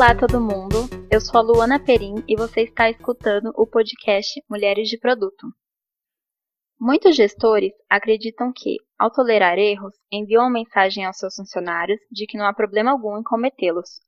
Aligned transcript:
Olá, 0.00 0.14
todo 0.14 0.40
mundo. 0.40 0.88
Eu 1.10 1.20
sou 1.20 1.38
a 1.38 1.42
Luana 1.42 1.78
Perim 1.78 2.24
e 2.26 2.34
você 2.34 2.62
está 2.62 2.88
escutando 2.88 3.52
o 3.54 3.66
podcast 3.66 4.42
Mulheres 4.48 4.88
de 4.88 4.98
Produto. 4.98 5.46
Muitos 6.80 7.14
gestores 7.14 7.74
acreditam 7.86 8.50
que, 8.50 8.78
ao 8.98 9.12
tolerar 9.12 9.58
erros, 9.58 9.92
enviam 10.10 10.44
uma 10.44 10.50
mensagem 10.50 11.04
aos 11.04 11.18
seus 11.18 11.34
funcionários 11.34 12.00
de 12.10 12.24
que 12.24 12.38
não 12.38 12.46
há 12.46 12.54
problema 12.54 12.92
algum 12.92 13.18
em 13.18 13.22
cometê-los. 13.22 14.00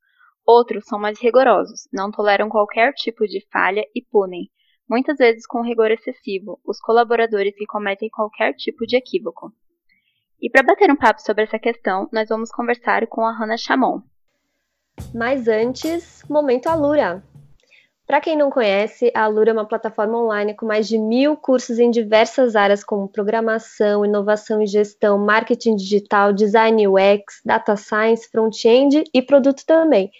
Outros 0.43 0.83
são 0.85 0.97
mais 0.97 1.21
rigorosos, 1.21 1.87
não 1.93 2.09
toleram 2.09 2.49
qualquer 2.49 2.91
tipo 2.93 3.27
de 3.27 3.45
falha 3.51 3.83
e 3.93 4.01
punem, 4.01 4.49
muitas 4.89 5.19
vezes 5.19 5.45
com 5.45 5.61
rigor 5.61 5.91
excessivo, 5.91 6.59
os 6.65 6.79
colaboradores 6.79 7.53
que 7.55 7.67
cometem 7.67 8.09
qualquer 8.09 8.55
tipo 8.55 8.87
de 8.87 8.97
equívoco. 8.97 9.51
E 10.41 10.49
para 10.49 10.63
bater 10.63 10.89
um 10.89 10.97
papo 10.97 11.21
sobre 11.21 11.43
essa 11.43 11.59
questão, 11.59 12.09
nós 12.11 12.29
vamos 12.29 12.49
conversar 12.49 13.05
com 13.05 13.23
a 13.23 13.31
Hannah 13.31 13.57
Chamon. 13.57 14.01
Mas 15.13 15.47
antes, 15.47 16.23
momento 16.29 16.67
Alura. 16.67 17.23
Para 18.05 18.19
quem 18.19 18.37
não 18.37 18.49
conhece, 18.49 19.11
a 19.15 19.23
Alura 19.23 19.51
é 19.51 19.53
uma 19.53 19.67
plataforma 19.67 20.17
online 20.17 20.53
com 20.53 20.65
mais 20.65 20.87
de 20.87 20.97
mil 20.97 21.37
cursos 21.37 21.79
em 21.79 21.89
diversas 21.89 22.55
áreas 22.55 22.83
como 22.83 23.07
programação, 23.07 24.05
inovação 24.05 24.61
e 24.61 24.67
gestão, 24.67 25.17
marketing 25.17 25.75
digital, 25.75 26.33
design 26.33 26.87
UX, 26.87 27.41
data 27.45 27.75
science, 27.75 28.29
front-end 28.29 29.03
e 29.13 29.21
produto 29.21 29.65
também. 29.65 30.11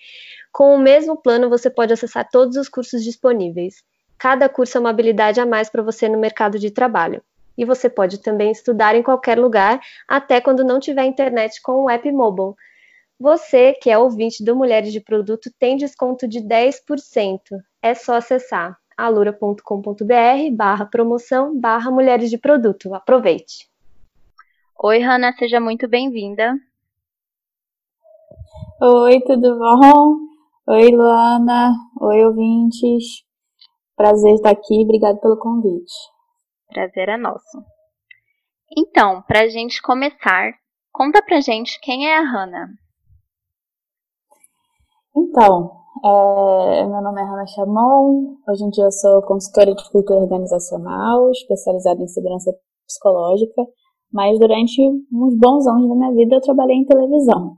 Com 0.51 0.73
o 0.75 0.79
mesmo 0.79 1.17
plano, 1.17 1.49
você 1.49 1.69
pode 1.69 1.91
acessar 1.91 2.29
todos 2.31 2.55
os 2.55 2.69
cursos 2.69 3.03
disponíveis. 3.03 3.83
Cada 4.17 4.47
curso 4.47 4.77
é 4.77 4.79
uma 4.79 4.91
habilidade 4.91 5.39
a 5.39 5.45
mais 5.45 5.69
para 5.69 5.83
você 5.83 6.07
no 6.07 6.17
mercado 6.17 6.57
de 6.57 6.71
trabalho 6.71 7.21
e 7.57 7.65
você 7.65 7.89
pode 7.89 8.19
também 8.19 8.51
estudar 8.51 8.95
em 8.95 9.03
qualquer 9.03 9.37
lugar, 9.37 9.79
até 10.07 10.41
quando 10.41 10.63
não 10.63 10.79
tiver 10.79 11.05
internet 11.05 11.61
com 11.61 11.83
o 11.83 11.89
app 11.89 12.09
mobile. 12.11 12.53
Você, 13.23 13.71
que 13.71 13.89
é 13.89 13.97
ouvinte 13.97 14.43
do 14.43 14.53
Mulheres 14.53 14.91
de 14.91 14.99
Produto, 14.99 15.49
tem 15.57 15.77
desconto 15.77 16.27
de 16.27 16.41
10%. 16.41 17.39
É 17.81 17.93
só 17.93 18.15
acessar 18.15 18.77
alura.com.br 18.97 19.63
barra 20.53 20.85
promoção 20.85 21.57
barra 21.57 21.89
Mulheres 21.89 22.29
de 22.29 22.37
Produto. 22.37 22.93
Aproveite! 22.93 23.69
Oi, 24.77 24.99
Hanna, 24.99 25.31
seja 25.39 25.61
muito 25.61 25.87
bem-vinda. 25.87 26.53
Oi, 28.81 29.21
tudo 29.21 29.57
bom? 29.57 30.17
Oi, 30.67 30.89
Luana. 30.89 31.71
Oi, 32.01 32.25
ouvintes. 32.25 33.23
Prazer 33.95 34.33
estar 34.33 34.49
aqui. 34.49 34.81
Obrigada 34.83 35.17
pelo 35.21 35.39
convite. 35.39 35.93
Prazer 36.67 37.07
é 37.07 37.15
nosso. 37.15 37.63
Então, 38.77 39.21
para 39.21 39.43
a 39.43 39.47
gente 39.47 39.81
começar, 39.81 40.51
conta 40.91 41.21
pra 41.21 41.39
gente 41.39 41.79
quem 41.79 42.09
é 42.09 42.17
a 42.17 42.21
Hannah. 42.21 42.82
Então, 45.15 45.71
é, 46.03 46.87
meu 46.87 47.01
nome 47.01 47.21
é 47.21 47.23
Hannah 47.23 47.45
Chamon, 47.45 48.35
hoje 48.47 48.63
em 48.63 48.69
dia 48.69 48.85
eu 48.85 48.91
sou 48.91 49.21
consultora 49.21 49.75
de 49.75 49.91
cultura 49.91 50.19
organizacional, 50.19 51.29
especializada 51.29 52.01
em 52.01 52.07
segurança 52.07 52.51
psicológica, 52.87 53.61
mas 54.11 54.39
durante 54.39 54.81
uns 55.11 55.37
bons 55.37 55.67
anos 55.67 55.87
da 55.87 55.95
minha 55.95 56.11
vida 56.13 56.35
eu 56.35 56.41
trabalhei 56.41 56.77
em 56.77 56.85
televisão. 56.85 57.57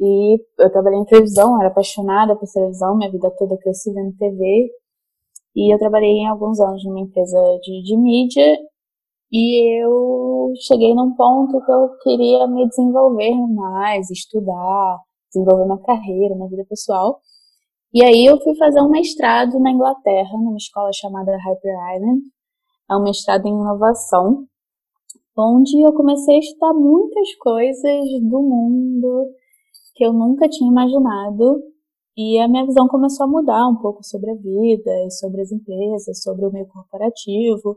E 0.00 0.36
eu 0.58 0.72
trabalhei 0.72 0.98
em 0.98 1.04
televisão, 1.04 1.60
era 1.60 1.68
apaixonada 1.70 2.36
por 2.36 2.48
televisão, 2.48 2.96
minha 2.96 3.10
vida 3.10 3.30
toda 3.38 3.56
cresci 3.58 3.92
vendo 3.92 4.16
TV, 4.16 4.70
e 5.54 5.72
eu 5.72 5.78
trabalhei 5.78 6.10
em 6.10 6.26
alguns 6.26 6.58
anos 6.58 6.84
numa 6.84 7.00
empresa 7.00 7.38
de, 7.62 7.82
de 7.84 7.96
mídia 7.96 8.58
e 9.32 9.82
eu 9.84 10.52
cheguei 10.66 10.94
num 10.94 11.14
ponto 11.14 11.64
que 11.64 11.72
eu 11.72 11.90
queria 12.02 12.46
me 12.48 12.68
desenvolver 12.68 13.34
mais, 13.54 14.10
estudar, 14.10 14.98
desenvolver 15.34 15.64
minha 15.64 15.78
carreira, 15.78 16.34
minha 16.34 16.48
vida 16.48 16.64
pessoal. 16.68 17.20
E 17.92 18.04
aí 18.04 18.24
eu 18.26 18.40
fui 18.40 18.56
fazer 18.56 18.80
um 18.80 18.88
mestrado 18.88 19.58
na 19.60 19.70
Inglaterra, 19.70 20.32
numa 20.32 20.56
escola 20.56 20.90
chamada 20.92 21.36
Hyper 21.36 21.96
Island. 21.96 22.22
É 22.90 22.96
um 22.96 23.02
mestrado 23.02 23.46
em 23.46 23.52
inovação, 23.52 24.46
onde 25.36 25.80
eu 25.80 25.92
comecei 25.92 26.36
a 26.36 26.38
estudar 26.38 26.74
muitas 26.74 27.34
coisas 27.36 28.04
do 28.20 28.42
mundo 28.42 29.26
que 29.94 30.04
eu 30.04 30.12
nunca 30.12 30.48
tinha 30.48 30.70
imaginado 30.70 31.62
e 32.16 32.38
a 32.38 32.48
minha 32.48 32.64
visão 32.64 32.86
começou 32.86 33.24
a 33.24 33.28
mudar 33.28 33.66
um 33.68 33.76
pouco 33.76 34.04
sobre 34.04 34.30
a 34.30 34.34
vida 34.34 35.10
sobre 35.10 35.42
as 35.42 35.50
empresas, 35.50 36.22
sobre 36.22 36.46
o 36.46 36.52
meio 36.52 36.66
corporativo. 36.66 37.76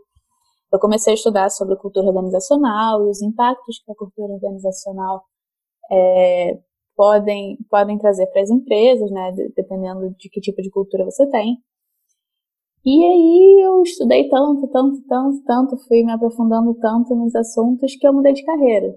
Eu 0.71 0.79
comecei 0.79 1.13
a 1.13 1.15
estudar 1.15 1.49
sobre 1.49 1.75
cultura 1.77 2.07
organizacional 2.07 3.05
e 3.05 3.09
os 3.09 3.21
impactos 3.21 3.79
que 3.83 3.91
a 3.91 3.95
cultura 3.95 4.33
organizacional 4.33 5.23
é, 5.91 6.59
podem, 6.97 7.57
podem 7.69 7.97
trazer 7.97 8.27
para 8.27 8.41
as 8.41 8.49
empresas, 8.49 9.09
né, 9.11 9.31
dependendo 9.55 10.09
de 10.17 10.29
que 10.29 10.41
tipo 10.41 10.61
de 10.61 10.69
cultura 10.71 11.05
você 11.05 11.25
tem. 11.29 11.57
E 12.83 13.05
aí 13.05 13.63
eu 13.63 13.81
estudei 13.83 14.27
tanto, 14.29 14.67
tanto, 14.69 15.01
tanto, 15.07 15.43
tanto, 15.45 15.77
fui 15.87 16.03
me 16.03 16.11
aprofundando 16.11 16.73
tanto 16.75 17.15
nos 17.15 17.35
assuntos 17.35 17.95
que 17.95 18.07
eu 18.07 18.13
mudei 18.13 18.33
de 18.33 18.43
carreira. 18.43 18.95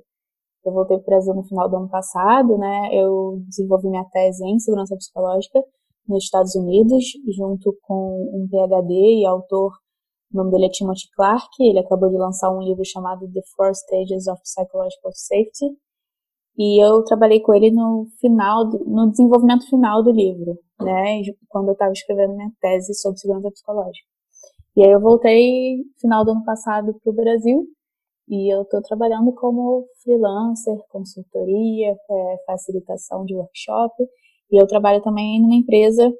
Eu 0.65 0.72
voltei 0.72 0.97
para 0.99 1.03
o 1.03 1.06
Brasil 1.06 1.34
no 1.34 1.44
final 1.44 1.69
do 1.69 1.77
ano 1.77 1.89
passado, 1.89 2.56
né? 2.59 2.91
Eu 2.93 3.43
desenvolvi 3.47 3.89
minha 3.89 4.05
tese 4.12 4.44
em 4.44 4.59
segurança 4.59 4.97
psicológica 4.97 5.60
nos 6.09 6.25
Estados 6.25 6.55
Unidos, 6.55 7.05
junto 7.37 7.77
com 7.83 8.31
um 8.34 8.49
PhD 8.49 9.21
e 9.21 9.27
autor, 9.27 9.72
o 10.33 10.37
nome 10.37 10.53
dele 10.53 10.66
é 10.66 10.71
Timothy 10.71 11.10
Clark. 11.16 11.49
Ele 11.59 11.81
acabou 11.81 12.09
de 12.09 12.16
lançar 12.16 12.50
um 12.53 12.62
livro 12.62 12.84
chamado 12.84 13.27
The 13.33 13.41
Four 13.56 13.72
Stages 13.72 14.28
of 14.28 14.41
Psychological 14.43 15.10
Safety. 15.12 15.77
E 16.59 16.83
eu 16.83 17.03
trabalhei 17.05 17.41
com 17.41 17.55
ele 17.55 17.71
no 17.71 18.06
final, 18.21 18.69
do, 18.69 18.84
no 18.84 19.11
desenvolvimento 19.11 19.69
final 19.69 20.03
do 20.03 20.11
livro, 20.11 20.59
né? 20.81 21.22
Quando 21.49 21.69
eu 21.69 21.72
estava 21.72 21.93
escrevendo 21.93 22.34
minha 22.34 22.50
tese 22.61 22.94
sobre 22.94 23.19
segurança 23.19 23.50
psicológica. 23.50 24.06
E 24.77 24.84
aí 24.84 24.91
eu 24.91 25.00
voltei 25.00 25.84
final 26.00 26.25
do 26.25 26.33
ano 26.33 26.44
passado 26.44 26.94
para 27.03 27.10
o 27.10 27.15
Brasil 27.15 27.66
e 28.28 28.55
eu 28.55 28.62
estou 28.62 28.81
trabalhando 28.81 29.33
como 29.34 29.87
freelancer, 30.03 30.78
consultoria, 30.89 31.97
é, 32.10 32.37
facilitação 32.47 33.25
de 33.25 33.34
workshop. 33.34 33.94
E 34.53 34.62
eu 34.62 34.66
trabalho 34.66 35.03
também 35.03 35.41
numa 35.41 35.56
empresa 35.56 36.12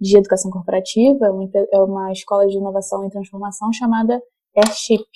de 0.00 0.18
educação 0.18 0.50
corporativa, 0.50 1.26
é 1.72 1.78
uma 1.78 2.10
escola 2.10 2.46
de 2.46 2.56
inovação 2.56 3.06
e 3.06 3.10
transformação 3.10 3.72
chamada 3.72 4.20
Airship. 4.56 5.06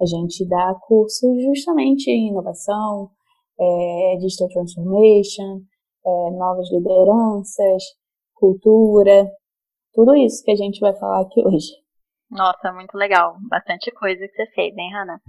A 0.00 0.06
gente 0.06 0.48
dá 0.48 0.74
cursos 0.86 1.42
justamente 1.42 2.08
em 2.08 2.28
inovação, 2.28 3.10
é, 3.60 4.16
digital 4.20 4.48
transformation, 4.48 5.60
é, 6.06 6.30
novas 6.32 6.70
lideranças, 6.72 7.82
cultura, 8.34 9.30
tudo 9.92 10.14
isso 10.14 10.44
que 10.44 10.52
a 10.52 10.56
gente 10.56 10.80
vai 10.80 10.94
falar 10.96 11.22
aqui 11.22 11.40
hoje. 11.44 11.72
Nossa, 12.30 12.72
muito 12.72 12.96
legal. 12.96 13.36
Bastante 13.48 13.90
coisa 13.90 14.26
que 14.26 14.34
você 14.34 14.46
fez, 14.52 14.76
hein, 14.76 14.92
Hannah? 14.92 15.20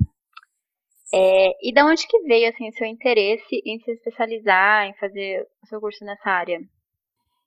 É, 1.13 1.67
e 1.67 1.73
da 1.73 1.85
onde 1.85 2.07
que 2.07 2.19
veio 2.19 2.50
assim 2.50 2.72
seu 2.72 2.85
interesse 2.85 3.62
em 3.66 3.79
se 3.79 3.91
especializar, 3.91 4.85
em 4.85 4.94
fazer 4.96 5.47
o 5.63 5.67
seu 5.67 5.79
curso 5.79 6.06
nessa 6.06 6.29
área? 6.29 6.59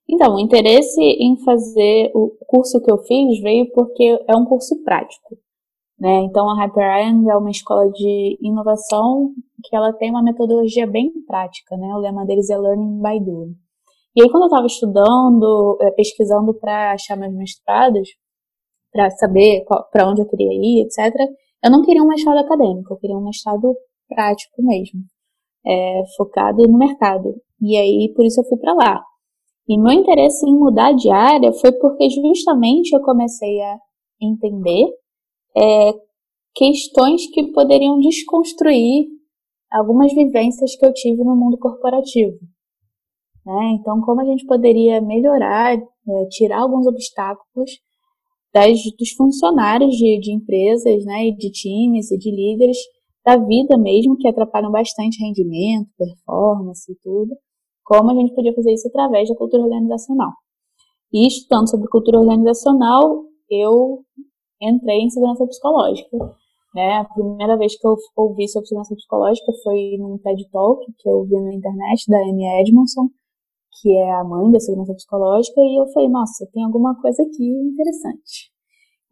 Então, 0.08 0.34
o 0.34 0.40
interesse 0.40 1.00
em 1.00 1.36
fazer 1.44 2.10
o 2.12 2.30
curso 2.46 2.82
que 2.82 2.90
eu 2.90 2.98
fiz 2.98 3.40
veio 3.40 3.70
porque 3.72 4.18
é 4.28 4.36
um 4.36 4.44
curso 4.44 4.82
prático. 4.82 5.38
Né? 6.02 6.24
Então, 6.24 6.50
a 6.50 6.56
Hyper 6.56 6.82
é 6.82 7.36
uma 7.36 7.50
escola 7.52 7.88
de 7.92 8.36
inovação 8.42 9.30
que 9.62 9.76
ela 9.76 9.92
tem 9.92 10.10
uma 10.10 10.20
metodologia 10.20 10.84
bem 10.84 11.12
prática. 11.28 11.76
Né? 11.76 11.94
O 11.94 11.98
lema 11.98 12.26
deles 12.26 12.50
é 12.50 12.58
Learning 12.58 13.00
by 13.00 13.24
Doing. 13.24 13.54
E 14.16 14.22
aí, 14.22 14.28
quando 14.28 14.42
eu 14.42 14.48
estava 14.48 14.66
estudando, 14.66 15.78
é, 15.80 15.92
pesquisando 15.92 16.52
para 16.54 16.94
achar 16.94 17.16
meus 17.16 17.32
mestrados, 17.32 18.08
para 18.90 19.10
saber 19.10 19.64
para 19.92 20.08
onde 20.10 20.22
eu 20.22 20.28
queria 20.28 20.52
ir, 20.52 20.84
etc., 20.84 21.14
eu 21.64 21.70
não 21.70 21.82
queria 21.82 22.02
um 22.02 22.08
mestrado 22.08 22.38
acadêmico, 22.38 22.92
eu 22.92 22.98
queria 22.98 23.16
um 23.16 23.22
mestrado 23.22 23.72
prático 24.08 24.60
mesmo, 24.60 25.02
é, 25.64 26.02
focado 26.16 26.64
no 26.64 26.76
mercado. 26.76 27.32
E 27.60 27.76
aí, 27.76 28.12
por 28.16 28.24
isso 28.24 28.40
eu 28.40 28.44
fui 28.44 28.58
para 28.58 28.74
lá. 28.74 29.00
E 29.68 29.78
meu 29.78 29.92
interesse 29.92 30.44
em 30.50 30.58
mudar 30.58 30.94
de 30.94 31.08
área 31.12 31.52
foi 31.52 31.70
porque 31.70 32.10
justamente 32.10 32.92
eu 32.92 33.00
comecei 33.02 33.62
a 33.62 33.78
entender 34.20 34.88
é, 35.56 35.92
questões 36.54 37.26
que 37.32 37.52
poderiam 37.52 37.98
desconstruir 37.98 39.06
algumas 39.70 40.12
vivências 40.12 40.76
que 40.76 40.84
eu 40.84 40.92
tive 40.92 41.24
no 41.24 41.34
mundo 41.34 41.58
corporativo. 41.58 42.38
Né? 43.44 43.76
Então, 43.80 44.00
como 44.02 44.20
a 44.20 44.24
gente 44.24 44.46
poderia 44.46 45.00
melhorar, 45.00 45.76
é, 45.76 46.26
tirar 46.30 46.60
alguns 46.60 46.86
obstáculos 46.86 47.70
das, 48.52 48.78
dos 48.98 49.10
funcionários 49.12 49.94
de, 49.96 50.20
de 50.20 50.32
empresas, 50.32 51.04
né, 51.04 51.28
e 51.28 51.36
de 51.36 51.50
times 51.50 52.10
e 52.10 52.18
de 52.18 52.30
líderes 52.30 52.76
da 53.24 53.36
vida 53.36 53.78
mesmo, 53.78 54.16
que 54.16 54.28
atrapalham 54.28 54.70
bastante 54.70 55.18
rendimento, 55.24 55.88
performance 55.96 56.90
e 56.90 56.96
tudo, 57.02 57.34
como 57.84 58.10
a 58.10 58.14
gente 58.14 58.34
podia 58.34 58.54
fazer 58.54 58.72
isso 58.72 58.88
através 58.88 59.28
da 59.28 59.36
cultura 59.36 59.62
organizacional. 59.62 60.30
E 61.12 61.26
estudando 61.26 61.70
sobre 61.70 61.88
cultura 61.88 62.18
organizacional, 62.18 63.24
eu 63.48 64.00
entrei 64.62 65.00
em 65.00 65.10
segurança 65.10 65.46
psicológica. 65.46 66.16
Né? 66.74 66.94
A 66.94 67.04
primeira 67.04 67.56
vez 67.58 67.78
que 67.78 67.86
eu 67.86 67.96
ouvi 68.16 68.48
sobre 68.48 68.66
segurança 68.66 68.94
psicológica 68.94 69.52
foi 69.62 69.96
num 69.98 70.18
TED 70.18 70.48
Talk 70.50 70.84
que 70.98 71.08
eu 71.08 71.24
vi 71.24 71.38
na 71.40 71.54
internet 71.54 72.08
da 72.08 72.18
Amy 72.18 72.46
Edmondson, 72.60 73.08
que 73.80 73.94
é 73.94 74.12
a 74.12 74.24
mãe 74.24 74.50
da 74.50 74.60
segurança 74.60 74.94
psicológica, 74.94 75.60
e 75.60 75.80
eu 75.80 75.86
falei, 75.92 76.08
nossa, 76.08 76.48
tem 76.52 76.64
alguma 76.64 76.98
coisa 77.00 77.22
aqui 77.22 77.44
interessante. 77.44 78.50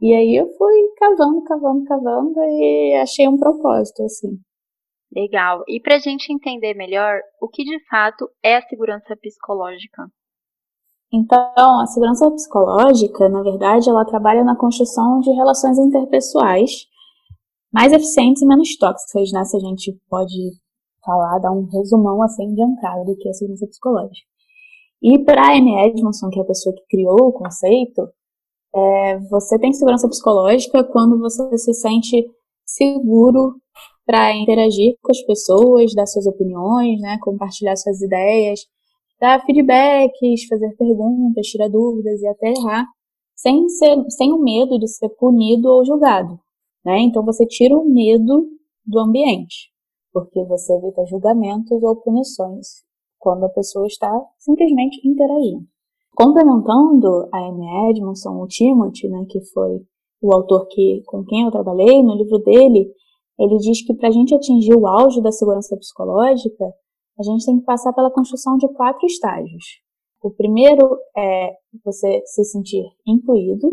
E 0.00 0.14
aí 0.14 0.34
eu 0.34 0.48
fui 0.56 0.88
cavando, 0.96 1.42
cavando, 1.44 1.84
cavando 1.84 2.40
e 2.42 2.94
achei 2.94 3.28
um 3.28 3.36
propósito, 3.36 4.02
assim. 4.02 4.38
Legal. 5.14 5.62
E 5.68 5.80
para 5.80 5.96
a 5.96 5.98
gente 5.98 6.32
entender 6.32 6.74
melhor, 6.74 7.20
o 7.40 7.48
que 7.48 7.64
de 7.64 7.78
fato 7.86 8.28
é 8.42 8.56
a 8.56 8.62
segurança 8.62 9.14
psicológica? 9.16 10.10
Então, 11.12 11.80
a 11.80 11.86
segurança 11.86 12.30
psicológica, 12.30 13.28
na 13.28 13.42
verdade, 13.42 13.90
ela 13.90 14.04
trabalha 14.04 14.44
na 14.44 14.56
construção 14.56 15.20
de 15.20 15.30
relações 15.32 15.76
interpessoais 15.78 16.86
mais 17.72 17.92
eficientes 17.92 18.42
e 18.42 18.46
menos 18.46 18.76
tóxicas, 18.76 19.32
né? 19.32 19.44
Se 19.44 19.56
a 19.56 19.60
gente 19.60 19.96
pode 20.08 20.52
falar, 21.04 21.38
dar 21.38 21.50
um 21.52 21.66
resumão 21.66 22.22
assim 22.22 22.54
de 22.54 22.62
entrada 22.62 23.04
do 23.04 23.16
que 23.16 23.28
é 23.28 23.30
a 23.30 23.34
segurança 23.34 23.66
psicológica. 23.66 24.26
E 25.02 25.18
para 25.18 25.42
a 25.42 25.56
Amy 25.56 25.74
Edmondson, 25.86 26.28
que 26.30 26.38
é 26.38 26.42
a 26.42 26.46
pessoa 26.46 26.74
que 26.74 26.84
criou 26.90 27.28
o 27.28 27.32
conceito, 27.32 28.08
é, 28.74 29.18
você 29.30 29.58
tem 29.58 29.72
segurança 29.72 30.08
psicológica 30.08 30.84
quando 30.84 31.18
você 31.18 31.56
se 31.58 31.74
sente 31.74 32.24
seguro 32.66 33.56
para 34.06 34.34
interagir 34.36 34.96
com 35.02 35.10
as 35.10 35.22
pessoas, 35.22 35.94
dar 35.94 36.06
suas 36.06 36.26
opiniões, 36.26 37.00
né, 37.00 37.18
compartilhar 37.20 37.76
suas 37.76 38.00
ideias, 38.00 38.60
dar 39.20 39.44
feedbacks, 39.44 40.46
fazer 40.48 40.74
perguntas, 40.76 41.46
tirar 41.46 41.68
dúvidas 41.68 42.20
e 42.20 42.26
até 42.26 42.50
errar, 42.50 42.86
sem, 43.36 43.68
ser, 43.68 43.96
sem 44.08 44.32
o 44.32 44.38
medo 44.38 44.78
de 44.78 44.88
ser 44.88 45.08
punido 45.10 45.68
ou 45.68 45.84
julgado. 45.84 46.38
Né? 46.84 47.00
Então 47.00 47.24
você 47.24 47.46
tira 47.46 47.76
o 47.76 47.84
medo 47.84 48.48
do 48.84 48.98
ambiente, 48.98 49.70
porque 50.12 50.42
você 50.44 50.74
evita 50.74 51.04
julgamentos 51.06 51.82
ou 51.82 51.96
punições 51.96 52.66
quando 53.18 53.44
a 53.44 53.50
pessoa 53.50 53.86
está 53.86 54.10
simplesmente 54.38 55.06
interagindo. 55.06 55.66
Complementando 56.14 57.28
a 57.32 57.48
Amy 57.48 57.90
Edmondson, 57.90 58.42
o 58.42 58.46
Timothy, 58.46 59.08
né, 59.08 59.26
que 59.28 59.40
foi 59.52 59.80
o 60.22 60.32
autor 60.34 60.66
que, 60.68 61.02
com 61.06 61.24
quem 61.24 61.44
eu 61.44 61.50
trabalhei, 61.50 62.02
no 62.02 62.14
livro 62.14 62.38
dele, 62.38 62.90
ele 63.38 63.56
diz 63.58 63.84
que 63.86 63.94
para 63.94 64.08
a 64.08 64.12
gente 64.12 64.34
atingir 64.34 64.74
o 64.74 64.86
auge 64.86 65.22
da 65.22 65.32
segurança 65.32 65.76
psicológica, 65.76 66.64
a 67.18 67.22
gente 67.22 67.44
tem 67.44 67.58
que 67.58 67.64
passar 67.64 67.92
pela 67.92 68.10
construção 68.10 68.56
de 68.56 68.68
quatro 68.74 69.06
estágios. 69.06 69.64
O 70.22 70.30
primeiro 70.30 70.98
é 71.16 71.54
você 71.84 72.22
se 72.26 72.44
sentir 72.44 72.84
incluído. 73.06 73.72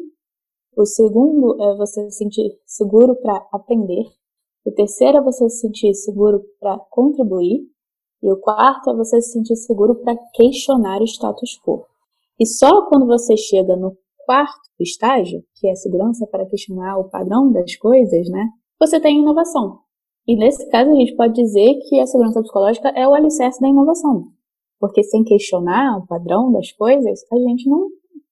O 0.77 0.85
segundo 0.85 1.61
é 1.61 1.75
você 1.75 2.09
se 2.09 2.17
sentir 2.17 2.57
seguro 2.65 3.15
para 3.15 3.45
aprender. 3.51 4.05
O 4.65 4.71
terceiro 4.71 5.17
é 5.17 5.21
você 5.21 5.49
se 5.49 5.61
sentir 5.61 5.93
seguro 5.93 6.43
para 6.59 6.77
contribuir. 6.89 7.65
E 8.21 8.31
o 8.31 8.37
quarto 8.37 8.89
é 8.89 8.95
você 8.95 9.21
se 9.21 9.33
sentir 9.33 9.55
seguro 9.55 9.95
para 9.95 10.17
questionar 10.33 11.01
o 11.01 11.05
status 11.05 11.59
quo. 11.63 11.85
E 12.39 12.45
só 12.45 12.87
quando 12.87 13.05
você 13.05 13.35
chega 13.35 13.75
no 13.75 13.97
quarto 14.25 14.59
estágio, 14.79 15.43
que 15.55 15.67
é 15.67 15.75
segurança 15.75 16.27
para 16.27 16.45
questionar 16.45 16.97
o 16.97 17.09
padrão 17.09 17.51
das 17.51 17.75
coisas, 17.75 18.29
né? 18.29 18.49
Você 18.79 18.99
tem 18.99 19.19
inovação. 19.19 19.79
E 20.27 20.35
nesse 20.35 20.69
caso 20.69 20.91
a 20.91 20.95
gente 20.95 21.15
pode 21.15 21.33
dizer 21.33 21.75
que 21.87 21.99
a 21.99 22.05
segurança 22.05 22.41
psicológica 22.41 22.89
é 22.89 23.07
o 23.07 23.13
alicerce 23.13 23.61
da 23.61 23.69
inovação. 23.69 24.25
Porque 24.79 25.01
sem 25.03 25.23
questionar 25.23 25.97
o 25.97 26.05
padrão 26.05 26.51
das 26.51 26.71
coisas, 26.73 27.21
a 27.31 27.35
gente 27.37 27.69
não 27.69 27.87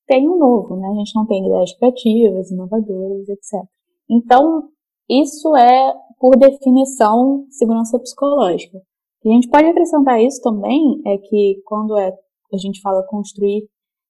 tem 0.05 0.27
um 0.29 0.37
novo, 0.37 0.75
né? 0.75 0.87
A 0.89 0.93
gente 0.95 1.15
não 1.15 1.25
tem 1.25 1.45
ideias 1.45 1.73
criativas, 1.77 2.51
inovadoras, 2.51 3.29
etc. 3.29 3.63
Então, 4.09 4.69
isso 5.09 5.55
é, 5.55 5.93
por 6.19 6.37
definição, 6.37 7.45
segurança 7.49 7.97
psicológica. 7.97 8.77
E 9.23 9.29
a 9.29 9.33
gente 9.33 9.49
pode 9.49 9.65
acrescentar 9.65 10.21
isso 10.21 10.41
também, 10.41 11.01
é 11.05 11.17
que 11.17 11.61
quando 11.65 11.97
é, 11.97 12.13
a 12.53 12.57
gente 12.57 12.81
fala 12.81 13.07
construir 13.07 13.67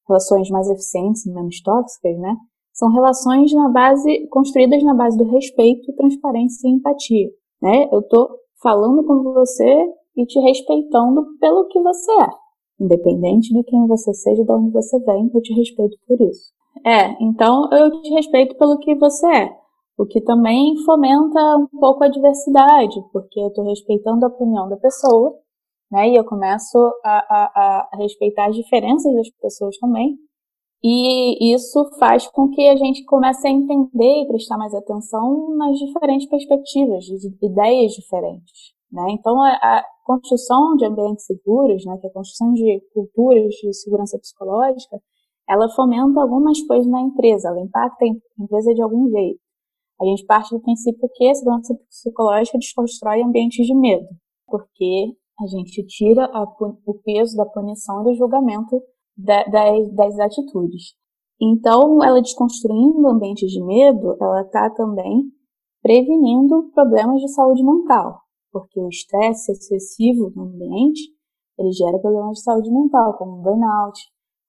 relações 0.07 0.49
mais 0.49 0.69
eficientes 0.69 1.25
e 1.25 1.31
menos 1.31 1.61
tóxicas, 1.61 2.17
né? 2.17 2.35
São 2.73 2.91
relações 2.91 3.53
na 3.53 3.69
base, 3.69 4.27
construídas 4.27 4.83
na 4.83 4.93
base 4.93 5.17
do 5.17 5.23
respeito, 5.23 5.95
transparência 5.95 6.67
e 6.67 6.71
empatia, 6.71 7.29
né? 7.65 7.89
Eu 7.91 8.01
tô 8.03 8.39
falando 8.61 9.03
com 9.05 9.33
você 9.33 9.93
e 10.15 10.25
te 10.25 10.39
respeitando 10.39 11.25
pelo 11.39 11.67
que 11.67 11.81
você 11.81 12.11
é. 12.11 12.29
Independente 12.79 13.53
de 13.53 13.63
quem 13.63 13.87
você 13.87 14.13
seja, 14.13 14.43
de 14.43 14.51
onde 14.51 14.71
você 14.71 14.99
vem, 14.99 15.29
eu 15.33 15.41
te 15.41 15.53
respeito 15.53 15.97
por 16.07 16.21
isso. 16.21 16.53
É, 16.85 17.15
então 17.23 17.69
eu 17.71 18.01
te 18.01 18.13
respeito 18.13 18.55
pelo 18.57 18.77
que 18.79 18.95
você 18.95 19.27
é. 19.27 19.49
O 19.97 20.05
que 20.05 20.21
também 20.21 20.75
fomenta 20.85 21.57
um 21.57 21.67
pouco 21.79 22.03
a 22.03 22.09
diversidade, 22.09 23.01
porque 23.13 23.39
eu 23.39 23.47
estou 23.47 23.65
respeitando 23.65 24.25
a 24.25 24.29
opinião 24.29 24.67
da 24.67 24.75
pessoa 24.75 25.33
né? 25.91 26.09
E 26.09 26.15
eu 26.15 26.25
começo 26.25 26.77
a, 27.03 27.17
a, 27.29 27.89
a 27.93 27.97
respeitar 27.97 28.47
as 28.47 28.55
diferenças 28.55 29.13
das 29.13 29.29
pessoas 29.41 29.77
também. 29.77 30.17
E 30.87 31.51
isso 31.55 31.83
faz 31.97 32.27
com 32.27 32.47
que 32.49 32.61
a 32.67 32.75
gente 32.75 33.03
comece 33.05 33.47
a 33.47 33.49
entender 33.49 34.21
e 34.21 34.27
prestar 34.27 34.55
mais 34.55 34.71
atenção 34.71 35.49
nas 35.57 35.79
diferentes 35.79 36.29
perspectivas, 36.29 37.05
de 37.05 37.35
ideias 37.41 37.93
diferentes. 37.93 38.75
Né? 38.91 39.03
Então, 39.09 39.41
a, 39.41 39.49
a, 39.53 39.83
construção 40.05 40.75
de 40.75 40.85
ambientes 40.85 41.25
seguros, 41.25 41.83
né, 41.85 41.97
que 41.97 42.05
é 42.05 42.09
a 42.11 42.13
construção 42.13 42.53
de 42.53 42.79
culturas 42.93 43.51
de 43.55 43.73
segurança 43.73 44.19
psicológica, 44.19 45.01
ela 45.49 45.67
fomenta 45.69 46.21
algumas 46.21 46.61
coisas 46.67 46.85
na 46.85 47.01
empresa, 47.01 47.49
ela 47.49 47.61
impacta 47.61 48.05
a 48.05 48.43
empresa 48.43 48.71
de 48.71 48.83
algum 48.83 49.09
jeito. 49.09 49.39
A 49.99 50.05
gente 50.05 50.23
parte 50.27 50.53
do 50.53 50.61
princípio 50.61 51.09
que 51.15 51.27
a 51.27 51.33
segurança 51.33 51.73
psicológica 51.89 52.59
desconstrói 52.59 53.23
ambientes 53.23 53.65
de 53.65 53.73
medo, 53.73 54.05
porque 54.45 55.15
a 55.39 55.47
gente 55.47 55.83
tira 55.87 56.25
a, 56.25 56.43
o 56.85 56.93
peso 57.03 57.35
da 57.35 57.45
punição 57.47 58.01
e 58.01 58.03
do 58.03 58.13
julgamento 58.13 58.79
da, 59.17 59.43
das, 59.43 59.91
das 59.93 60.19
atitudes. 60.19 60.93
Então, 61.41 62.03
ela 62.03 62.21
desconstruindo 62.21 63.07
ambientes 63.07 63.51
de 63.51 63.63
medo, 63.63 64.15
ela 64.21 64.41
está 64.41 64.69
também 64.69 65.23
prevenindo 65.81 66.71
problemas 66.73 67.21
de 67.21 67.27
saúde 67.29 67.63
mental, 67.63 68.19
porque 68.51 68.79
o 68.79 68.87
estresse 68.87 69.51
excessivo 69.51 70.31
no 70.35 70.43
ambiente, 70.43 71.01
ele 71.59 71.71
gera 71.71 71.99
problemas 71.99 72.37
de 72.37 72.43
saúde 72.43 72.71
mental, 72.71 73.17
como 73.17 73.41
burnout, 73.41 73.99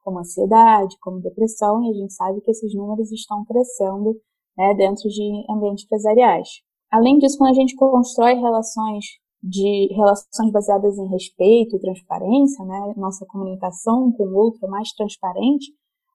como 0.02 0.20
ansiedade, 0.20 0.96
como 1.00 1.20
depressão, 1.20 1.82
e 1.82 1.90
a 1.90 1.92
gente 1.92 2.14
sabe 2.14 2.40
que 2.40 2.50
esses 2.50 2.72
números 2.74 3.10
estão 3.10 3.44
crescendo 3.44 4.14
né, 4.56 4.74
dentro 4.74 5.08
de 5.08 5.44
ambientes 5.50 5.84
empresariais. 5.84 6.48
Além 6.90 7.18
disso, 7.18 7.36
quando 7.36 7.50
a 7.50 7.54
gente 7.54 7.74
constrói 7.74 8.34
relações 8.34 9.04
de 9.42 9.88
relações 9.94 10.50
baseadas 10.52 10.98
em 10.98 11.08
respeito 11.08 11.76
e 11.76 11.80
transparência, 11.80 12.64
né, 12.64 12.94
nossa 12.96 13.24
comunicação 13.26 14.12
com 14.12 14.24
o 14.24 14.36
outro 14.36 14.66
é 14.66 14.68
mais 14.68 14.92
transparente, 14.92 15.72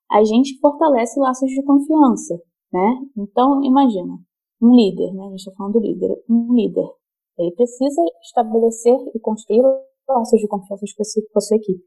a 0.09 0.23
gente 0.23 0.59
fortalece 0.59 1.19
laços 1.19 1.49
de 1.49 1.63
confiança, 1.63 2.41
né? 2.71 2.99
Então, 3.17 3.63
imagina, 3.63 4.17
um 4.61 4.75
líder, 4.75 5.13
né, 5.13 5.25
a 5.25 5.29
gente 5.29 5.39
está 5.39 5.51
falando 5.55 5.73
do 5.73 5.79
líder, 5.79 6.23
um 6.29 6.53
líder, 6.53 6.89
ele 7.37 7.51
precisa 7.51 8.01
estabelecer 8.21 8.97
e 9.15 9.19
construir 9.19 9.63
laços 10.07 10.39
de 10.39 10.47
confiança 10.47 10.85
com 11.31 11.39
a 11.39 11.41
sua 11.41 11.57
equipe. 11.57 11.81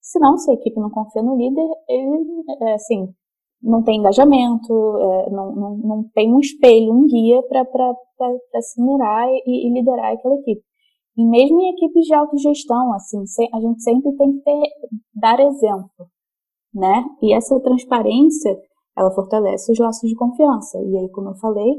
Senão, 0.00 0.36
se 0.36 0.50
a 0.50 0.54
equipe 0.54 0.78
não 0.78 0.90
confia 0.90 1.22
no 1.22 1.36
líder, 1.36 1.68
ele, 1.88 2.44
é, 2.62 2.74
assim, 2.74 3.12
não 3.62 3.82
tem 3.82 3.98
engajamento, 3.98 4.72
é, 4.72 5.30
não, 5.30 5.54
não, 5.54 5.76
não 5.76 6.04
tem 6.14 6.34
um 6.34 6.40
espelho, 6.40 6.92
um 6.92 7.06
guia 7.06 7.42
para 7.42 8.62
se 8.62 8.82
mirar 8.82 9.28
e, 9.46 9.68
e 9.68 9.72
liderar 9.72 10.12
aquela 10.12 10.36
equipe. 10.36 10.62
E 11.20 11.22
mesmo 11.22 11.60
em 11.60 11.68
equipes 11.74 12.06
de 12.06 12.14
autogestão, 12.14 12.94
assim, 12.94 13.22
a 13.52 13.60
gente 13.60 13.82
sempre 13.82 14.10
tem 14.16 14.32
que 14.32 14.42
ter, 14.42 14.62
dar 15.14 15.38
exemplo, 15.38 16.06
né? 16.72 17.04
E 17.20 17.34
essa 17.34 17.60
transparência, 17.60 18.58
ela 18.96 19.10
fortalece 19.10 19.70
os 19.70 19.78
laços 19.78 20.08
de 20.08 20.16
confiança. 20.16 20.78
E 20.78 20.96
aí, 20.96 21.10
como 21.10 21.28
eu 21.28 21.34
falei, 21.34 21.74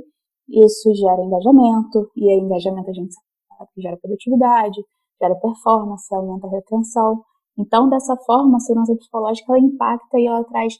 isso 0.47 0.93
gera 0.93 1.23
engajamento, 1.23 2.11
e 2.15 2.29
aí 2.29 2.37
engajamento 2.37 2.91
a 2.91 2.93
gente 2.93 3.15
sabe 3.15 3.69
que 3.73 3.81
gera 3.81 3.97
produtividade, 3.97 4.79
gera 5.19 5.33
performance, 5.33 6.13
aumenta 6.13 6.45
a 6.45 6.51
retenção. 6.51 7.23
Então, 7.57 7.89
dessa 7.89 8.15
forma, 8.17 8.57
a 8.57 8.59
segurança 8.59 8.95
psicológica 8.95 9.53
ela 9.53 9.65
impacta 9.65 10.19
e 10.19 10.27
ela 10.27 10.43
traz 10.43 10.75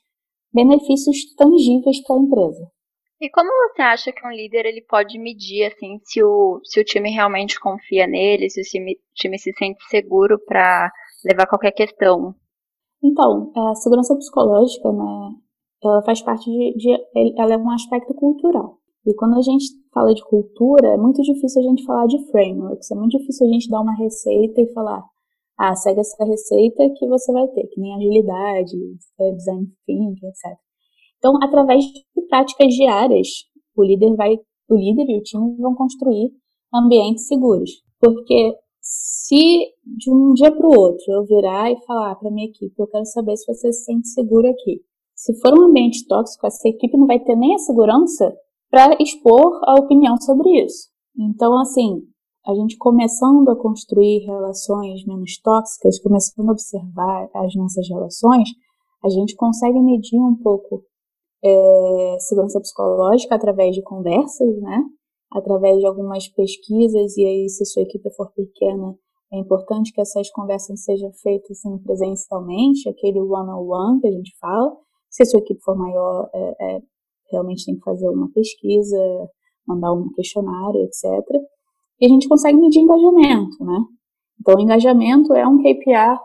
benefícios 0.53 1.33
tangíveis 1.35 1.99
para 2.03 2.15
a 2.15 2.19
empresa. 2.19 2.71
E 3.21 3.29
como 3.29 3.51
você 3.69 3.83
acha 3.83 4.11
que 4.11 4.25
um 4.25 4.31
líder 4.31 4.65
ele 4.65 4.81
pode 4.81 5.19
medir 5.19 5.67
assim 5.67 5.99
se 6.03 6.23
o, 6.23 6.59
se 6.63 6.81
o 6.81 6.83
time 6.83 7.11
realmente 7.11 7.59
confia 7.59 8.07
nele, 8.07 8.49
se 8.49 8.59
o 8.59 8.63
time, 8.63 8.97
time 9.13 9.37
se 9.37 9.53
sente 9.53 9.79
seguro 9.91 10.39
para 10.43 10.91
levar 11.23 11.45
qualquer 11.45 11.71
questão? 11.71 12.33
Então, 13.03 13.51
a 13.55 13.75
segurança 13.75 14.15
psicológica, 14.15 14.91
né, 14.91 15.35
ela 15.83 16.01
faz 16.01 16.19
parte 16.23 16.49
de, 16.49 16.73
de, 16.75 17.37
ela 17.37 17.53
é 17.53 17.57
um 17.57 17.69
aspecto 17.69 18.11
cultural. 18.15 18.79
E 19.05 19.13
quando 19.13 19.37
a 19.37 19.41
gente 19.41 19.65
fala 19.93 20.15
de 20.15 20.23
cultura, 20.23 20.87
é 20.87 20.97
muito 20.97 21.21
difícil 21.21 21.61
a 21.61 21.65
gente 21.65 21.85
falar 21.85 22.07
de 22.07 22.17
frameworks, 22.31 22.89
é 22.89 22.95
muito 22.95 23.19
difícil 23.19 23.45
a 23.45 23.51
gente 23.51 23.69
dar 23.69 23.81
uma 23.81 23.95
receita 23.97 24.61
e 24.61 24.73
falar, 24.73 25.03
ah, 25.59 25.75
segue 25.75 25.99
essa 25.99 26.25
receita 26.25 26.89
que 26.97 27.07
você 27.07 27.31
vai 27.31 27.47
ter, 27.49 27.67
que 27.67 27.79
nem 27.79 27.93
agilidade, 27.93 28.77
é, 29.19 29.31
design 29.31 29.67
thinking, 29.85 30.27
etc. 30.27 30.70
Então, 31.21 31.37
através 31.43 31.83
de 31.83 32.01
práticas 32.27 32.73
diárias, 32.73 33.27
o 33.77 33.83
líder 33.83 34.15
vai, 34.15 34.39
o 34.67 34.75
líder 34.75 35.05
e 35.07 35.19
o 35.19 35.21
time 35.21 35.55
vão 35.57 35.75
construir 35.75 36.31
ambientes 36.73 37.27
seguros. 37.27 37.69
Porque 37.99 38.55
se 38.81 39.67
de 39.85 40.11
um 40.11 40.33
dia 40.33 40.51
para 40.51 40.67
o 40.67 40.75
outro 40.75 41.05
eu 41.09 41.23
virar 41.23 41.71
e 41.71 41.79
falar 41.85 42.15
para 42.15 42.31
minha 42.31 42.47
equipe, 42.47 42.73
eu 42.75 42.87
quero 42.87 43.05
saber 43.05 43.37
se 43.37 43.45
você 43.45 43.71
se 43.71 43.83
sente 43.83 44.07
seguro 44.07 44.49
aqui. 44.49 44.81
Se 45.13 45.39
for 45.39 45.53
um 45.53 45.65
ambiente 45.65 46.07
tóxico, 46.07 46.47
essa 46.47 46.67
equipe 46.67 46.97
não 46.97 47.05
vai 47.05 47.19
ter 47.19 47.35
nem 47.35 47.53
a 47.53 47.59
segurança 47.59 48.35
para 48.71 48.97
expor 48.99 49.61
a 49.67 49.75
opinião 49.75 50.19
sobre 50.19 50.63
isso. 50.63 50.89
Então, 51.15 51.55
assim, 51.59 52.01
a 52.47 52.55
gente 52.55 52.77
começando 52.77 53.47
a 53.49 53.55
construir 53.55 54.25
relações 54.25 55.05
menos 55.05 55.39
tóxicas, 55.39 55.99
começando 55.99 56.49
a 56.49 56.53
observar 56.53 57.29
as 57.35 57.53
nossas 57.53 57.87
relações, 57.87 58.49
a 59.03 59.09
gente 59.09 59.35
consegue 59.35 59.79
medir 59.79 60.19
um 60.19 60.35
pouco 60.35 60.83
é, 61.43 62.17
segurança 62.19 62.59
psicológica 62.59 63.35
através 63.35 63.75
de 63.75 63.81
conversas, 63.81 64.59
né? 64.61 64.83
Através 65.31 65.79
de 65.79 65.85
algumas 65.85 66.27
pesquisas, 66.27 67.17
e 67.17 67.25
aí, 67.25 67.49
se 67.49 67.65
sua 67.65 67.83
equipe 67.83 68.09
for 68.15 68.31
pequena, 68.33 68.95
é 69.33 69.37
importante 69.37 69.93
que 69.93 70.01
essas 70.01 70.29
conversas 70.29 70.83
sejam 70.83 71.11
feitas 71.13 71.57
assim, 71.57 71.77
presencialmente, 71.79 72.89
aquele 72.89 73.19
one-on-one 73.19 73.61
-on 73.61 73.93
-one 73.93 74.01
que 74.01 74.07
a 74.07 74.11
gente 74.11 74.37
fala. 74.39 74.75
Se 75.09 75.23
a 75.23 75.25
sua 75.25 75.39
equipe 75.39 75.61
for 75.61 75.75
maior, 75.77 76.29
é, 76.33 76.55
é, 76.59 76.81
realmente 77.31 77.65
tem 77.65 77.75
que 77.75 77.83
fazer 77.83 78.09
uma 78.09 78.29
pesquisa, 78.31 78.97
mandar 79.65 79.93
um 79.93 80.11
questionário, 80.13 80.81
etc. 80.83 81.05
E 81.99 82.05
a 82.05 82.09
gente 82.09 82.27
consegue 82.27 82.57
medir 82.57 82.79
engajamento, 82.81 83.63
né? 83.63 83.79
Então, 84.39 84.59
engajamento 84.59 85.33
é 85.33 85.47
um 85.47 85.59
KPI 85.59 86.19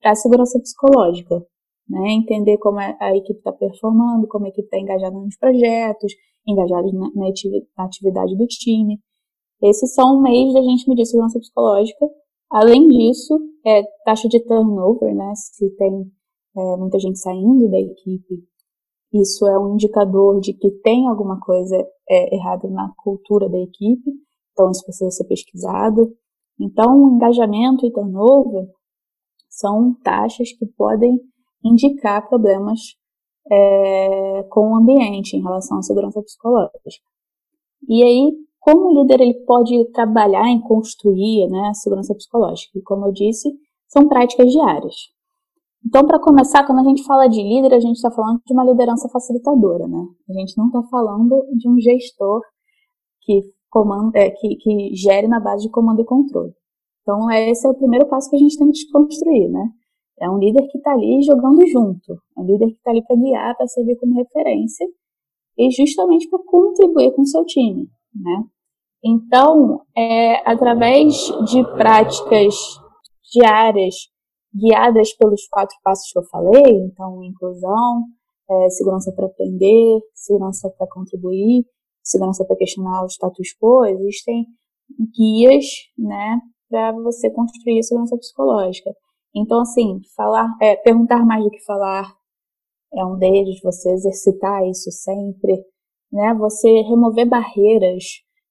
para 0.00 0.12
a 0.12 0.14
segurança 0.16 0.58
psicológica 0.58 1.44
né? 1.88 2.12
Entender 2.12 2.58
como 2.58 2.78
a 2.78 3.16
equipe 3.16 3.38
está 3.38 3.52
performando, 3.52 4.28
como 4.28 4.44
a 4.46 4.48
equipe 4.48 4.66
está 4.66 4.78
engajada 4.78 5.16
nos 5.16 5.36
projetos, 5.36 6.12
engajada 6.46 6.86
na, 6.92 7.10
na 7.14 7.84
atividade 7.84 8.36
do 8.36 8.46
time. 8.46 9.00
Esses 9.62 9.94
são 9.94 10.20
meios 10.20 10.54
da 10.54 10.62
gente 10.62 10.88
medir 10.88 11.06
segurança 11.06 11.38
psicológica. 11.38 12.06
Além 12.50 12.86
disso, 12.88 13.38
é, 13.66 13.82
taxa 14.04 14.28
de 14.28 14.40
turnover, 14.40 15.14
né? 15.14 15.32
Se 15.34 15.68
tem 15.76 16.10
é, 16.56 16.76
muita 16.76 16.98
gente 16.98 17.18
saindo 17.18 17.68
da 17.68 17.78
equipe, 17.78 18.42
isso 19.12 19.46
é 19.46 19.58
um 19.58 19.74
indicador 19.74 20.40
de 20.40 20.52
que 20.52 20.70
tem 20.82 21.06
alguma 21.08 21.40
coisa 21.40 21.76
é, 22.08 22.34
errada 22.34 22.68
na 22.68 22.92
cultura 23.02 23.48
da 23.48 23.58
equipe, 23.58 24.10
então 24.52 24.70
isso 24.70 24.84
precisa 24.84 25.10
ser 25.10 25.24
pesquisado. 25.24 26.14
Então, 26.60 27.14
engajamento 27.14 27.86
e 27.86 27.92
turnover 27.92 28.68
são 29.48 29.94
taxas 30.02 30.52
que 30.52 30.66
podem 30.66 31.18
indicar 31.64 32.28
problemas 32.28 32.80
é, 33.50 34.42
com 34.50 34.72
o 34.72 34.76
ambiente 34.76 35.36
em 35.36 35.42
relação 35.42 35.78
à 35.78 35.82
segurança 35.82 36.22
psicológica. 36.22 37.06
E 37.88 38.02
aí, 38.02 38.32
como 38.60 38.88
o 38.88 39.02
líder 39.02 39.20
ele 39.20 39.44
pode 39.44 39.84
trabalhar 39.92 40.48
em 40.48 40.60
construir 40.60 41.48
né, 41.48 41.68
a 41.68 41.74
segurança 41.74 42.14
psicológica? 42.14 42.78
E 42.78 42.82
como 42.82 43.06
eu 43.06 43.12
disse, 43.12 43.48
são 43.88 44.08
práticas 44.08 44.50
diárias. 44.50 44.94
Então, 45.86 46.06
para 46.06 46.18
começar, 46.18 46.66
quando 46.66 46.80
a 46.80 46.84
gente 46.84 47.04
fala 47.04 47.28
de 47.28 47.40
líder, 47.40 47.72
a 47.72 47.80
gente 47.80 47.96
está 47.96 48.10
falando 48.10 48.40
de 48.44 48.52
uma 48.52 48.64
liderança 48.64 49.08
facilitadora, 49.08 49.86
né? 49.86 50.06
A 50.28 50.32
gente 50.34 50.58
não 50.58 50.66
está 50.66 50.82
falando 50.82 51.46
de 51.56 51.68
um 51.68 51.78
gestor 51.78 52.42
que, 53.22 53.40
comanda, 53.70 54.18
é, 54.18 54.30
que, 54.30 54.56
que 54.56 54.94
gere 54.94 55.28
na 55.28 55.40
base 55.40 55.64
de 55.64 55.70
comando 55.70 56.02
e 56.02 56.04
controle. 56.04 56.52
Então, 57.02 57.30
esse 57.30 57.66
é 57.66 57.70
o 57.70 57.74
primeiro 57.74 58.06
passo 58.06 58.28
que 58.28 58.36
a 58.36 58.38
gente 58.38 58.58
tem 58.58 58.70
que 58.70 58.90
construir, 58.92 59.48
né? 59.48 59.70
É 60.20 60.28
um 60.28 60.38
líder 60.38 60.66
que 60.68 60.78
está 60.78 60.92
ali 60.92 61.22
jogando 61.22 61.66
junto, 61.68 62.14
é 62.36 62.40
um 62.40 62.44
líder 62.44 62.66
que 62.66 62.76
está 62.76 62.90
ali 62.90 63.04
para 63.04 63.16
guiar, 63.16 63.56
para 63.56 63.66
servir 63.66 63.96
como 63.96 64.14
referência 64.14 64.86
e 65.56 65.70
justamente 65.70 66.28
para 66.28 66.38
contribuir 66.44 67.12
com 67.12 67.22
o 67.22 67.26
seu 67.26 67.44
time, 67.44 67.88
né? 68.14 68.44
Então, 69.04 69.82
é, 69.96 70.48
através 70.48 71.14
de 71.50 71.62
práticas 71.76 72.54
diárias 73.32 73.94
guiadas 74.54 75.12
pelos 75.14 75.46
quatro 75.48 75.76
passos 75.84 76.10
que 76.10 76.18
eu 76.18 76.24
falei, 76.24 76.84
então 76.84 77.22
inclusão, 77.22 78.04
é, 78.50 78.70
segurança 78.70 79.12
para 79.14 79.26
aprender, 79.26 80.00
segurança 80.14 80.70
para 80.76 80.86
contribuir, 80.88 81.64
segurança 82.02 82.44
para 82.44 82.56
questionar 82.56 83.04
o 83.04 83.08
status 83.08 83.54
quo, 83.60 83.84
existem 83.84 84.46
guias, 85.14 85.66
né, 85.96 86.40
para 86.68 86.92
você 86.92 87.30
construir 87.30 87.78
a 87.78 87.82
segurança 87.82 88.16
psicológica. 88.16 88.90
Então, 89.38 89.60
assim, 89.60 90.00
falar, 90.16 90.48
é, 90.60 90.76
perguntar 90.76 91.24
mais 91.24 91.44
do 91.44 91.50
que 91.50 91.64
falar 91.64 92.12
é 92.92 93.04
um 93.04 93.18
deles, 93.18 93.60
você 93.62 93.90
exercitar 93.90 94.66
isso 94.66 94.90
sempre, 94.90 95.64
né? 96.12 96.34
Você 96.34 96.68
remover 96.82 97.28
barreiras, 97.28 98.04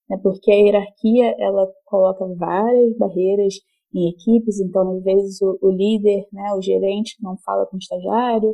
né? 0.10 0.18
Porque 0.22 0.52
a 0.52 0.56
hierarquia, 0.56 1.36
ela 1.40 1.68
coloca 1.86 2.26
várias 2.36 2.96
barreiras 2.98 3.56
em 3.94 4.10
equipes, 4.10 4.60
então, 4.60 4.98
às 4.98 5.04
vezes, 5.04 5.42
o, 5.42 5.58
o 5.62 5.72
líder, 5.72 6.28
né, 6.32 6.54
o 6.54 6.62
gerente 6.62 7.16
não 7.22 7.38
fala 7.38 7.66
com 7.66 7.78
o 7.78 7.80
estagiário, 7.80 8.54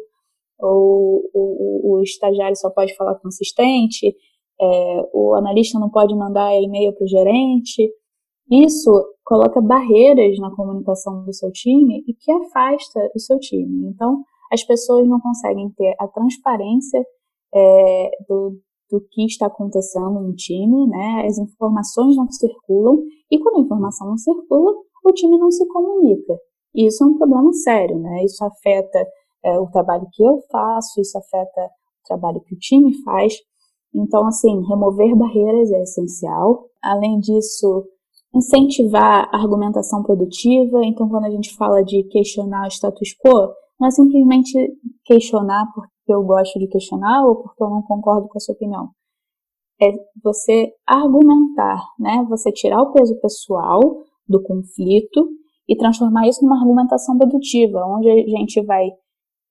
ou 0.60 1.30
o, 1.34 1.92
o, 1.94 1.98
o 1.98 2.04
estagiário 2.04 2.56
só 2.56 2.70
pode 2.70 2.96
falar 2.96 3.16
com 3.16 3.28
o 3.28 3.30
assistente, 3.30 4.16
é, 4.62 5.10
o 5.14 5.34
analista 5.36 5.80
não 5.80 5.90
pode 5.90 6.16
mandar 6.16 6.54
e-mail 6.62 6.94
para 6.94 7.04
o 7.04 7.08
gerente, 7.08 7.92
isso 8.52 8.92
coloca 9.24 9.62
barreiras 9.62 10.38
na 10.40 10.54
comunicação 10.56 11.24
do 11.24 11.34
seu 11.34 11.52
time 11.52 12.04
e 12.08 12.14
que 12.14 12.32
afasta 12.32 13.00
o 13.16 13.20
seu 13.20 13.40
time. 13.40 13.88
Então, 13.90 14.24
as 14.52 14.64
pessoas 14.64 15.08
não 15.08 15.20
conseguem 15.20 15.70
ter 15.72 15.96
a 16.00 16.08
transparência 16.08 17.04
é, 17.54 18.12
do, 18.28 18.60
do 18.92 19.02
que 19.12 19.26
está 19.26 19.48
acontecendo 19.48 20.20
no 20.20 20.36
time, 20.36 20.88
né? 20.88 21.26
As 21.26 21.38
informações 21.38 22.16
não 22.16 22.30
circulam 22.30 23.00
e 23.32 23.40
quando 23.40 23.58
a 23.58 23.62
informação 23.62 24.08
não 24.08 24.18
circula, 24.18 24.74
o 25.04 25.12
time 25.12 25.38
não 25.38 25.52
se 25.52 25.66
comunica. 25.68 26.38
E 26.76 26.88
isso 26.88 27.04
é 27.04 27.08
um 27.08 27.18
problema 27.18 27.52
sério, 27.54 27.98
né? 28.00 28.24
Isso 28.24 28.44
afeta 28.44 29.08
é, 29.44 29.60
o 29.60 29.68
trabalho 29.68 30.08
que 30.12 30.24
eu 30.24 30.40
faço, 30.52 31.00
isso 31.02 31.18
afeta 31.18 31.62
o 31.62 32.08
trabalho 32.08 32.42
que 32.42 32.56
o 32.56 32.60
time 32.60 32.94
faz. 33.04 33.34
Então, 33.94 34.26
assim, 34.26 34.62
remover 34.68 35.16
barreiras 35.16 35.72
é 35.72 35.82
essencial. 35.84 36.66
Além 36.82 37.20
disso, 37.20 37.86
incentivar 38.34 39.30
a 39.32 39.38
argumentação 39.38 40.02
produtiva. 40.04 40.84
Então, 40.84 41.08
quando 41.08 41.26
a 41.26 41.30
gente 41.30 41.56
fala 41.56 41.84
de 41.84 42.04
questionar 42.04 42.66
o 42.66 42.72
status 42.72 43.16
quo, 43.24 43.54
não 43.80 43.88
é 43.88 43.92
simplesmente 43.92 44.54
questionar 45.06 45.66
porque 45.74 45.92
eu 46.08 46.24
gosto 46.24 46.58
de 46.60 46.68
questionar 46.68 47.26
ou 47.26 47.36
porque 47.38 47.64
eu 47.64 47.70
não 47.70 47.82
concordo 47.82 48.28
com 48.28 48.38
a 48.38 48.42
sua 48.42 48.56
opinião. 48.56 48.90
É 49.82 49.92
você 50.24 50.72
argumentar, 50.88 51.82
né? 52.00 52.26
Você 52.30 52.52
tirar 52.52 52.82
o 52.82 52.92
peso 52.92 53.20
pessoal 53.20 53.80
do 54.28 54.42
conflito 54.42 55.30
e 55.68 55.76
transformar 55.76 56.28
isso 56.28 56.44
numa 56.44 56.60
argumentação 56.60 57.18
produtiva, 57.18 57.86
onde 57.86 58.10
a 58.10 58.16
gente 58.16 58.62
vai 58.64 58.90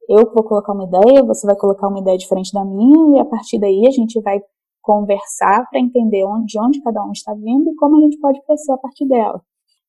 eu 0.09 0.31
vou 0.35 0.43
colocar 0.43 0.73
uma 0.73 0.85
ideia, 0.85 1.23
você 1.23 1.47
vai 1.47 1.57
colocar 1.57 1.89
uma 1.89 2.01
ideia 2.01 2.19
diferente 2.19 2.53
da 2.53 2.65
minha, 2.65 3.19
e 3.19 3.21
a 3.21 3.25
partir 3.25 3.59
daí 3.59 3.87
a 3.87 3.91
gente 3.91 4.21
vai 4.21 4.41
conversar 4.83 5.67
para 5.71 5.81
entender 5.81 6.25
onde, 6.25 6.47
de 6.47 6.61
onde 6.61 6.83
cada 6.83 7.03
um 7.05 7.13
está 7.13 7.33
vindo 7.35 7.71
e 7.71 7.77
como 7.77 7.97
a 7.97 8.01
gente 8.01 8.19
pode 8.19 8.43
crescer 8.45 8.73
a 8.73 8.79
partir 8.79 9.07
dela. 9.07 9.41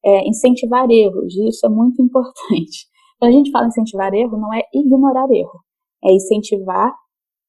É, 0.05 0.27
incentivar 0.27 0.89
erros, 0.89 1.35
isso 1.35 1.65
é 1.65 1.69
muito 1.69 2.00
importante. 2.03 2.88
Quando 3.19 3.31
a 3.31 3.35
gente 3.35 3.51
fala 3.51 3.67
incentivar 3.67 4.13
erro, 4.13 4.38
não 4.38 4.53
é 4.53 4.62
ignorar 4.73 5.29
erro, 5.31 5.62
é 6.03 6.13
incentivar 6.13 6.93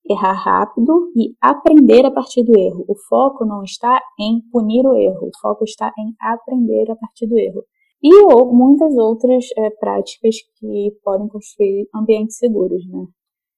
errar 0.08 0.34
rápido 0.34 1.10
e 1.16 1.34
aprender 1.40 2.04
a 2.04 2.10
partir 2.10 2.44
do 2.44 2.58
erro. 2.58 2.84
O 2.88 2.94
foco 3.08 3.44
não 3.44 3.62
está 3.62 4.00
em 4.20 4.40
punir 4.52 4.86
o 4.86 4.94
erro, 4.94 5.28
o 5.28 5.38
foco 5.40 5.64
está 5.64 5.90
em 5.98 6.14
aprender 6.20 6.90
a 6.90 6.96
partir 6.96 7.26
do 7.26 7.38
erro. 7.38 7.64
E 8.02 8.14
ou 8.26 8.54
muitas 8.54 8.94
outras 8.96 9.46
é, 9.56 9.70
práticas 9.70 10.36
que 10.58 10.90
podem 11.02 11.26
construir 11.26 11.88
ambientes 11.94 12.36
seguros, 12.36 12.86
né? 12.86 13.06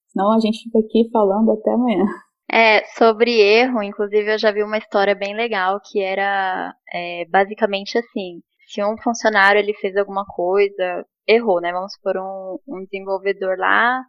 Senão 0.07 0.33
a 0.33 0.39
gente 0.39 0.63
fica 0.63 0.79
aqui 0.79 1.11
falando 1.11 1.51
até 1.51 1.73
amanhã. 1.73 2.07
É, 2.51 2.85
sobre 2.97 3.41
erro, 3.41 3.83
inclusive 3.83 4.35
eu 4.35 4.39
já 4.39 4.53
vi 4.53 4.63
uma 4.63 4.79
história 4.79 5.15
bem 5.15 5.35
legal 5.35 5.81
que 5.81 6.01
era 6.01 6.75
é, 6.93 7.25
basicamente 7.27 7.99
assim: 7.99 8.41
se 8.69 8.83
um 8.85 8.97
funcionário 8.99 9.59
ele 9.59 9.75
fez 9.75 9.97
alguma 9.97 10.25
coisa, 10.25 11.05
errou, 11.27 11.61
né? 11.61 11.73
Vamos 11.73 11.93
supor 11.95 12.17
um, 12.19 12.59
um 12.69 12.85
desenvolvedor 12.85 13.59
lá 13.59 14.03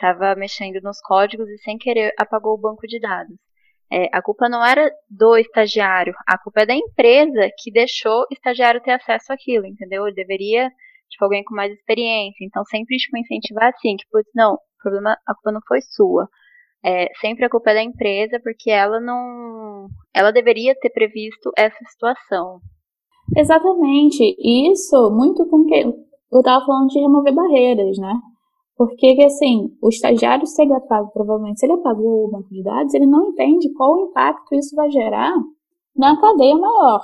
estava 0.00 0.34
mexendo 0.34 0.80
nos 0.82 0.98
códigos 1.00 1.48
e 1.50 1.58
sem 1.58 1.76
querer 1.76 2.14
apagou 2.18 2.54
o 2.54 2.60
banco 2.60 2.86
de 2.86 2.98
dados. 2.98 3.36
É, 3.92 4.08
a 4.12 4.22
culpa 4.22 4.48
não 4.48 4.64
era 4.64 4.90
do 5.10 5.36
estagiário, 5.36 6.14
a 6.26 6.38
culpa 6.38 6.62
é 6.62 6.66
da 6.66 6.74
empresa 6.74 7.50
que 7.58 7.70
deixou 7.72 8.22
o 8.22 8.26
estagiário 8.32 8.80
ter 8.80 8.92
acesso 8.92 9.32
àquilo, 9.32 9.66
entendeu? 9.66 10.06
Ele 10.06 10.14
deveria, 10.14 10.70
tipo, 11.08 11.24
alguém 11.24 11.42
com 11.44 11.54
mais 11.54 11.72
experiência. 11.72 12.44
Então, 12.44 12.64
sempre, 12.64 12.96
tipo, 12.96 13.18
incentivar 13.18 13.68
assim, 13.74 13.96
que, 13.96 14.06
putz, 14.10 14.30
não, 14.34 14.58
problema, 14.80 15.16
a 15.26 15.34
culpa 15.34 15.52
não 15.52 15.60
foi 15.66 15.80
sua 15.82 16.28
é, 16.84 17.08
sempre 17.20 17.44
a 17.44 17.50
culpa 17.50 17.70
é 17.70 17.74
da 17.74 17.82
empresa 17.82 18.40
porque 18.42 18.70
ela 18.70 19.00
não, 19.00 19.88
ela 20.14 20.32
deveria 20.32 20.74
ter 20.80 20.90
previsto 20.90 21.50
essa 21.56 21.78
situação. 21.90 22.60
Exatamente, 23.36 24.36
isso 24.38 25.10
muito 25.12 25.46
com 25.48 25.64
que 25.64 25.74
eu 26.32 26.40
estava 26.40 26.64
falando 26.64 26.88
de 26.88 26.98
remover 26.98 27.34
barreiras, 27.34 27.98
né? 27.98 28.14
Porque, 28.76 29.14
assim, 29.26 29.76
o 29.82 29.90
estagiário, 29.90 30.46
se 30.46 30.62
ele 30.62 30.72
apaga, 30.72 31.06
provavelmente, 31.12 31.60
se 31.60 31.66
ele 31.66 31.74
apagou 31.74 32.24
o 32.24 32.30
banco 32.30 32.48
de 32.48 32.62
dados, 32.62 32.94
ele 32.94 33.06
não 33.06 33.28
entende 33.28 33.70
qual 33.74 34.08
impacto 34.08 34.54
isso 34.54 34.74
vai 34.74 34.90
gerar 34.90 35.34
na 35.94 36.18
cadeia 36.18 36.56
maior. 36.56 37.02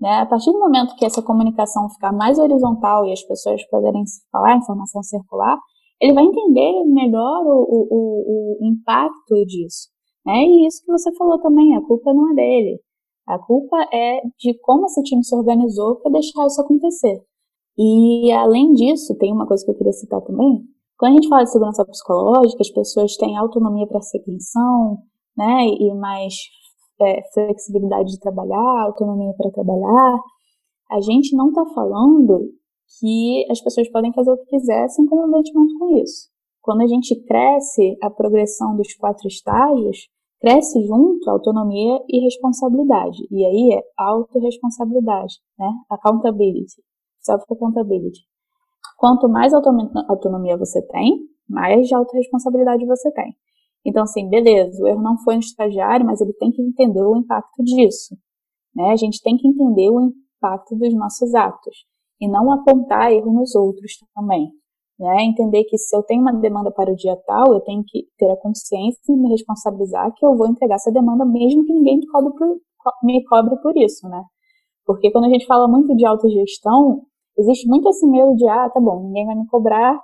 Né? 0.00 0.18
A 0.18 0.26
partir 0.26 0.50
do 0.50 0.58
momento 0.58 0.96
que 0.96 1.04
essa 1.04 1.22
comunicação 1.22 1.88
ficar 1.90 2.12
mais 2.12 2.40
horizontal 2.40 3.06
e 3.06 3.12
as 3.12 3.22
pessoas 3.22 3.64
poderem 3.68 4.04
se 4.04 4.20
falar, 4.32 4.54
a 4.54 4.56
informação 4.56 5.00
circular, 5.02 5.56
ele 6.00 6.12
vai 6.12 6.24
entender 6.24 6.84
melhor 6.86 7.42
o, 7.46 7.88
o, 7.90 8.58
o, 8.60 8.66
impacto 8.66 9.34
disso. 9.46 9.88
Né? 10.24 10.44
E 10.44 10.66
isso 10.66 10.84
que 10.84 10.92
você 10.92 11.14
falou 11.16 11.40
também, 11.40 11.74
a 11.76 11.80
culpa 11.80 12.12
não 12.12 12.32
é 12.32 12.34
dele. 12.34 12.80
A 13.26 13.38
culpa 13.38 13.76
é 13.92 14.20
de 14.38 14.58
como 14.60 14.86
esse 14.86 15.02
time 15.02 15.24
se 15.24 15.34
organizou 15.34 15.96
para 15.96 16.12
deixar 16.12 16.46
isso 16.46 16.60
acontecer. 16.60 17.20
E 17.78 18.30
além 18.32 18.72
disso, 18.72 19.16
tem 19.18 19.32
uma 19.32 19.46
coisa 19.46 19.64
que 19.64 19.70
eu 19.70 19.76
queria 19.76 19.92
citar 19.92 20.20
também. 20.22 20.64
Quando 20.98 21.12
a 21.12 21.14
gente 21.16 21.28
fala 21.28 21.44
de 21.44 21.50
segurança 21.50 21.84
psicológica, 21.84 22.62
as 22.62 22.70
pessoas 22.70 23.16
têm 23.16 23.36
autonomia 23.36 23.86
para 23.86 24.00
ser 24.00 24.20
quem 24.20 24.38
são, 24.40 24.98
né? 25.36 25.66
E 25.66 25.94
mais 25.94 26.34
é, 27.00 27.20
flexibilidade 27.34 28.12
de 28.12 28.20
trabalhar, 28.20 28.82
autonomia 28.84 29.34
para 29.36 29.50
trabalhar. 29.50 30.18
A 30.90 31.00
gente 31.00 31.36
não 31.36 31.48
está 31.48 31.66
falando 31.74 32.50
que 32.98 33.46
as 33.50 33.60
pessoas 33.60 33.90
podem 33.90 34.12
fazer 34.12 34.30
o 34.30 34.38
que 34.38 34.46
quiser 34.46 34.88
sem 34.88 35.06
comprometimento 35.06 35.78
com 35.78 35.96
isso. 35.98 36.30
Quando 36.62 36.82
a 36.82 36.86
gente 36.86 37.14
cresce 37.24 37.96
a 38.02 38.10
progressão 38.10 38.76
dos 38.76 38.94
quatro 38.94 39.28
estágios, 39.28 40.08
cresce 40.40 40.84
junto 40.84 41.30
autonomia 41.30 42.00
e 42.08 42.20
responsabilidade. 42.24 43.18
E 43.30 43.44
aí 43.44 43.78
é 43.78 43.82
autorresponsabilidade, 43.96 45.34
né? 45.58 45.70
Accountability, 45.90 46.82
self-accountability. 47.20 48.20
Quanto 48.96 49.28
mais 49.28 49.52
autonomia 49.54 50.56
você 50.56 50.82
tem, 50.88 51.20
mais 51.48 51.86
de 51.86 51.94
autorresponsabilidade 51.94 52.84
você 52.86 53.12
tem. 53.12 53.34
Então, 53.84 54.02
assim, 54.02 54.28
beleza, 54.28 54.82
o 54.82 54.88
erro 54.88 55.02
não 55.02 55.16
foi 55.18 55.34
no 55.34 55.40
estagiário, 55.40 56.04
mas 56.04 56.20
ele 56.20 56.32
tem 56.32 56.50
que 56.50 56.60
entender 56.60 57.02
o 57.02 57.16
impacto 57.16 57.62
disso. 57.62 58.16
Né? 58.74 58.90
A 58.90 58.96
gente 58.96 59.22
tem 59.22 59.36
que 59.36 59.46
entender 59.46 59.88
o 59.90 60.00
impacto 60.00 60.74
dos 60.74 60.92
nossos 60.94 61.34
atos 61.34 61.86
e 62.20 62.28
não 62.28 62.52
apontar 62.52 63.12
erro 63.12 63.32
nos 63.32 63.54
outros 63.54 63.92
também. 64.14 64.50
Né? 64.98 65.24
Entender 65.24 65.64
que 65.64 65.76
se 65.76 65.94
eu 65.94 66.02
tenho 66.02 66.22
uma 66.22 66.32
demanda 66.32 66.70
para 66.70 66.90
o 66.90 66.96
dia 66.96 67.16
tal, 67.26 67.52
eu 67.52 67.60
tenho 67.60 67.82
que 67.86 68.06
ter 68.18 68.30
a 68.30 68.36
consciência 68.36 69.00
e 69.08 69.16
me 69.16 69.28
responsabilizar 69.28 70.12
que 70.14 70.24
eu 70.24 70.36
vou 70.36 70.48
entregar 70.48 70.76
essa 70.76 70.90
demanda 70.90 71.24
mesmo 71.24 71.64
que 71.64 71.72
ninguém 71.72 71.98
me 71.98 72.06
cobre 72.06 72.32
por, 72.36 72.56
me 73.02 73.24
cobre 73.24 73.56
por 73.60 73.76
isso, 73.76 74.08
né? 74.08 74.22
Porque 74.86 75.10
quando 75.10 75.26
a 75.26 75.28
gente 75.28 75.46
fala 75.46 75.68
muito 75.68 75.94
de 75.94 76.06
autogestão, 76.06 77.02
existe 77.36 77.68
muito 77.68 77.88
esse 77.88 78.06
medo 78.06 78.34
de, 78.36 78.48
ah, 78.48 78.70
tá 78.70 78.80
bom, 78.80 79.02
ninguém 79.02 79.26
vai 79.26 79.34
me 79.34 79.46
cobrar 79.48 80.00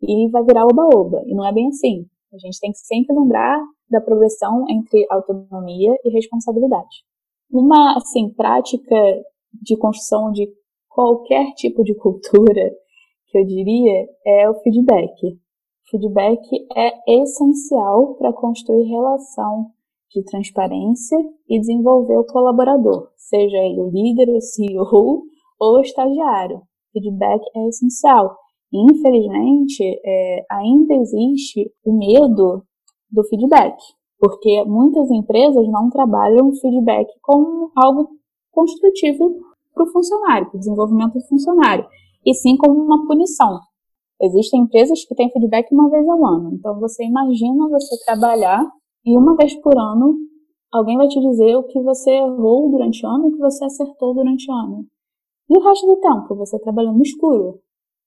e 0.00 0.30
vai 0.30 0.42
virar 0.44 0.64
oba-oba. 0.64 1.22
E 1.26 1.34
não 1.34 1.46
é 1.46 1.52
bem 1.52 1.68
assim. 1.68 2.06
A 2.32 2.38
gente 2.38 2.60
tem 2.60 2.70
que 2.70 2.78
sempre 2.78 3.14
lembrar 3.14 3.60
da 3.90 4.00
progressão 4.00 4.64
entre 4.70 5.04
autonomia 5.10 5.94
e 6.04 6.10
responsabilidade. 6.10 7.04
Uma, 7.50 7.96
assim, 7.96 8.32
prática 8.32 8.94
de 9.52 9.76
construção 9.76 10.30
de 10.30 10.48
qualquer 11.00 11.54
tipo 11.54 11.82
de 11.82 11.94
cultura, 11.98 12.70
que 13.28 13.38
eu 13.38 13.46
diria, 13.46 14.06
é 14.26 14.50
o 14.50 14.54
feedback. 14.60 15.38
Feedback 15.90 16.46
é 16.76 17.22
essencial 17.22 18.14
para 18.16 18.32
construir 18.32 18.84
relação 18.84 19.70
de 20.12 20.22
transparência 20.24 21.16
e 21.48 21.58
desenvolver 21.58 22.18
o 22.18 22.26
colaborador, 22.26 23.08
seja 23.16 23.56
ele 23.56 23.80
o 23.80 23.90
líder, 23.90 24.28
o 24.28 24.40
CEO 24.40 25.22
ou 25.58 25.76
o 25.76 25.80
estagiário. 25.80 26.62
Feedback 26.92 27.40
é 27.56 27.68
essencial. 27.68 28.36
Infelizmente, 28.72 29.82
é, 30.04 30.44
ainda 30.50 30.94
existe 30.94 31.72
o 31.84 31.96
medo 31.96 32.64
do 33.10 33.24
feedback, 33.24 33.76
porque 34.18 34.64
muitas 34.64 35.10
empresas 35.10 35.66
não 35.68 35.88
trabalham 35.90 36.52
feedback 36.54 37.08
como 37.22 37.70
algo 37.76 38.10
construtivo 38.52 39.49
para 39.80 39.88
o 39.88 39.92
funcionário, 39.92 40.46
para 40.50 40.56
o 40.56 40.60
desenvolvimento 40.60 41.14
do 41.14 41.26
funcionário, 41.26 41.86
e 42.26 42.34
sim 42.34 42.56
como 42.56 42.74
uma 42.74 43.06
punição. 43.06 43.58
Existem 44.20 44.62
empresas 44.62 45.02
que 45.06 45.14
têm 45.14 45.30
feedback 45.30 45.72
uma 45.72 45.88
vez 45.88 46.06
ao 46.06 46.26
ano. 46.26 46.50
Então, 46.52 46.78
você 46.78 47.04
imagina 47.04 47.68
você 47.70 47.96
trabalhar 48.04 48.62
e 49.04 49.16
uma 49.16 49.34
vez 49.34 49.54
por 49.62 49.72
ano 49.78 50.14
alguém 50.70 50.96
vai 50.98 51.08
te 51.08 51.18
dizer 51.18 51.56
o 51.56 51.62
que 51.62 51.80
você 51.80 52.10
errou 52.10 52.70
durante 52.70 53.04
o 53.04 53.08
ano 53.08 53.24
e 53.24 53.28
o 53.28 53.32
que 53.32 53.38
você 53.38 53.64
acertou 53.64 54.14
durante 54.14 54.50
o 54.50 54.54
ano. 54.54 54.84
E 55.48 55.56
o 55.56 55.60
resto 55.62 55.86
do 55.86 55.96
tempo, 55.96 56.36
você 56.36 56.58
trabalhando 56.60 56.96
no 56.96 57.02
escuro, 57.02 57.58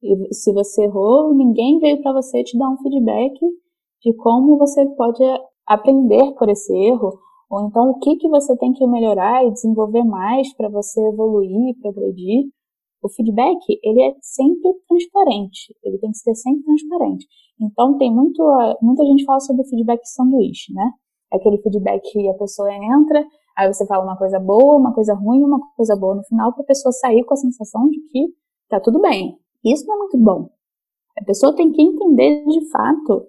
e 0.01 0.33
se 0.33 0.53
você 0.53 0.83
errou, 0.83 1.33
ninguém 1.33 1.79
veio 1.79 2.01
para 2.01 2.13
você 2.13 2.43
te 2.43 2.57
dar 2.57 2.69
um 2.69 2.77
feedback 2.77 3.33
de 4.01 4.13
como 4.13 4.57
você 4.57 4.85
pode 4.95 5.23
aprender 5.65 6.33
por 6.33 6.49
esse 6.49 6.73
erro, 6.73 7.19
ou 7.49 7.67
então 7.67 7.91
o 7.91 7.99
que, 7.99 8.15
que 8.17 8.29
você 8.29 8.55
tem 8.57 8.73
que 8.73 8.85
melhorar 8.87 9.45
e 9.45 9.51
desenvolver 9.51 10.03
mais 10.03 10.53
para 10.55 10.69
você 10.69 10.99
evoluir, 11.07 11.75
progredir. 11.81 12.45
O 13.01 13.09
feedback, 13.09 13.59
ele 13.83 14.01
é 14.01 14.15
sempre 14.21 14.73
transparente, 14.87 15.75
ele 15.83 15.97
tem 15.97 16.11
que 16.11 16.17
ser 16.17 16.35
sempre 16.35 16.63
transparente. 16.63 17.27
Então 17.59 17.97
tem 17.97 18.13
muito, 18.13 18.41
muita 18.81 19.03
gente 19.05 19.25
fala 19.25 19.39
sobre 19.41 19.61
o 19.61 19.65
feedback 19.65 20.05
sanduíche, 20.05 20.73
né? 20.73 20.89
É 21.33 21.37
aquele 21.37 21.57
feedback 21.57 22.01
que 22.11 22.29
a 22.29 22.33
pessoa 22.35 22.73
entra, 22.73 23.25
aí 23.57 23.71
você 23.71 23.85
fala 23.85 24.03
uma 24.03 24.17
coisa 24.17 24.39
boa, 24.39 24.77
uma 24.77 24.93
coisa 24.93 25.13
ruim, 25.13 25.43
uma 25.43 25.59
coisa 25.75 25.95
boa 25.95 26.15
no 26.15 26.23
final, 26.23 26.53
para 26.53 26.63
a 26.63 26.67
pessoa 26.67 26.91
sair 26.93 27.23
com 27.25 27.33
a 27.33 27.37
sensação 27.37 27.89
de 27.89 27.99
que 28.07 28.27
tá 28.69 28.79
tudo 28.79 29.01
bem, 29.01 29.37
isso 29.63 29.85
não 29.85 29.95
é 29.95 29.97
muito 29.99 30.17
bom. 30.17 30.49
A 31.19 31.23
pessoa 31.23 31.55
tem 31.55 31.71
que 31.71 31.81
entender 31.81 32.43
de 32.45 32.69
fato 32.69 33.27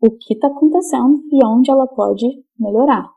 o 0.00 0.10
que 0.10 0.34
está 0.34 0.48
acontecendo 0.48 1.22
e 1.32 1.44
onde 1.44 1.70
ela 1.70 1.86
pode 1.86 2.26
melhorar, 2.58 3.08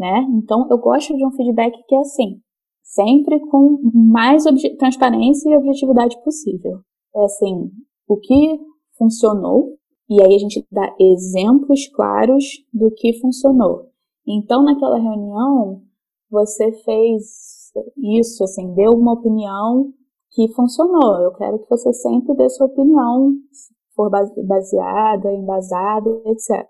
né? 0.00 0.26
Então, 0.32 0.66
eu 0.70 0.78
gosto 0.78 1.14
de 1.14 1.24
um 1.24 1.30
feedback 1.30 1.78
que 1.86 1.94
é 1.94 1.98
assim, 1.98 2.40
sempre 2.82 3.38
com 3.50 3.78
mais 3.92 4.44
transparência 4.78 5.50
e 5.50 5.56
objetividade 5.56 6.16
possível. 6.24 6.80
É 7.14 7.24
assim, 7.24 7.70
o 8.08 8.16
que 8.16 8.58
funcionou 8.96 9.78
e 10.08 10.20
aí 10.20 10.34
a 10.34 10.38
gente 10.38 10.66
dá 10.72 10.92
exemplos 10.98 11.86
claros 11.94 12.44
do 12.72 12.90
que 12.90 13.20
funcionou. 13.20 13.90
Então, 14.26 14.64
naquela 14.64 14.98
reunião, 14.98 15.82
você 16.28 16.72
fez 16.84 17.72
isso, 17.96 18.42
assim, 18.42 18.74
deu 18.74 18.92
uma 18.92 19.12
opinião 19.12 19.92
que 20.32 20.52
funcionou. 20.52 21.20
Eu 21.20 21.32
quero 21.34 21.60
que 21.60 21.70
você 21.70 21.92
sempre 21.92 22.34
dê 22.34 22.48
sua 22.48 22.66
opinião, 22.66 23.34
se 23.52 23.72
for 23.94 24.10
baseada, 24.10 25.32
embasada, 25.32 26.10
etc. 26.26 26.68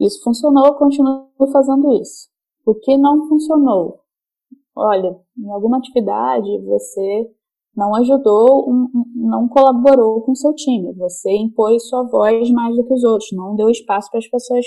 Isso 0.00 0.22
funcionou, 0.24 0.74
continue 0.74 1.28
fazendo 1.52 1.92
isso. 2.00 2.28
O 2.66 2.74
que 2.74 2.96
não 2.96 3.28
funcionou? 3.28 4.00
Olha, 4.76 5.16
em 5.38 5.50
alguma 5.50 5.78
atividade 5.78 6.48
você 6.64 7.30
não 7.76 7.94
ajudou, 7.96 8.66
não 9.14 9.48
colaborou 9.48 10.22
com 10.22 10.34
seu 10.34 10.54
time, 10.54 10.92
você 10.94 11.36
impôs 11.36 11.88
sua 11.88 12.04
voz 12.04 12.50
mais 12.50 12.74
do 12.76 12.84
que 12.84 12.94
os 12.94 13.04
outros, 13.04 13.30
não 13.32 13.56
deu 13.56 13.68
espaço 13.68 14.10
para 14.10 14.18
as 14.18 14.28
pessoas 14.28 14.64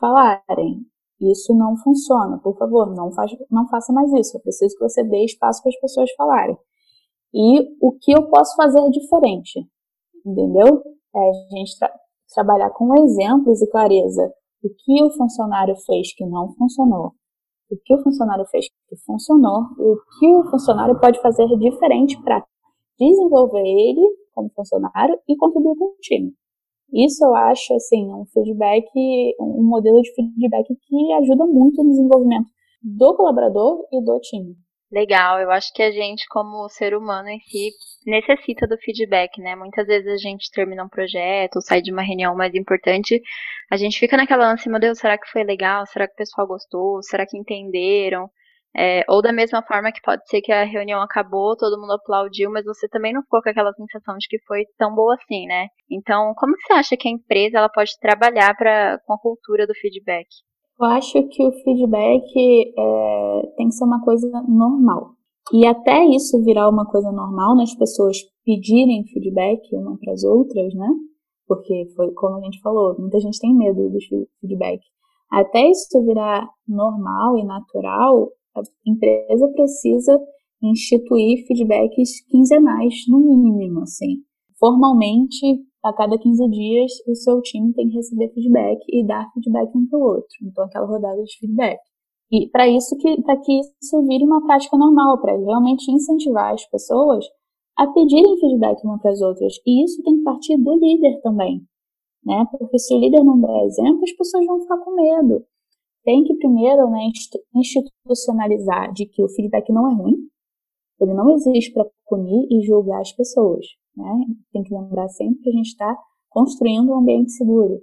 falarem. 0.00 0.80
Isso 1.20 1.54
não 1.54 1.76
funciona, 1.76 2.38
por 2.38 2.56
favor, 2.58 2.94
não, 2.94 3.12
faz, 3.12 3.30
não 3.50 3.68
faça 3.68 3.92
mais 3.92 4.12
isso. 4.14 4.36
Eu 4.36 4.40
preciso 4.40 4.76
que 4.76 4.82
você 4.82 5.02
dê 5.04 5.24
espaço 5.24 5.62
para 5.62 5.70
as 5.70 5.80
pessoas 5.80 6.10
falarem 6.16 6.58
e 7.34 7.76
o 7.80 7.90
que 8.00 8.12
eu 8.12 8.28
posso 8.28 8.54
fazer 8.54 8.88
diferente, 8.90 9.66
entendeu? 10.24 10.80
É 11.14 11.18
a 11.18 11.58
gente 11.58 11.76
tra 11.78 11.92
trabalhar 12.32 12.70
com 12.70 12.96
exemplos 12.96 13.60
e 13.60 13.70
clareza. 13.70 14.32
O 14.64 14.68
que 14.68 15.02
o 15.02 15.10
funcionário 15.10 15.76
fez 15.84 16.14
que 16.14 16.24
não 16.24 16.52
funcionou, 16.54 17.12
o 17.70 17.76
que 17.84 17.94
o 17.94 18.02
funcionário 18.02 18.46
fez 18.46 18.66
que 18.88 18.96
funcionou 19.04 19.60
e 19.78 19.82
o 19.82 19.96
que 20.18 20.26
o 20.26 20.50
funcionário 20.50 20.98
pode 20.98 21.20
fazer 21.20 21.46
diferente 21.58 22.20
para 22.22 22.42
desenvolver 22.98 23.60
ele 23.60 24.00
como 24.32 24.50
funcionário 24.56 25.18
e 25.28 25.36
contribuir 25.36 25.76
com 25.76 25.84
o 25.84 25.96
time. 26.00 26.32
Isso 26.92 27.24
eu 27.24 27.34
acho 27.34 27.74
assim 27.74 28.10
um 28.10 28.24
feedback, 28.32 28.88
um 29.38 29.62
modelo 29.64 30.00
de 30.00 30.14
feedback 30.14 30.74
que 30.74 31.12
ajuda 31.12 31.44
muito 31.46 31.84
no 31.84 31.90
desenvolvimento 31.90 32.48
do 32.82 33.14
colaborador 33.16 33.86
e 33.92 34.02
do 34.02 34.18
time 34.20 34.56
legal. 34.94 35.40
Eu 35.40 35.50
acho 35.50 35.72
que 35.74 35.82
a 35.82 35.90
gente, 35.90 36.24
como 36.28 36.68
ser 36.68 36.94
humano 36.94 37.28
em 37.28 37.40
si, 37.40 37.70
necessita 38.06 38.66
do 38.66 38.78
feedback, 38.78 39.40
né? 39.40 39.56
Muitas 39.56 39.86
vezes 39.86 40.06
a 40.06 40.16
gente 40.16 40.50
termina 40.52 40.84
um 40.84 40.88
projeto, 40.88 41.60
sai 41.60 41.82
de 41.82 41.92
uma 41.92 42.02
reunião 42.02 42.34
mais 42.36 42.54
importante, 42.54 43.20
a 43.70 43.76
gente 43.76 43.98
fica 43.98 44.16
naquela 44.16 44.50
ânsia, 44.50 44.70
meu 44.70 44.80
Deus, 44.80 44.98
será 44.98 45.18
que 45.18 45.30
foi 45.30 45.42
legal? 45.42 45.84
Será 45.86 46.06
que 46.06 46.14
o 46.14 46.16
pessoal 46.16 46.46
gostou? 46.46 47.02
Será 47.02 47.26
que 47.26 47.36
entenderam? 47.36 48.30
É, 48.76 49.04
ou 49.08 49.22
da 49.22 49.32
mesma 49.32 49.62
forma 49.62 49.92
que 49.92 50.00
pode 50.02 50.28
ser 50.28 50.40
que 50.40 50.50
a 50.50 50.64
reunião 50.64 51.00
acabou, 51.00 51.56
todo 51.56 51.80
mundo 51.80 51.92
aplaudiu, 51.92 52.50
mas 52.50 52.64
você 52.64 52.88
também 52.88 53.12
não 53.12 53.22
ficou 53.22 53.40
com 53.40 53.48
aquela 53.48 53.72
sensação 53.72 54.16
de 54.18 54.26
que 54.28 54.38
foi 54.46 54.64
tão 54.76 54.92
boa 54.94 55.14
assim, 55.14 55.46
né? 55.46 55.68
Então, 55.90 56.34
como 56.36 56.54
você 56.56 56.72
acha 56.72 56.96
que 56.96 57.06
a 57.06 57.10
empresa 57.10 57.58
ela 57.58 57.68
pode 57.68 57.92
trabalhar 58.00 58.54
pra, 58.56 58.98
com 59.06 59.14
a 59.14 59.18
cultura 59.18 59.64
do 59.66 59.74
feedback? 59.74 60.26
Eu 60.78 60.86
acho 60.86 61.22
que 61.28 61.44
o 61.44 61.52
feedback 61.52 62.74
é, 62.76 63.52
tem 63.56 63.68
que 63.68 63.74
ser 63.74 63.84
uma 63.84 64.02
coisa 64.02 64.28
normal. 64.48 65.12
E 65.52 65.66
até 65.66 66.04
isso 66.06 66.42
virar 66.42 66.68
uma 66.68 66.86
coisa 66.86 67.12
normal 67.12 67.54
nas 67.54 67.74
pessoas 67.74 68.18
pedirem 68.44 69.04
feedback 69.06 69.60
uma 69.76 69.96
para 69.98 70.12
as 70.12 70.24
outras, 70.24 70.74
né? 70.74 70.88
Porque 71.46 71.86
foi 71.94 72.10
como 72.12 72.36
a 72.36 72.40
gente 72.40 72.60
falou, 72.60 72.96
muita 72.98 73.20
gente 73.20 73.38
tem 73.38 73.54
medo 73.54 73.90
do 73.90 73.98
feedback. 74.40 74.80
Até 75.30 75.70
isso 75.70 76.02
virar 76.04 76.48
normal 76.66 77.38
e 77.38 77.44
natural, 77.44 78.30
a 78.56 78.62
empresa 78.86 79.48
precisa 79.48 80.18
instituir 80.62 81.46
feedbacks 81.46 82.24
quinzenais, 82.28 82.94
no 83.08 83.18
mínimo, 83.20 83.80
assim. 83.80 84.22
Formalmente, 84.58 85.60
a 85.84 85.92
cada 85.92 86.16
15 86.18 86.48
dias, 86.48 86.92
o 87.06 87.14
seu 87.14 87.42
time 87.42 87.74
tem 87.74 87.88
que 87.88 87.96
receber 87.96 88.32
feedback 88.32 88.80
e 88.88 89.06
dar 89.06 89.30
feedback 89.34 89.70
um 89.76 89.86
para 89.86 89.98
o 89.98 90.02
outro. 90.02 90.36
Então, 90.42 90.64
aquela 90.64 90.86
rodada 90.86 91.22
de 91.22 91.38
feedback. 91.38 91.78
E 92.32 92.48
para 92.48 92.66
isso 92.66 92.96
que 92.96 93.20
para 93.22 93.36
que 93.36 93.52
isso 93.82 94.02
vire 94.06 94.24
uma 94.24 94.44
prática 94.46 94.76
normal, 94.78 95.20
para 95.20 95.36
realmente 95.36 95.90
incentivar 95.92 96.54
as 96.54 96.64
pessoas 96.70 97.24
a 97.76 97.86
pedirem 97.86 98.38
feedback 98.40 98.82
uma 98.82 98.98
para 98.98 99.10
as 99.10 99.20
outras. 99.20 99.54
E 99.66 99.84
isso 99.84 100.02
tem 100.02 100.16
que 100.16 100.22
partir 100.22 100.56
do 100.56 100.74
líder 100.74 101.20
também, 101.20 101.60
né? 102.24 102.46
Porque 102.50 102.78
se 102.78 102.94
o 102.94 102.98
líder 102.98 103.22
não 103.22 103.38
der 103.38 103.64
exemplo, 103.66 104.00
as 104.02 104.12
pessoas 104.12 104.46
vão 104.46 104.60
ficar 104.60 104.78
com 104.78 104.94
medo. 104.94 105.44
Tem 106.02 106.24
que 106.24 106.34
primeiro, 106.34 106.88
né, 106.90 107.08
institucionalizar 107.54 108.92
de 108.92 109.06
que 109.06 109.22
o 109.22 109.28
feedback 109.28 109.70
não 109.72 109.90
é 109.90 109.94
ruim. 109.94 110.16
Ele 111.00 111.14
não 111.14 111.34
existe 111.34 111.72
para 111.72 111.86
punir 112.06 112.46
e 112.50 112.64
julgar 112.66 113.00
as 113.00 113.12
pessoas. 113.12 113.66
Né? 113.96 114.24
Tem 114.52 114.62
que 114.62 114.74
lembrar 114.74 115.08
sempre 115.08 115.42
que 115.42 115.50
a 115.50 115.52
gente 115.52 115.68
está 115.68 115.96
construindo 116.28 116.90
um 116.90 116.98
ambiente 116.98 117.32
seguro. 117.32 117.80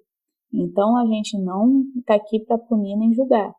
Então 0.54 0.98
a 0.98 1.06
gente 1.06 1.38
não 1.38 1.84
está 1.98 2.16
aqui 2.16 2.40
para 2.40 2.58
punir 2.58 2.98
nem 2.98 3.14
julgar. 3.14 3.54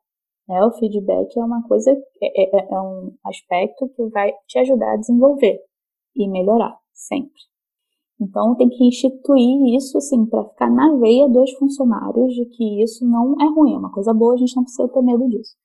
Né? 0.48 0.64
O 0.64 0.72
feedback 0.72 1.36
é 1.38 1.44
uma 1.44 1.66
coisa, 1.66 1.90
é, 1.90 2.56
é, 2.56 2.74
é 2.74 2.80
um 2.80 3.14
aspecto 3.24 3.88
que 3.88 4.06
vai 4.08 4.32
te 4.46 4.58
ajudar 4.58 4.92
a 4.92 4.96
desenvolver 4.96 5.58
e 6.14 6.28
melhorar 6.28 6.78
sempre. 6.92 7.40
Então 8.20 8.54
tem 8.54 8.68
que 8.68 8.84
instituir 8.84 9.74
isso 9.74 9.98
assim 9.98 10.26
para 10.26 10.44
ficar 10.44 10.70
na 10.70 10.94
veia 10.96 11.28
dos 11.28 11.50
funcionários 11.54 12.34
de 12.34 12.44
que 12.46 12.82
isso 12.82 13.04
não 13.04 13.34
é 13.40 13.46
ruim, 13.46 13.74
é 13.74 13.78
uma 13.78 13.92
coisa 13.92 14.14
boa, 14.14 14.34
a 14.34 14.36
gente 14.36 14.54
não 14.54 14.62
precisa 14.62 14.88
ter 14.88 15.02
medo 15.02 15.28
disso. 15.28 15.56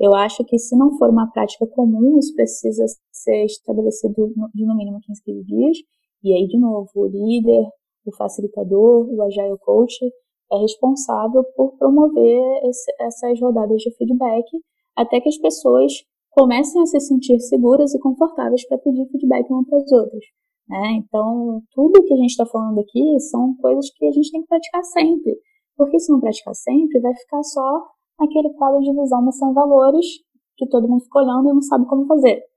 Eu 0.00 0.14
acho 0.14 0.42
que 0.44 0.58
se 0.58 0.74
não 0.76 0.96
for 0.96 1.10
uma 1.10 1.30
prática 1.30 1.66
comum, 1.66 2.18
isso 2.18 2.34
precisa 2.34 2.86
ser 3.12 3.44
estabelecido 3.44 4.32
de 4.54 4.64
no 4.64 4.74
mínimo 4.74 4.98
15 5.02 5.44
dias 5.44 5.76
e 6.22 6.34
aí, 6.34 6.46
de 6.46 6.58
novo, 6.58 6.90
o 6.94 7.06
líder, 7.06 7.66
o 8.06 8.14
facilitador, 8.16 9.08
o 9.10 9.22
Agile 9.22 9.58
Coach 9.60 9.96
é 10.52 10.56
responsável 10.58 11.44
por 11.56 11.76
promover 11.78 12.64
esse, 12.64 12.92
essas 13.00 13.40
rodadas 13.40 13.80
de 13.82 13.94
feedback 13.96 14.44
até 14.96 15.20
que 15.20 15.28
as 15.28 15.38
pessoas 15.38 15.92
comecem 16.30 16.82
a 16.82 16.86
se 16.86 17.00
sentir 17.00 17.38
seguras 17.40 17.94
e 17.94 17.98
confortáveis 17.98 18.66
para 18.66 18.78
pedir 18.78 19.06
feedback 19.10 19.50
umas 19.50 19.66
para 19.68 19.78
as 19.78 19.92
outras. 19.92 20.24
Né? 20.68 21.02
Então, 21.04 21.62
tudo 21.72 22.04
que 22.04 22.14
a 22.14 22.16
gente 22.16 22.30
está 22.30 22.46
falando 22.46 22.78
aqui 22.80 23.18
são 23.20 23.54
coisas 23.56 23.90
que 23.94 24.06
a 24.06 24.12
gente 24.12 24.30
tem 24.30 24.42
que 24.42 24.48
praticar 24.48 24.84
sempre. 24.84 25.36
Porque 25.76 25.98
se 25.98 26.12
não 26.12 26.20
praticar 26.20 26.54
sempre, 26.54 27.00
vai 27.00 27.14
ficar 27.14 27.42
só 27.42 27.86
aquele 28.24 28.50
quadro 28.54 28.80
de 28.80 28.92
visão, 28.92 29.22
mas 29.22 29.38
são 29.38 29.52
valores 29.52 30.06
que 30.56 30.68
todo 30.68 30.88
mundo 30.88 31.02
fica 31.04 31.20
olhando 31.20 31.48
e 31.48 31.54
não 31.54 31.62
sabe 31.62 31.86
como 31.86 32.06
fazer 32.06 32.50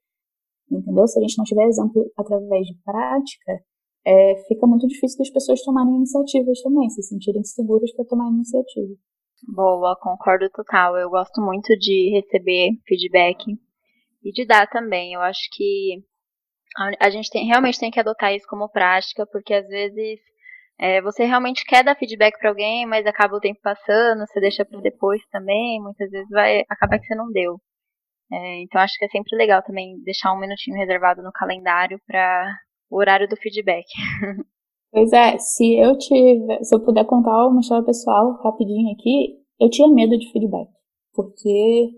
entendeu? 0.77 1.07
Se 1.07 1.19
a 1.19 1.21
gente 1.21 1.37
não 1.37 1.45
tiver 1.45 1.65
exemplo 1.65 2.11
através 2.17 2.65
de 2.65 2.75
prática, 2.83 3.63
é, 4.05 4.35
fica 4.47 4.67
muito 4.67 4.87
difícil 4.87 5.17
das 5.17 5.29
pessoas 5.29 5.61
tomarem 5.63 5.95
iniciativas 5.95 6.61
também, 6.61 6.89
se 6.89 7.01
sentirem 7.03 7.43
seguras 7.43 7.93
para 7.93 8.05
tomar 8.05 8.29
iniciativa. 8.29 8.93
Boa, 9.47 9.97
concordo 10.01 10.49
total. 10.49 10.97
Eu 10.97 11.09
gosto 11.09 11.41
muito 11.41 11.77
de 11.77 12.11
receber 12.11 12.71
feedback 12.87 13.43
e 14.23 14.31
de 14.31 14.45
dar 14.45 14.67
também. 14.69 15.13
Eu 15.13 15.21
acho 15.21 15.41
que 15.51 16.01
a 16.99 17.09
gente 17.09 17.29
tem, 17.29 17.45
realmente 17.45 17.79
tem 17.79 17.91
que 17.91 17.99
adotar 17.99 18.33
isso 18.33 18.47
como 18.47 18.69
prática, 18.69 19.27
porque 19.27 19.53
às 19.53 19.67
vezes 19.67 20.19
é, 20.79 21.01
você 21.01 21.25
realmente 21.25 21.63
quer 21.65 21.83
dar 21.83 21.95
feedback 21.95 22.37
para 22.39 22.49
alguém, 22.49 22.85
mas 22.85 23.05
acaba 23.05 23.35
o 23.35 23.39
tempo 23.39 23.59
passando, 23.61 24.25
você 24.25 24.39
deixa 24.39 24.65
para 24.65 24.79
depois 24.81 25.21
também, 25.31 25.81
muitas 25.81 26.09
vezes 26.09 26.29
vai 26.29 26.63
acabar 26.69 26.99
que 26.99 27.05
você 27.05 27.15
não 27.15 27.31
deu. 27.31 27.59
É, 28.31 28.61
então 28.61 28.81
acho 28.81 28.97
que 28.97 29.05
é 29.05 29.09
sempre 29.09 29.37
legal 29.37 29.61
também 29.61 30.01
deixar 30.03 30.33
um 30.33 30.39
minutinho 30.39 30.77
reservado 30.77 31.21
no 31.21 31.31
calendário 31.31 31.99
para 32.07 32.51
o 32.89 32.97
horário 32.97 33.27
do 33.27 33.37
feedback. 33.37 33.85
Pois 34.95 35.11
é, 35.11 35.39
se 35.39 35.75
eu 35.75 35.97
tiver, 35.97 36.63
se 36.63 36.75
eu 36.75 36.79
puder 36.79 37.03
contar 37.05 37.47
uma 37.47 37.61
história 37.61 37.83
pessoal 37.83 38.39
rapidinho 38.43 38.93
aqui, 38.93 39.39
eu 39.59 39.67
tinha 39.67 39.89
medo 39.89 40.15
de 40.15 40.31
feedback, 40.31 40.69
porque 41.15 41.89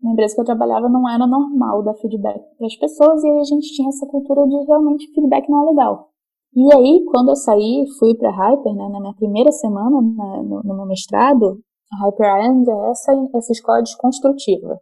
na 0.00 0.12
empresa 0.12 0.36
que 0.36 0.40
eu 0.42 0.44
trabalhava 0.44 0.88
não 0.88 1.10
era 1.10 1.26
normal 1.26 1.82
dar 1.82 1.94
feedback 1.94 2.40
para 2.56 2.66
as 2.68 2.76
pessoas 2.76 3.24
e 3.24 3.28
aí 3.28 3.40
a 3.40 3.44
gente 3.44 3.74
tinha 3.74 3.88
essa 3.88 4.06
cultura 4.06 4.46
de 4.46 4.64
realmente 4.64 5.12
feedback 5.12 5.48
não 5.48 5.66
é 5.66 5.70
legal. 5.70 6.12
E 6.56 6.74
aí, 6.74 7.04
quando 7.12 7.28
eu 7.28 7.36
saí, 7.36 7.84
fui 7.98 8.14
para 8.14 8.30
Hyper, 8.30 8.74
né, 8.74 8.88
na 8.88 8.98
minha 8.98 9.14
primeira 9.14 9.52
semana 9.52 10.00
na, 10.00 10.42
no, 10.42 10.62
no, 10.62 10.74
meu 10.74 10.86
mestrado, 10.86 11.60
a 11.92 12.06
Hyper 12.06 12.40
Island 12.40 12.70
é 12.70 12.90
essa, 12.90 13.12
essa 13.34 13.52
escola 13.52 13.82
desconstrutiva. 13.82 14.80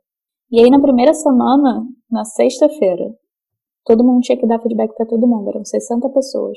E 0.52 0.60
aí, 0.60 0.70
na 0.70 0.80
primeira 0.80 1.12
semana, 1.12 1.84
na 2.08 2.24
sexta-feira, 2.24 3.12
todo 3.84 4.04
mundo 4.04 4.20
tinha 4.20 4.38
que 4.38 4.46
dar 4.46 4.60
feedback 4.60 4.94
para 4.94 5.04
todo 5.04 5.26
mundo. 5.26 5.48
Eram 5.48 5.64
60 5.64 6.08
pessoas 6.10 6.56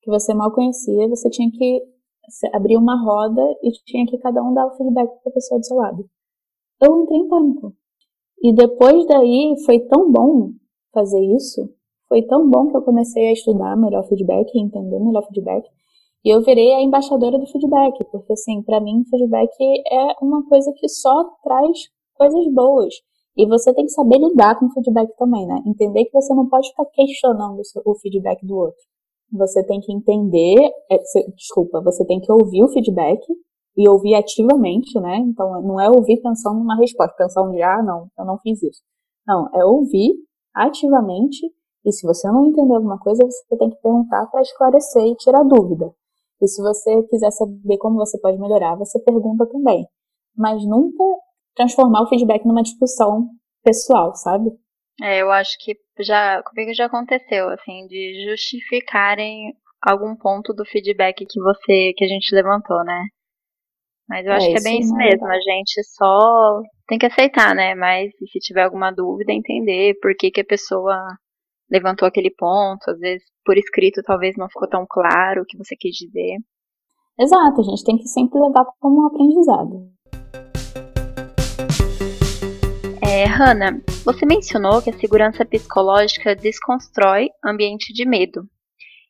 que 0.00 0.10
você 0.10 0.32
mal 0.32 0.50
conhecia. 0.50 1.08
Você 1.08 1.28
tinha 1.28 1.50
que 1.50 1.82
abrir 2.54 2.78
uma 2.78 2.98
roda 3.04 3.42
e 3.62 3.70
tinha 3.84 4.06
que 4.06 4.16
cada 4.16 4.42
um 4.42 4.54
dar 4.54 4.66
o 4.66 4.76
feedback 4.78 5.08
para 5.08 5.30
a 5.30 5.34
pessoa 5.34 5.60
do 5.60 5.66
seu 5.66 5.76
lado. 5.76 6.08
Eu 6.82 7.02
entrei 7.02 7.18
em 7.18 7.28
pânico. 7.28 7.74
E 8.42 8.54
depois 8.54 9.06
daí 9.06 9.56
foi 9.66 9.80
tão 9.80 10.10
bom 10.10 10.52
fazer 10.92 11.20
isso, 11.34 11.68
foi 12.08 12.22
tão 12.22 12.48
bom 12.48 12.68
que 12.68 12.76
eu 12.76 12.82
comecei 12.82 13.28
a 13.28 13.32
estudar 13.32 13.76
melhor 13.76 14.06
feedback, 14.08 14.50
entender 14.56 14.98
melhor 14.98 15.26
feedback. 15.26 15.66
E 16.24 16.30
eu 16.30 16.42
virei 16.42 16.72
a 16.74 16.82
embaixadora 16.82 17.38
do 17.38 17.46
feedback, 17.46 18.04
porque 18.10 18.32
assim, 18.32 18.62
para 18.62 18.80
mim, 18.80 19.04
feedback 19.08 19.50
é 19.60 20.14
uma 20.20 20.44
coisa 20.48 20.72
que 20.76 20.88
só 20.88 21.24
traz 21.42 21.78
coisas 22.14 22.52
boas. 22.52 22.94
E 23.36 23.46
você 23.46 23.72
tem 23.74 23.84
que 23.84 23.92
saber 23.92 24.18
lidar 24.18 24.58
com 24.58 24.66
o 24.66 24.72
feedback 24.72 25.14
também, 25.16 25.46
né? 25.46 25.62
Entender 25.66 26.04
que 26.06 26.12
você 26.12 26.34
não 26.34 26.48
pode 26.48 26.68
ficar 26.70 26.86
questionando 26.86 27.60
o 27.84 27.94
feedback 27.96 28.44
do 28.46 28.56
outro. 28.56 28.80
Você 29.32 29.62
tem 29.64 29.80
que 29.80 29.92
entender, 29.92 30.56
é, 30.90 30.98
desculpa, 31.36 31.82
você 31.82 32.04
tem 32.06 32.20
que 32.20 32.32
ouvir 32.32 32.64
o 32.64 32.68
feedback 32.68 33.20
e 33.76 33.88
ouvir 33.88 34.14
ativamente, 34.14 34.98
né? 35.00 35.18
Então, 35.18 35.60
não 35.62 35.78
é 35.78 35.90
ouvir 35.90 36.20
pensando 36.22 36.58
numa 36.58 36.76
resposta, 36.76 37.14
pensando 37.16 37.52
de, 37.52 37.62
ah, 37.62 37.82
não, 37.82 38.06
eu 38.18 38.24
não 38.24 38.38
fiz 38.38 38.62
isso. 38.62 38.80
Não, 39.26 39.48
é 39.54 39.64
ouvir 39.64 40.14
ativamente 40.54 41.46
e 41.86 41.92
se 41.92 42.04
você 42.04 42.26
não 42.26 42.46
entender 42.46 42.74
alguma 42.74 42.98
coisa, 42.98 43.24
você 43.24 43.56
tem 43.56 43.70
que 43.70 43.80
perguntar 43.80 44.26
para 44.26 44.42
esclarecer 44.42 45.04
e 45.04 45.14
tirar 45.14 45.44
dúvida. 45.44 45.94
E 46.42 46.48
se 46.48 46.60
você 46.60 47.02
quiser 47.04 47.30
saber 47.30 47.78
como 47.78 47.96
você 47.96 48.18
pode 48.20 48.38
melhorar, 48.38 48.74
você 48.74 48.98
pergunta 49.00 49.46
também. 49.46 49.86
Mas 50.36 50.66
nunca 50.66 51.04
transformar 51.54 52.02
o 52.02 52.08
feedback 52.08 52.44
numa 52.44 52.62
discussão 52.62 53.28
pessoal, 53.62 54.14
sabe? 54.16 54.50
É, 55.00 55.22
eu 55.22 55.30
acho 55.30 55.56
que 55.60 55.76
já 56.00 56.42
comigo 56.42 56.74
já 56.74 56.86
aconteceu, 56.86 57.48
assim, 57.50 57.86
de 57.86 58.26
justificarem 58.28 59.54
algum 59.80 60.16
ponto 60.16 60.52
do 60.52 60.64
feedback 60.64 61.24
que 61.24 61.40
você 61.40 61.92
que 61.96 62.04
a 62.04 62.08
gente 62.08 62.34
levantou, 62.34 62.82
né? 62.84 63.06
Mas 64.08 64.26
eu 64.26 64.32
acho 64.32 64.46
é, 64.46 64.52
que 64.52 64.58
é 64.58 64.62
bem 64.62 64.80
isso 64.80 64.94
mesmo, 64.94 65.26
a 65.26 65.40
gente 65.40 65.82
só 65.84 66.62
tem 66.88 66.98
que 66.98 67.06
aceitar, 67.06 67.54
né? 67.54 67.74
Mas 67.74 68.10
se 68.16 68.38
tiver 68.40 68.64
alguma 68.64 68.90
dúvida, 68.90 69.32
entender 69.32 69.98
por 70.00 70.14
que, 70.16 70.30
que 70.30 70.40
a 70.40 70.44
pessoa 70.44 71.16
levantou 71.70 72.06
aquele 72.06 72.30
ponto, 72.30 72.90
às 72.90 72.98
vezes 72.98 73.26
por 73.44 73.56
escrito 73.56 74.02
talvez 74.02 74.36
não 74.36 74.48
ficou 74.48 74.68
tão 74.68 74.86
claro 74.88 75.42
o 75.42 75.44
que 75.44 75.56
você 75.56 75.76
quis 75.76 75.96
dizer. 75.96 76.38
Exato, 77.18 77.60
a 77.60 77.64
gente 77.64 77.84
tem 77.84 77.96
que 77.96 78.08
sempre 78.08 78.38
levar 78.40 78.64
como 78.78 79.02
um 79.02 79.06
aprendizado. 79.06 79.90
É, 83.02 83.24
Hanna, 83.24 83.82
você 84.04 84.26
mencionou 84.26 84.82
que 84.82 84.90
a 84.90 84.98
segurança 84.98 85.44
psicológica 85.44 86.36
desconstrói 86.36 87.30
ambiente 87.42 87.92
de 87.92 88.06
medo. 88.06 88.46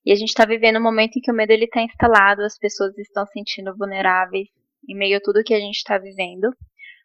E 0.04 0.12
a 0.12 0.14
gente 0.14 0.28
está 0.28 0.44
vivendo 0.44 0.78
um 0.78 0.82
momento 0.82 1.16
em 1.16 1.20
que 1.20 1.32
o 1.32 1.34
medo 1.34 1.52
está 1.52 1.82
instalado, 1.82 2.42
as 2.42 2.56
pessoas 2.56 2.96
estão 2.96 3.26
se 3.26 3.32
sentindo 3.32 3.76
vulneráveis 3.76 4.48
em 4.88 4.96
meio 4.96 5.16
a 5.16 5.20
tudo 5.20 5.42
que 5.42 5.52
a 5.52 5.58
gente 5.58 5.74
está 5.76 5.98
vivendo. 5.98 6.54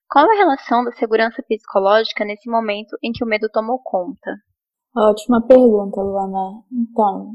Qual 0.07 0.29
a 0.29 0.35
relação 0.35 0.83
da 0.83 0.91
segurança 0.91 1.41
psicológica 1.41 2.23
nesse 2.23 2.47
momento 2.47 2.95
em 3.01 3.11
que 3.11 3.23
o 3.23 3.27
medo 3.27 3.49
tomou 3.49 3.79
conta? 3.79 4.35
Ótima 4.95 5.41
pergunta, 5.41 6.01
Luana. 6.01 6.63
Então, 6.71 7.33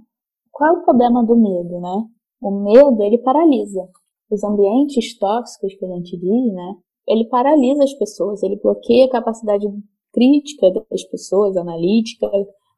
qual 0.51 0.77
é 0.77 0.79
o 0.79 0.85
problema 0.85 1.25
do 1.25 1.37
medo, 1.37 1.81
né? 1.81 2.05
O 2.41 2.51
medo, 2.51 3.03
ele 3.03 3.19
paralisa. 3.19 3.89
Os 4.31 4.45
ambientes 4.45 5.19
tóxicos 5.19 5.75
que 5.75 5.85
a 5.85 5.89
gente 5.89 6.17
diz, 6.19 6.53
né? 6.53 6.77
ele 7.07 7.25
paralisa 7.29 7.85
as 7.85 7.95
pessoas, 7.95 8.43
ele 8.43 8.57
bloqueia 8.57 9.07
a 9.07 9.11
capacidade 9.11 9.67
crítica 10.13 10.71
das 10.91 11.05
pessoas, 11.05 11.57
analítica, 11.57 12.29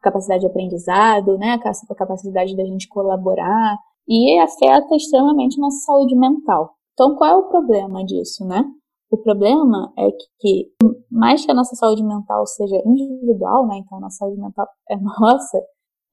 capacidade 0.02 0.40
de 0.40 0.46
aprendizado, 0.46 1.38
né, 1.38 1.52
a 1.54 1.94
capacidade 1.94 2.56
da 2.56 2.64
gente 2.64 2.88
colaborar 2.88 3.76
e 4.06 4.38
afeta 4.38 4.94
extremamente 4.94 5.58
nossa 5.58 5.78
saúde 5.86 6.16
mental. 6.16 6.74
Então, 6.92 7.16
qual 7.16 7.30
é 7.30 7.36
o 7.36 7.48
problema 7.48 8.04
disso, 8.04 8.44
né? 8.44 8.64
O 9.10 9.16
problema 9.16 9.92
é 9.98 10.10
que, 10.38 10.70
mais 11.10 11.44
que 11.44 11.50
a 11.50 11.54
nossa 11.54 11.74
saúde 11.76 12.04
mental 12.04 12.46
seja 12.46 12.76
individual, 12.84 13.66
né, 13.66 13.78
então 13.78 13.98
a 13.98 14.00
nossa 14.02 14.18
saúde 14.18 14.40
mental 14.40 14.66
é 14.90 14.96
nossa, 15.00 15.58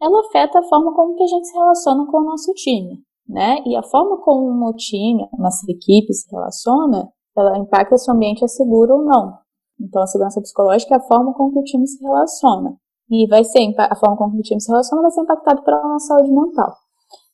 ela 0.01 0.19
afeta 0.27 0.59
a 0.59 0.63
forma 0.63 0.93
como 0.93 1.15
que 1.15 1.23
a 1.23 1.27
gente 1.27 1.47
se 1.47 1.57
relaciona 1.57 2.05
com 2.05 2.17
o 2.17 2.25
nosso 2.25 2.53
time, 2.53 3.01
né? 3.27 3.57
E 3.65 3.75
a 3.75 3.83
forma 3.83 4.17
como 4.17 4.67
o 4.67 4.73
time, 4.73 5.27
a 5.33 5.37
nossa 5.41 5.65
equipe 5.69 6.13
se 6.13 6.29
relaciona, 6.29 7.09
ela 7.35 7.57
impacta 7.57 7.97
se 7.97 8.09
o 8.09 8.13
ambiente 8.13 8.43
é 8.43 8.47
seguro 8.47 8.95
ou 8.95 9.05
não. 9.05 9.37
Então, 9.79 10.01
a 10.01 10.07
segurança 10.07 10.41
psicológica 10.41 10.95
é 10.95 10.97
a 10.97 11.01
forma 11.01 11.33
com 11.33 11.51
que 11.51 11.59
o 11.59 11.63
time 11.63 11.87
se 11.87 12.01
relaciona. 12.01 12.77
e 13.09 13.27
vai 13.27 13.43
ser 13.43 13.59
a 13.77 13.95
forma 13.95 14.17
como 14.17 14.37
o 14.37 14.41
time 14.41 14.59
se 14.59 14.71
relaciona 14.71 15.01
vai 15.03 15.11
ser 15.11 15.21
impactado 15.21 15.63
pela 15.63 15.83
nossa 15.83 16.07
saúde 16.07 16.31
mental. 16.31 16.73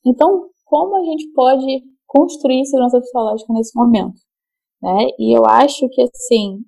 Então, 0.06 0.50
como 0.66 0.96
a 0.96 1.04
gente 1.04 1.32
pode 1.34 1.84
construir 2.08 2.66
segurança 2.66 3.00
psicológica 3.00 3.54
nesse 3.54 3.76
momento? 3.78 4.20
Né? 4.82 5.08
E 5.20 5.38
eu 5.38 5.46
acho 5.46 5.88
que, 5.90 6.02
assim, 6.02 6.64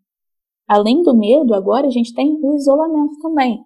além 0.67 1.01
do 1.01 1.15
medo, 1.15 1.53
agora 1.53 1.87
a 1.87 1.89
gente 1.89 2.13
tem 2.13 2.39
o 2.41 2.55
isolamento 2.55 3.17
também. 3.21 3.63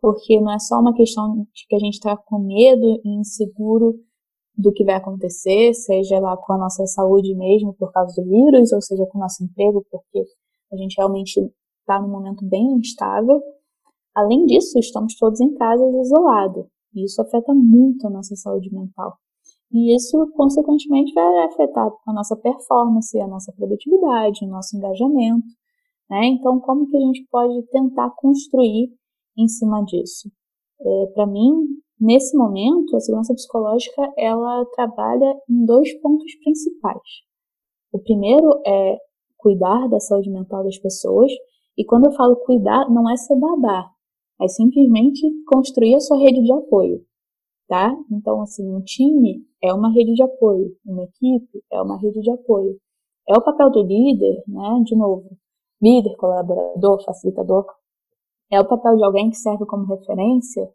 Porque 0.00 0.40
não 0.40 0.52
é 0.52 0.58
só 0.58 0.78
uma 0.78 0.94
questão 0.94 1.46
de 1.52 1.66
que 1.68 1.74
a 1.74 1.78
gente 1.78 1.94
está 1.94 2.16
com 2.16 2.38
medo 2.38 3.00
e 3.04 3.20
inseguro 3.20 3.98
do 4.56 4.72
que 4.72 4.84
vai 4.84 4.94
acontecer, 4.94 5.74
seja 5.74 6.18
lá 6.18 6.36
com 6.36 6.52
a 6.52 6.58
nossa 6.58 6.86
saúde 6.86 7.34
mesmo 7.34 7.74
por 7.74 7.92
causa 7.92 8.20
do 8.20 8.28
vírus, 8.28 8.72
ou 8.72 8.80
seja 8.80 9.06
com 9.06 9.18
o 9.18 9.20
nosso 9.20 9.44
emprego, 9.44 9.84
porque 9.90 10.24
a 10.72 10.76
gente 10.76 10.96
realmente 10.96 11.40
está 11.80 12.00
num 12.00 12.08
momento 12.08 12.44
bem 12.44 12.64
instável. 12.72 13.42
Além 14.14 14.46
disso, 14.46 14.78
estamos 14.78 15.14
todos 15.16 15.40
em 15.40 15.54
casa 15.54 15.84
isolados, 16.00 16.66
e 16.94 17.04
isso 17.04 17.20
afeta 17.20 17.52
muito 17.52 18.06
a 18.06 18.10
nossa 18.10 18.34
saúde 18.34 18.72
mental. 18.72 19.18
E 19.76 19.94
isso, 19.94 20.16
consequentemente, 20.34 21.12
vai 21.12 21.44
afetar 21.44 21.92
a 22.06 22.12
nossa 22.14 22.34
performance, 22.34 23.20
a 23.20 23.28
nossa 23.28 23.52
produtividade, 23.52 24.42
o 24.42 24.48
nosso 24.48 24.74
engajamento. 24.74 25.46
Né? 26.08 26.28
Então, 26.28 26.58
como 26.60 26.86
que 26.86 26.96
a 26.96 27.00
gente 27.00 27.26
pode 27.30 27.62
tentar 27.66 28.08
construir 28.16 28.88
em 29.36 29.46
cima 29.46 29.84
disso? 29.84 30.30
É, 30.80 31.06
Para 31.12 31.26
mim, 31.26 31.52
nesse 32.00 32.34
momento, 32.38 32.96
a 32.96 33.00
segurança 33.00 33.34
psicológica 33.34 34.10
ela 34.16 34.64
trabalha 34.74 35.36
em 35.46 35.66
dois 35.66 35.92
pontos 36.00 36.34
principais. 36.42 37.10
O 37.92 37.98
primeiro 37.98 38.48
é 38.66 38.96
cuidar 39.36 39.88
da 39.88 40.00
saúde 40.00 40.30
mental 40.30 40.64
das 40.64 40.78
pessoas, 40.78 41.30
e 41.76 41.84
quando 41.84 42.06
eu 42.06 42.12
falo 42.12 42.36
cuidar, 42.46 42.88
não 42.88 43.10
é 43.10 43.16
ser 43.18 43.38
babá, 43.38 43.90
é 44.40 44.48
simplesmente 44.48 45.20
construir 45.46 45.96
a 45.96 46.00
sua 46.00 46.16
rede 46.16 46.42
de 46.42 46.52
apoio, 46.54 47.04
tá? 47.68 47.94
Então, 48.10 48.40
assim, 48.42 48.68
um 48.72 48.80
time 48.82 49.44
é 49.62 49.72
uma 49.72 49.92
rede 49.92 50.14
de 50.14 50.22
apoio, 50.22 50.76
uma 50.84 51.04
equipe 51.04 51.62
é 51.72 51.80
uma 51.80 51.98
rede 51.98 52.20
de 52.20 52.30
apoio. 52.30 52.78
É 53.28 53.36
o 53.36 53.42
papel 53.42 53.70
do 53.70 53.82
líder, 53.82 54.42
né? 54.46 54.82
De 54.84 54.96
novo, 54.96 55.36
líder, 55.82 56.16
colaborador, 56.16 57.02
facilitador, 57.04 57.66
é 58.50 58.60
o 58.60 58.68
papel 58.68 58.96
de 58.96 59.04
alguém 59.04 59.30
que 59.30 59.36
serve 59.36 59.66
como 59.66 59.86
referência 59.86 60.70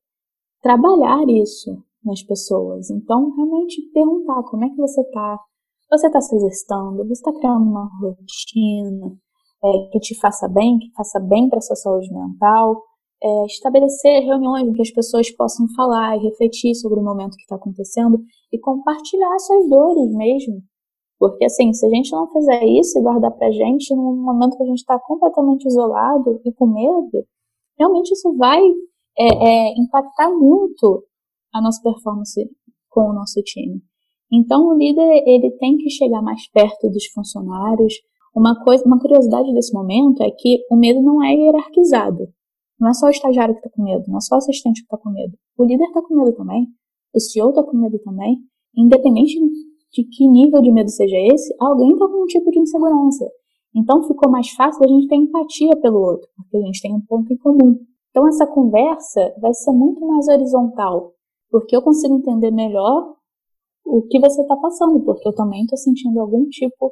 trabalhar 0.61 1.23
isso 1.29 1.83
nas 2.03 2.21
pessoas. 2.23 2.89
Então, 2.89 3.33
realmente 3.35 3.81
perguntar 3.93 4.43
como 4.43 4.65
é 4.65 4.69
que 4.69 4.75
você 4.75 5.01
está. 5.01 5.39
Você 5.89 6.07
está 6.07 6.21
se 6.21 6.35
exercitando? 6.35 7.07
Você 7.07 7.13
está 7.13 7.33
criando 7.33 7.63
uma 7.63 7.89
rotina 7.99 9.17
é, 9.63 9.89
que 9.91 9.99
te 9.99 10.19
faça 10.19 10.47
bem, 10.47 10.77
que 10.79 10.91
faça 10.95 11.19
bem 11.19 11.49
para 11.49 11.61
sua 11.61 11.75
saúde 11.75 12.11
mental? 12.13 12.81
É, 13.23 13.45
estabelecer 13.45 14.23
reuniões 14.23 14.67
em 14.67 14.73
que 14.73 14.81
as 14.81 14.89
pessoas 14.89 15.29
possam 15.31 15.67
falar 15.75 16.17
e 16.17 16.21
refletir 16.21 16.73
sobre 16.73 16.99
o 16.99 17.03
momento 17.03 17.35
que 17.35 17.43
está 17.43 17.55
acontecendo 17.55 18.19
e 18.51 18.57
compartilhar 18.57 19.37
suas 19.39 19.69
dores 19.69 20.11
mesmo. 20.15 20.63
Porque, 21.19 21.45
assim, 21.45 21.71
se 21.71 21.85
a 21.85 21.89
gente 21.89 22.11
não 22.11 22.27
fizer 22.31 22.65
isso 22.65 22.97
e 22.97 23.01
guardar 23.03 23.31
pra 23.31 23.51
gente 23.51 23.93
num 23.95 24.15
momento 24.15 24.57
que 24.57 24.63
a 24.63 24.65
gente 24.65 24.79
está 24.79 24.97
completamente 24.99 25.67
isolado 25.67 26.41
e 26.43 26.51
com 26.51 26.65
medo, 26.65 27.23
realmente 27.77 28.11
isso 28.11 28.35
vai 28.35 28.59
é, 29.19 29.25
é, 29.27 29.73
impactar 29.79 30.31
muito 30.31 31.03
a 31.53 31.61
nossa 31.61 31.79
performance 31.83 32.49
com 32.89 33.01
o 33.01 33.13
nosso 33.13 33.39
time. 33.43 33.83
Então, 34.31 34.67
o 34.67 34.73
líder 34.73 35.23
ele 35.27 35.51
tem 35.59 35.77
que 35.77 35.91
chegar 35.91 36.23
mais 36.23 36.49
perto 36.49 36.89
dos 36.89 37.05
funcionários. 37.13 37.93
Uma 38.35 38.63
coisa, 38.63 38.83
uma 38.85 38.99
curiosidade 38.99 39.53
desse 39.53 39.73
momento 39.73 40.23
é 40.23 40.31
que 40.31 40.65
o 40.71 40.75
medo 40.75 41.01
não 41.01 41.23
é 41.23 41.35
hierarquizado. 41.35 42.29
Não 42.81 42.89
é 42.89 42.93
só 42.95 43.05
o 43.05 43.11
estagiário 43.11 43.53
que 43.53 43.59
está 43.59 43.69
com 43.69 43.83
medo, 43.83 44.05
não 44.07 44.17
é 44.17 44.21
só 44.21 44.33
o 44.33 44.37
assistente 44.39 44.81
que 44.81 44.85
está 44.85 44.97
com 44.97 45.11
medo. 45.11 45.37
O 45.55 45.63
líder 45.63 45.85
está 45.85 46.01
com 46.01 46.15
medo 46.15 46.35
também, 46.35 46.67
o 47.13 47.19
CEO 47.19 47.49
está 47.49 47.61
com 47.61 47.77
medo 47.77 47.99
também. 47.99 48.39
Independente 48.75 49.39
de 49.93 50.03
que 50.03 50.27
nível 50.27 50.61
de 50.63 50.71
medo 50.71 50.89
seja 50.89 51.15
esse, 51.31 51.53
alguém 51.59 51.93
está 51.93 52.07
com 52.07 52.23
um 52.23 52.25
tipo 52.25 52.49
de 52.49 52.59
insegurança. 52.59 53.29
Então 53.75 54.01
ficou 54.07 54.31
mais 54.31 54.49
fácil 54.53 54.83
a 54.83 54.87
gente 54.87 55.07
ter 55.07 55.15
empatia 55.15 55.77
pelo 55.79 55.99
outro, 55.99 56.27
porque 56.35 56.57
a 56.57 56.61
gente 56.61 56.81
tem 56.81 56.95
um 56.95 57.01
ponto 57.01 57.31
em 57.31 57.37
comum. 57.37 57.77
Então 58.09 58.27
essa 58.27 58.47
conversa 58.47 59.31
vai 59.39 59.53
ser 59.53 59.71
muito 59.71 60.01
mais 60.07 60.27
horizontal, 60.27 61.13
porque 61.51 61.75
eu 61.75 61.83
consigo 61.83 62.15
entender 62.15 62.49
melhor 62.49 63.15
o 63.85 64.01
que 64.03 64.19
você 64.19 64.41
está 64.41 64.55
passando, 64.55 65.03
porque 65.03 65.27
eu 65.27 65.35
também 65.35 65.61
estou 65.61 65.77
sentindo 65.77 66.19
algum 66.19 66.47
tipo 66.47 66.91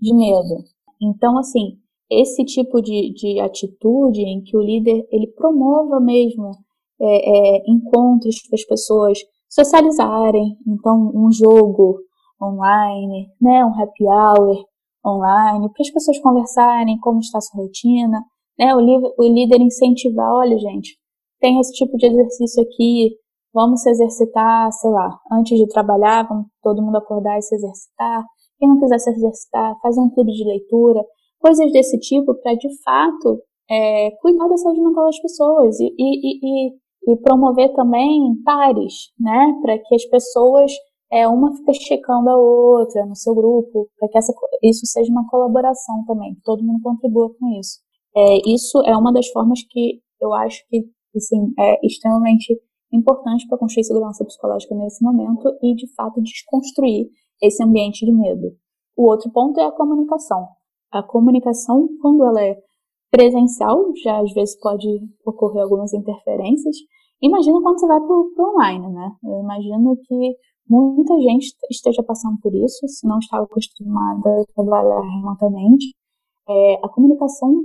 de 0.00 0.14
medo. 0.14 0.64
Então, 1.00 1.36
assim, 1.38 1.78
esse 2.10 2.44
tipo 2.44 2.80
de, 2.80 3.12
de 3.14 3.40
atitude 3.40 4.20
em 4.22 4.42
que 4.42 4.56
o 4.56 4.60
líder 4.60 5.06
ele 5.10 5.26
promova 5.28 6.00
mesmo 6.00 6.52
é, 7.00 7.06
é, 7.06 7.62
encontros 7.70 8.36
para 8.48 8.54
as 8.54 8.64
pessoas 8.64 9.18
socializarem, 9.48 10.56
então 10.66 11.12
um 11.14 11.30
jogo 11.32 12.00
online, 12.42 13.28
né, 13.40 13.64
um 13.64 13.74
happy 13.80 14.04
hour 14.04 14.64
online, 15.04 15.70
para 15.72 15.82
as 15.82 15.90
pessoas 15.90 16.18
conversarem 16.20 16.98
como 16.98 17.20
está 17.20 17.38
a 17.38 17.40
sua 17.40 17.62
rotina, 17.62 18.20
né? 18.58 18.74
O, 18.74 18.78
o 18.78 19.22
líder 19.22 19.60
incentivar, 19.60 20.32
olha, 20.32 20.58
gente, 20.58 20.98
tem 21.40 21.60
esse 21.60 21.72
tipo 21.72 21.96
de 21.96 22.06
exercício 22.06 22.62
aqui, 22.62 23.16
vamos 23.52 23.82
se 23.82 23.90
exercitar, 23.90 24.72
sei 24.72 24.90
lá, 24.90 25.18
antes 25.32 25.56
de 25.58 25.66
trabalhar, 25.68 26.26
vamos 26.28 26.46
todo 26.62 26.82
mundo 26.82 26.96
acordar 26.96 27.38
e 27.38 27.42
se 27.42 27.54
exercitar. 27.54 28.24
Quem 28.58 28.68
não 28.68 28.80
quiser 28.80 28.98
se 28.98 29.10
exercitar, 29.10 29.78
faz 29.80 29.96
um 29.98 30.10
clube 30.10 30.32
de 30.32 30.44
leitura, 30.44 31.04
coisas 31.46 31.70
desse 31.70 31.98
tipo 31.98 32.34
para 32.34 32.54
de 32.54 32.68
fato 32.82 33.40
é, 33.70 34.10
cuidar 34.20 34.48
da 34.48 34.56
saúde 34.56 34.80
mental 34.80 35.04
das 35.04 35.20
pessoas 35.20 35.78
e, 35.78 35.94
e, 35.96 36.38
e, 36.42 37.12
e 37.12 37.16
promover 37.18 37.72
também 37.72 38.34
pares, 38.44 39.12
né, 39.18 39.54
para 39.62 39.78
que 39.78 39.94
as 39.94 40.04
pessoas 40.06 40.72
é, 41.12 41.26
uma 41.28 41.54
fica 41.56 41.72
checando 41.72 42.28
a 42.30 42.36
outra 42.36 43.06
no 43.06 43.14
seu 43.14 43.32
grupo, 43.32 43.88
para 43.96 44.08
que 44.08 44.18
essa, 44.18 44.32
isso 44.62 44.86
seja 44.86 45.10
uma 45.12 45.28
colaboração 45.28 46.04
também, 46.04 46.34
que 46.34 46.42
todo 46.42 46.64
mundo 46.64 46.82
contribua 46.82 47.32
com 47.38 47.48
isso. 47.60 47.78
É, 48.16 48.38
isso 48.50 48.82
é 48.84 48.96
uma 48.96 49.12
das 49.12 49.28
formas 49.28 49.60
que 49.70 50.00
eu 50.20 50.32
acho 50.32 50.66
que 50.68 50.84
assim, 51.14 51.52
é 51.58 51.86
extremamente 51.86 52.60
importante 52.92 53.46
para 53.46 53.58
construir 53.58 53.84
segurança 53.84 54.24
psicológica 54.24 54.74
nesse 54.74 55.04
momento 55.04 55.56
e, 55.62 55.74
de 55.74 55.92
fato, 55.94 56.20
desconstruir 56.20 57.08
esse 57.40 57.62
ambiente 57.62 58.04
de 58.04 58.12
medo. 58.12 58.56
O 58.96 59.08
outro 59.08 59.30
ponto 59.30 59.60
é 59.60 59.64
a 59.64 59.72
comunicação. 59.72 60.55
A 60.96 61.02
comunicação, 61.02 61.86
quando 62.00 62.24
ela 62.24 62.42
é 62.42 62.56
presencial, 63.10 63.92
já 64.02 64.18
às 64.18 64.32
vezes 64.32 64.58
pode 64.58 64.88
ocorrer 65.26 65.62
algumas 65.62 65.92
interferências. 65.92 66.74
Imagina 67.20 67.60
quando 67.60 67.78
você 67.78 67.86
vai 67.86 68.00
para 68.00 68.16
o 68.16 68.32
online, 68.38 68.88
né? 68.88 69.12
Eu 69.22 69.40
imagino 69.40 69.94
que 70.06 70.36
muita 70.66 71.20
gente 71.20 71.54
esteja 71.70 72.02
passando 72.02 72.38
por 72.40 72.54
isso, 72.54 72.88
se 72.88 73.06
não 73.06 73.18
estava 73.18 73.44
acostumada 73.44 74.40
a 74.40 74.44
trabalhar 74.54 75.02
remotamente. 75.02 75.94
É, 76.48 76.80
a 76.82 76.88
comunicação 76.88 77.60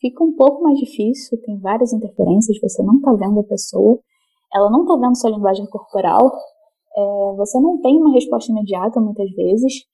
fica 0.00 0.22
um 0.22 0.36
pouco 0.36 0.62
mais 0.62 0.78
difícil, 0.78 1.40
tem 1.42 1.58
várias 1.58 1.92
interferências, 1.92 2.60
você 2.60 2.80
não 2.84 2.98
está 2.98 3.12
vendo 3.12 3.40
a 3.40 3.44
pessoa, 3.44 3.98
ela 4.54 4.70
não 4.70 4.82
está 4.82 4.96
vendo 4.96 5.16
sua 5.16 5.30
linguagem 5.30 5.66
corporal, 5.66 6.30
é, 6.96 7.36
você 7.36 7.58
não 7.58 7.80
tem 7.80 7.96
uma 8.00 8.12
resposta 8.12 8.52
imediata 8.52 9.00
muitas 9.00 9.28
vezes. 9.32 9.84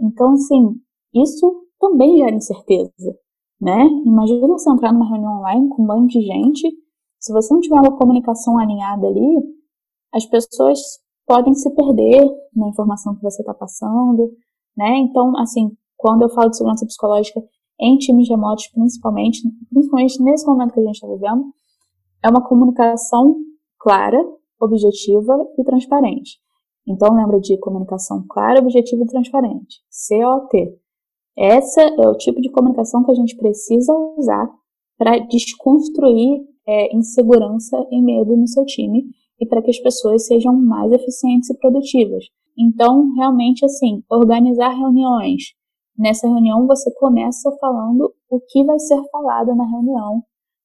Então, 0.00 0.32
assim, 0.32 0.74
isso 1.14 1.61
também 1.82 2.18
gera 2.18 2.34
incerteza, 2.34 3.18
né? 3.60 3.84
Imagina 4.06 4.46
você 4.46 4.70
entrar 4.70 4.92
numa 4.92 5.08
reunião 5.08 5.38
online 5.38 5.68
com 5.68 5.82
um 5.82 5.86
bando 5.86 6.06
de 6.06 6.20
gente, 6.20 6.72
se 7.18 7.32
você 7.32 7.52
não 7.52 7.60
tiver 7.60 7.80
uma 7.80 7.98
comunicação 7.98 8.56
alinhada 8.56 9.08
ali, 9.08 9.36
as 10.14 10.24
pessoas 10.26 10.78
podem 11.26 11.54
se 11.54 11.68
perder 11.74 12.22
na 12.54 12.68
informação 12.68 13.16
que 13.16 13.22
você 13.22 13.42
está 13.42 13.52
passando, 13.52 14.30
né? 14.76 14.98
Então, 14.98 15.36
assim, 15.38 15.70
quando 15.96 16.22
eu 16.22 16.30
falo 16.30 16.50
de 16.50 16.56
segurança 16.56 16.86
psicológica, 16.86 17.42
em 17.80 17.98
times 17.98 18.28
remotos, 18.28 18.68
principalmente, 18.68 19.40
principalmente 19.70 20.22
nesse 20.22 20.46
momento 20.46 20.72
que 20.72 20.80
a 20.80 20.84
gente 20.84 20.94
está 20.94 21.08
vivendo, 21.08 21.44
é 22.22 22.28
uma 22.28 22.46
comunicação 22.46 23.34
clara, 23.78 24.18
objetiva 24.60 25.36
e 25.58 25.64
transparente. 25.64 26.38
Então, 26.86 27.14
lembra 27.14 27.40
de 27.40 27.58
comunicação 27.58 28.24
clara, 28.28 28.60
objetiva 28.60 29.02
e 29.02 29.06
transparente. 29.06 29.80
COT. 30.08 30.81
Essa 31.36 31.82
é 31.82 32.08
o 32.08 32.16
tipo 32.16 32.40
de 32.40 32.50
comunicação 32.50 33.04
que 33.04 33.10
a 33.10 33.14
gente 33.14 33.36
precisa 33.36 33.92
usar 34.16 34.48
para 34.98 35.18
desconstruir 35.18 36.42
é, 36.66 36.94
insegurança 36.94 37.76
e 37.90 38.00
medo 38.00 38.36
no 38.36 38.46
seu 38.46 38.64
time 38.64 39.04
e 39.40 39.46
para 39.46 39.62
que 39.62 39.70
as 39.70 39.78
pessoas 39.78 40.26
sejam 40.26 40.54
mais 40.54 40.92
eficientes 40.92 41.50
e 41.50 41.58
produtivas. 41.58 42.24
Então, 42.56 43.12
realmente, 43.16 43.64
assim, 43.64 44.02
organizar 44.10 44.68
reuniões, 44.68 45.42
Nessa 45.98 46.26
reunião 46.26 46.66
você 46.66 46.92
começa 46.94 47.50
falando 47.60 48.12
o 48.30 48.40
que 48.40 48.64
vai 48.64 48.78
ser 48.78 49.00
falado 49.10 49.54
na 49.54 49.64
reunião, 49.64 50.22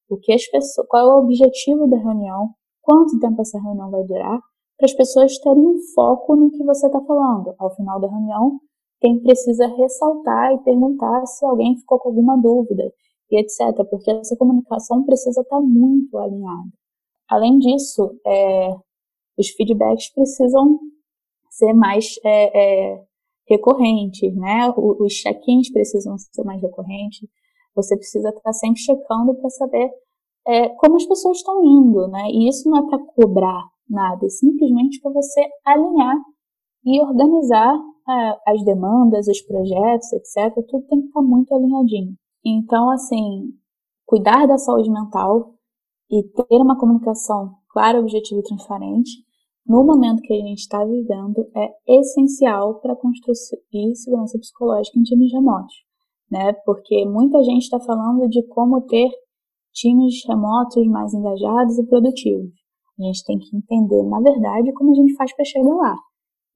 o 0.09 0.17
que 0.17 0.31
as 0.31 0.45
pessoas, 0.47 0.87
qual 0.87 1.09
é 1.09 1.13
o 1.13 1.19
objetivo 1.19 1.87
da 1.87 1.97
reunião, 1.97 2.49
quanto 2.81 3.19
tempo 3.19 3.41
essa 3.41 3.59
reunião 3.59 3.91
vai 3.91 4.03
durar, 4.05 4.39
para 4.77 4.85
as 4.85 4.93
pessoas 4.93 5.37
terem 5.39 5.63
um 5.63 5.77
foco 5.93 6.35
no 6.35 6.49
que 6.49 6.63
você 6.63 6.87
está 6.87 7.01
falando. 7.01 7.53
Ao 7.59 7.75
final 7.75 7.99
da 7.99 8.07
reunião, 8.07 8.59
quem 8.99 9.19
precisa 9.19 9.67
ressaltar 9.67 10.53
e 10.53 10.63
perguntar 10.63 11.25
se 11.25 11.45
alguém 11.45 11.77
ficou 11.77 11.99
com 11.99 12.09
alguma 12.09 12.37
dúvida 12.37 12.91
e 13.31 13.39
etc. 13.39 13.85
Porque 13.89 14.09
essa 14.11 14.35
comunicação 14.35 15.03
precisa 15.03 15.41
estar 15.41 15.59
muito 15.61 16.17
alinhada. 16.17 16.71
além 17.29 17.57
disso, 17.57 18.17
é, 18.25 18.73
os 19.37 19.49
feedbacks 19.49 20.09
precisam 20.13 20.79
ser 21.49 21.73
mais 21.73 22.15
é, 22.23 22.93
é, 22.93 23.03
recorrentes, 23.47 24.35
né? 24.35 24.73
Os 24.77 25.13
check-ins 25.13 25.71
precisam 25.71 26.17
ser 26.17 26.43
mais 26.43 26.61
recorrentes. 26.61 27.27
Você 27.75 27.95
precisa 27.97 28.29
estar 28.29 28.53
sempre 28.53 28.79
checando 28.79 29.35
para 29.35 29.49
saber 29.49 29.91
é, 30.47 30.69
como 30.69 30.95
as 30.95 31.05
pessoas 31.05 31.37
estão 31.37 31.63
indo, 31.63 32.07
né? 32.07 32.29
E 32.29 32.47
isso 32.47 32.69
não 32.69 32.77
é 32.77 32.89
para 32.89 32.99
cobrar 33.13 33.63
nada, 33.89 34.25
é 34.25 34.29
simplesmente 34.29 34.99
para 35.01 35.11
você 35.11 35.45
alinhar 35.65 36.15
e 36.85 37.01
organizar 37.01 37.77
as 38.45 38.63
demandas, 38.63 39.27
os 39.27 39.41
projetos, 39.41 40.11
etc. 40.13 40.53
Tudo 40.67 40.85
tem 40.87 41.01
que 41.01 41.07
estar 41.07 41.21
muito 41.21 41.53
alinhadinho. 41.53 42.15
Então, 42.45 42.89
assim, 42.89 43.53
cuidar 44.05 44.45
da 44.47 44.57
saúde 44.57 44.89
mental 44.89 45.53
e 46.09 46.23
ter 46.23 46.61
uma 46.61 46.79
comunicação 46.79 47.55
clara, 47.69 47.99
objetiva 47.99 48.39
e 48.39 48.43
transparente 48.43 49.27
no 49.67 49.83
momento 49.83 50.21
que 50.21 50.33
a 50.33 50.37
gente 50.37 50.59
está 50.59 50.83
vivendo 50.85 51.45
é 51.53 51.99
essencial 51.99 52.79
para 52.79 52.95
construir 52.95 53.95
segurança 53.95 54.39
psicológica 54.39 54.97
em 54.97 55.03
times 55.03 55.33
remotos, 55.33 55.75
né? 56.31 56.53
Porque 56.65 57.05
muita 57.05 57.43
gente 57.43 57.63
está 57.63 57.77
falando 57.77 58.29
de 58.29 58.41
como 58.47 58.79
ter 58.83 59.09
times 59.73 60.25
remotos 60.25 60.87
mais 60.87 61.13
engajados 61.13 61.77
e 61.77 61.85
produtivos. 61.85 62.49
A 62.97 63.03
gente 63.03 63.25
tem 63.25 63.37
que 63.37 63.57
entender, 63.57 64.03
na 64.03 64.21
verdade, 64.21 64.71
como 64.71 64.91
a 64.91 64.95
gente 64.95 65.13
faz 65.15 65.35
para 65.35 65.43
chegar 65.43 65.75
lá. 65.75 65.95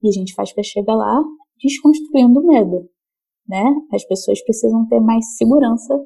E 0.02 0.08
a 0.08 0.12
gente 0.12 0.34
faz 0.34 0.52
para 0.52 0.64
chegar 0.64 0.94
lá 0.94 1.22
desconstruindo 1.62 2.40
o 2.40 2.46
medo, 2.46 2.88
né? 3.48 3.62
As 3.92 4.04
pessoas 4.04 4.42
precisam 4.42 4.86
ter 4.88 5.00
mais 5.00 5.36
segurança 5.36 5.98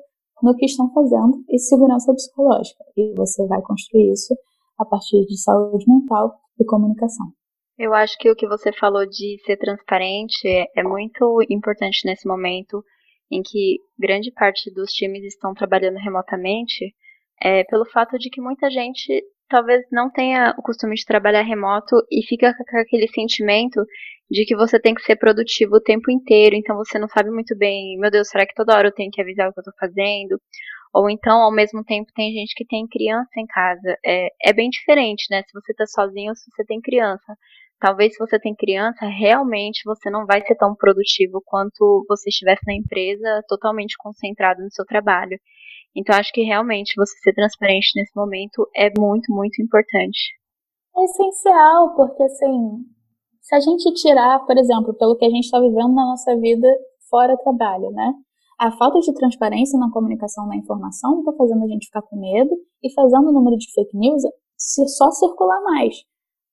no 0.43 0.55
que 0.55 0.67
estão 0.67 0.93
fazendo 0.93 1.45
e 1.49 1.59
segurança 1.59 2.13
psicológica. 2.13 2.85
E 2.97 3.15
você 3.15 3.47
vai 3.47 3.61
construir 3.63 4.13
isso 4.13 4.35
a 4.79 4.85
partir 4.85 5.25
de 5.27 5.41
saúde 5.41 5.85
mental 5.89 6.35
e 6.61 6.65
comunicação. 6.65 7.27
Eu 7.79 7.93
acho 7.93 8.17
que 8.19 8.31
o 8.31 8.37
que 8.37 8.49
você 8.49 8.73
falou 8.73 9.07
de 9.07 9.39
ser 9.45 9.57
transparente 9.59 10.49
é 10.75 10.83
muito 10.83 11.43
importante 11.51 12.07
nesse 12.07 12.27
momento 12.27 12.83
em 13.31 13.43
que 13.43 13.79
grande 13.99 14.31
parte 14.33 14.73
dos 14.73 14.91
times 14.93 15.25
estão 15.25 15.53
trabalhando 15.53 15.97
remotamente, 15.97 16.95
é, 17.43 17.65
pelo 17.65 17.85
fato 17.85 18.19
de 18.19 18.31
que 18.31 18.41
muita 18.41 18.71
gente 18.71 19.23
talvez 19.49 19.85
não 19.93 20.11
tenha 20.11 20.55
o 20.59 20.63
costume 20.63 20.95
de 20.95 21.05
trabalhar 21.05 21.43
remoto 21.43 21.97
e 22.11 22.25
fica 22.27 22.55
com 22.55 22.79
aquele 22.79 23.09
sentimento 23.09 23.85
de 24.31 24.45
que 24.45 24.57
você 24.57 24.81
tem 24.81 24.95
que 24.95 25.03
ser 25.03 25.17
produtivo 25.17 25.77
o 25.77 25.81
tempo 25.81 26.11
inteiro, 26.11 26.57
então 26.57 26.77
você 26.77 26.99
não 26.99 27.09
sabe 27.09 27.31
muito 27.31 27.57
bem, 27.57 27.97
meu 27.99 28.11
Deus, 28.11 28.29
será 28.29 28.47
que 28.47 28.55
toda 28.55 28.77
hora 28.77 28.89
eu 28.89 28.95
tenho 28.95 29.11
que 29.11 29.21
avisar 29.21 29.49
o 29.49 29.53
que 29.53 29.61
eu 29.61 29.63
estou 29.63 29.75
fazendo? 29.79 30.41
Ou 30.95 31.11
então, 31.11 31.43
ao 31.43 31.53
mesmo 31.53 31.85
tempo, 31.85 32.11
tem 32.15 32.33
gente 32.33 32.55
que 32.55 32.65
tem 32.65 32.87
criança 32.87 33.31
em 33.37 33.47
casa. 33.47 33.99
É, 34.05 34.29
é 34.43 34.53
bem 34.53 34.71
diferente, 34.71 35.27
né? 35.31 35.43
Se 35.43 35.53
você 35.53 35.73
está 35.73 35.85
sozinho 35.87 36.31
ou 36.31 36.35
se 36.35 36.51
você 36.51 36.65
tem 36.65 36.81
criança. 36.81 37.37
Talvez 37.79 38.15
se 38.15 38.19
você 38.19 38.39
tem 38.41 38.55
criança, 38.55 39.05
realmente 39.07 39.83
você 39.85 40.09
não 40.09 40.25
vai 40.25 40.41
ser 40.41 40.55
tão 40.55 40.75
produtivo 40.75 41.43
quanto 41.45 42.05
você 42.09 42.31
estivesse 42.31 42.63
na 42.67 42.75
empresa 42.75 43.45
totalmente 43.47 43.95
concentrado 43.99 44.63
no 44.63 44.73
seu 44.73 44.87
trabalho. 44.87 45.39
Então 45.95 46.17
acho 46.17 46.33
que 46.33 46.43
realmente 46.43 46.95
você 46.97 47.13
ser 47.19 47.35
transparente 47.35 47.93
nesse 47.95 48.13
momento 48.17 48.67
é 48.75 48.91
muito, 48.99 49.31
muito 49.31 49.63
importante. 49.63 50.33
É 50.97 51.05
essencial, 51.05 51.95
porque 51.95 52.23
assim, 52.23 52.87
se 53.47 53.55
a 53.55 53.61
gente 53.61 53.93
tirar, 53.95 54.45
por 54.45 54.59
exemplo, 54.59 54.93
pelo 54.95 55.17
que 55.17 55.25
a 55.25 55.31
gente 55.31 55.45
está 55.45 55.61
vivendo 55.61 55.95
na 55.95 56.05
nossa 56.05 56.37
vida 56.37 56.67
fora 57.09 57.37
trabalho, 57.37 57.93
né? 57.93 58.13
A 58.59 58.73
falta 58.73 58.99
de 58.99 59.15
transparência 59.15 59.79
na 59.79 59.89
comunicação, 59.93 60.49
na 60.49 60.57
informação, 60.57 61.21
está 61.21 61.33
fazendo 61.33 61.63
a 61.63 61.69
gente 61.69 61.87
ficar 61.87 62.03
com 62.03 62.19
medo 62.19 62.51
e 62.83 62.93
fazendo 62.93 63.29
o 63.29 63.33
número 63.33 63.57
de 63.57 63.71
fake 63.73 63.97
news 63.97 64.23
só 64.97 65.13
circular 65.13 65.63
mais. 65.63 65.95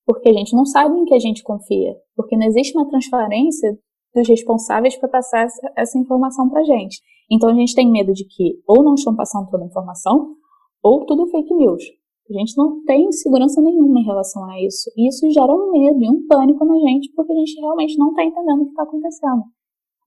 Porque 0.06 0.30
a 0.30 0.34
gente 0.34 0.56
não 0.56 0.66
sabe 0.66 1.00
em 1.00 1.06
que 1.06 1.16
a 1.16 1.20
gente 1.20 1.42
confia. 1.42 1.96
Porque 2.16 2.38
não 2.38 2.46
existe 2.46 2.78
uma 2.78 2.88
transparência 2.88 3.76
dos 4.14 4.28
responsáveis 4.28 4.96
para 4.96 5.10
passar 5.10 5.48
essa, 5.76 5.98
informação 5.98 6.48
para 6.48 6.62
a 6.62 6.64
gente. 6.64 7.02
Então 7.32 7.50
a 7.50 7.56
gente 7.56 7.74
tem 7.74 7.90
medo 7.90 8.14
de 8.14 8.24
que 8.26 8.62
ou 8.68 8.84
não 8.84 8.94
estão 8.94 9.16
passando 9.16 9.50
toda 9.50 9.64
a 9.64 9.68
informação, 9.68 10.36
ou 10.84 11.08
tudo 11.08 11.26
fake 11.26 11.56
news. 11.56 11.84
A 12.30 12.34
gente 12.34 12.58
não 12.58 12.84
tem 12.86 13.12
segurança 13.12 13.62
nenhuma 13.62 14.00
em 14.00 14.06
relação 14.06 14.44
a 14.50 14.62
isso. 14.62 14.90
E 14.96 15.08
isso 15.08 15.30
gera 15.32 15.52
um 15.54 15.72
medo 15.72 16.02
e 16.02 16.10
um 16.10 16.26
pânico 16.28 16.64
na 16.66 16.78
gente, 16.80 17.12
porque 17.16 17.34
a 17.34 17.36
gente 17.36 17.60
realmente 17.60 17.98
não 17.98 18.10
está 18.10 18.24
entendendo 18.24 18.62
o 18.62 18.66
que 18.66 18.72
está 18.72 18.84
acontecendo. 18.84 19.44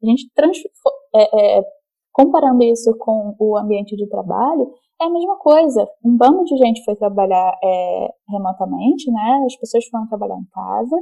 A 0.02 0.06
gente, 0.06 0.30
é, 1.14 1.58
é, 1.58 1.64
comparando 2.12 2.62
isso 2.62 2.96
com 2.98 3.34
o 3.38 3.56
ambiente 3.56 3.94
de 3.96 4.08
trabalho, 4.08 4.70
é 5.00 5.04
a 5.04 5.10
mesma 5.10 5.36
coisa. 5.36 5.86
Um 6.04 6.16
bando 6.16 6.44
de 6.44 6.56
gente 6.56 6.82
foi 6.84 6.96
trabalhar 6.96 7.58
é, 7.62 8.08
remotamente, 8.30 9.10
né? 9.10 9.44
As 9.44 9.56
pessoas 9.56 9.86
foram 9.88 10.06
trabalhar 10.08 10.38
em 10.38 10.46
casa, 10.46 10.96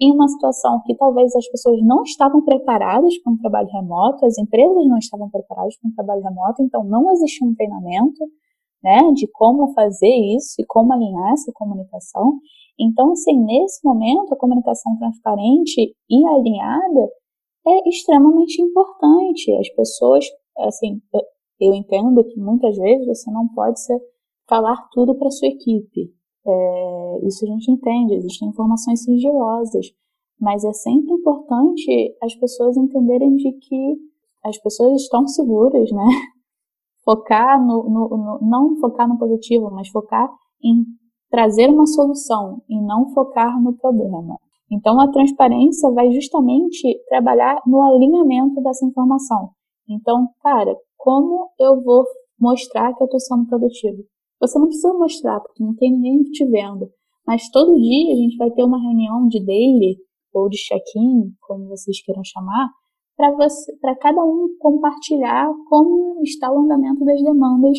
em 0.00 0.12
uma 0.12 0.26
situação 0.28 0.80
que 0.84 0.96
talvez 0.96 1.34
as 1.36 1.46
pessoas 1.48 1.80
não 1.82 2.02
estavam 2.02 2.42
preparadas 2.42 3.16
para 3.18 3.32
um 3.32 3.36
trabalho 3.36 3.68
remoto, 3.68 4.24
as 4.26 4.38
empresas 4.38 4.88
não 4.88 4.98
estavam 4.98 5.30
preparadas 5.30 5.76
para 5.78 5.88
um 5.88 5.94
trabalho 5.94 6.22
remoto, 6.22 6.62
então 6.62 6.82
não 6.84 7.10
existia 7.12 7.46
um 7.46 7.54
treinamento, 7.54 8.24
né, 8.84 9.00
de 9.12 9.26
como 9.32 9.72
fazer 9.72 10.14
isso 10.36 10.60
e 10.60 10.66
como 10.66 10.92
alinhar 10.92 11.32
essa 11.32 11.50
comunicação. 11.54 12.38
Então, 12.78 13.12
assim, 13.12 13.34
nesse 13.42 13.80
momento, 13.82 14.34
a 14.34 14.36
comunicação 14.36 14.94
transparente 14.98 15.96
e 16.10 16.26
alinhada 16.26 17.08
é 17.66 17.88
extremamente 17.88 18.60
importante. 18.60 19.50
As 19.56 19.70
pessoas, 19.70 20.26
assim, 20.58 21.00
eu 21.58 21.72
entendo 21.72 22.22
que 22.24 22.38
muitas 22.38 22.76
vezes 22.76 23.06
você 23.06 23.30
não 23.30 23.48
pode 23.48 23.80
ser, 23.80 23.98
falar 24.46 24.76
tudo 24.92 25.14
para 25.14 25.30
sua 25.30 25.48
equipe, 25.48 26.12
é, 26.46 27.26
isso 27.26 27.42
a 27.46 27.48
gente 27.48 27.70
entende, 27.70 28.16
existem 28.16 28.48
informações 28.48 29.02
sigilosas, 29.02 29.86
mas 30.38 30.62
é 30.62 30.72
sempre 30.74 31.14
importante 31.14 32.14
as 32.22 32.34
pessoas 32.34 32.76
entenderem 32.76 33.34
de 33.36 33.50
que 33.52 33.96
as 34.44 34.58
pessoas 34.58 35.00
estão 35.00 35.26
seguras, 35.26 35.90
né? 35.90 36.04
Focar 37.04 37.60
no, 37.60 37.84
no, 37.84 38.08
no, 38.08 38.38
não 38.42 38.76
focar 38.80 39.08
no 39.08 39.18
positivo, 39.18 39.70
mas 39.70 39.88
focar 39.88 40.28
em 40.62 40.84
trazer 41.30 41.68
uma 41.68 41.86
solução 41.86 42.62
e 42.68 42.80
não 42.80 43.10
focar 43.12 43.60
no 43.62 43.74
problema. 43.74 44.38
Então 44.70 45.00
a 45.00 45.10
transparência 45.10 45.90
vai 45.90 46.10
justamente 46.12 46.98
trabalhar 47.08 47.60
no 47.66 47.82
alinhamento 47.82 48.60
dessa 48.62 48.86
informação. 48.86 49.50
Então, 49.88 50.28
cara, 50.42 50.74
como 50.96 51.50
eu 51.60 51.82
vou 51.82 52.04
mostrar 52.40 52.94
que 52.94 53.02
eu 53.02 53.06
estou 53.06 53.20
sendo 53.20 53.46
produtivo? 53.46 54.02
Você 54.40 54.58
não 54.58 54.66
precisa 54.66 54.92
mostrar, 54.94 55.40
porque 55.40 55.62
não 55.62 55.74
tem 55.74 55.92
ninguém 55.92 56.22
te 56.22 56.44
vendo. 56.46 56.88
Mas 57.26 57.48
todo 57.50 57.80
dia 57.80 58.12
a 58.12 58.16
gente 58.16 58.36
vai 58.36 58.50
ter 58.50 58.64
uma 58.64 58.80
reunião 58.80 59.26
de 59.28 59.44
daily 59.44 59.96
ou 60.32 60.48
de 60.48 60.58
check-in, 60.58 61.32
como 61.40 61.68
vocês 61.68 62.02
queiram 62.04 62.22
chamar, 62.24 62.68
para 63.80 63.96
cada 63.96 64.22
um 64.22 64.48
compartilhar 64.58 65.48
como 65.68 66.20
está 66.22 66.52
o 66.52 66.60
andamento 66.60 67.04
das 67.04 67.22
demandas 67.22 67.78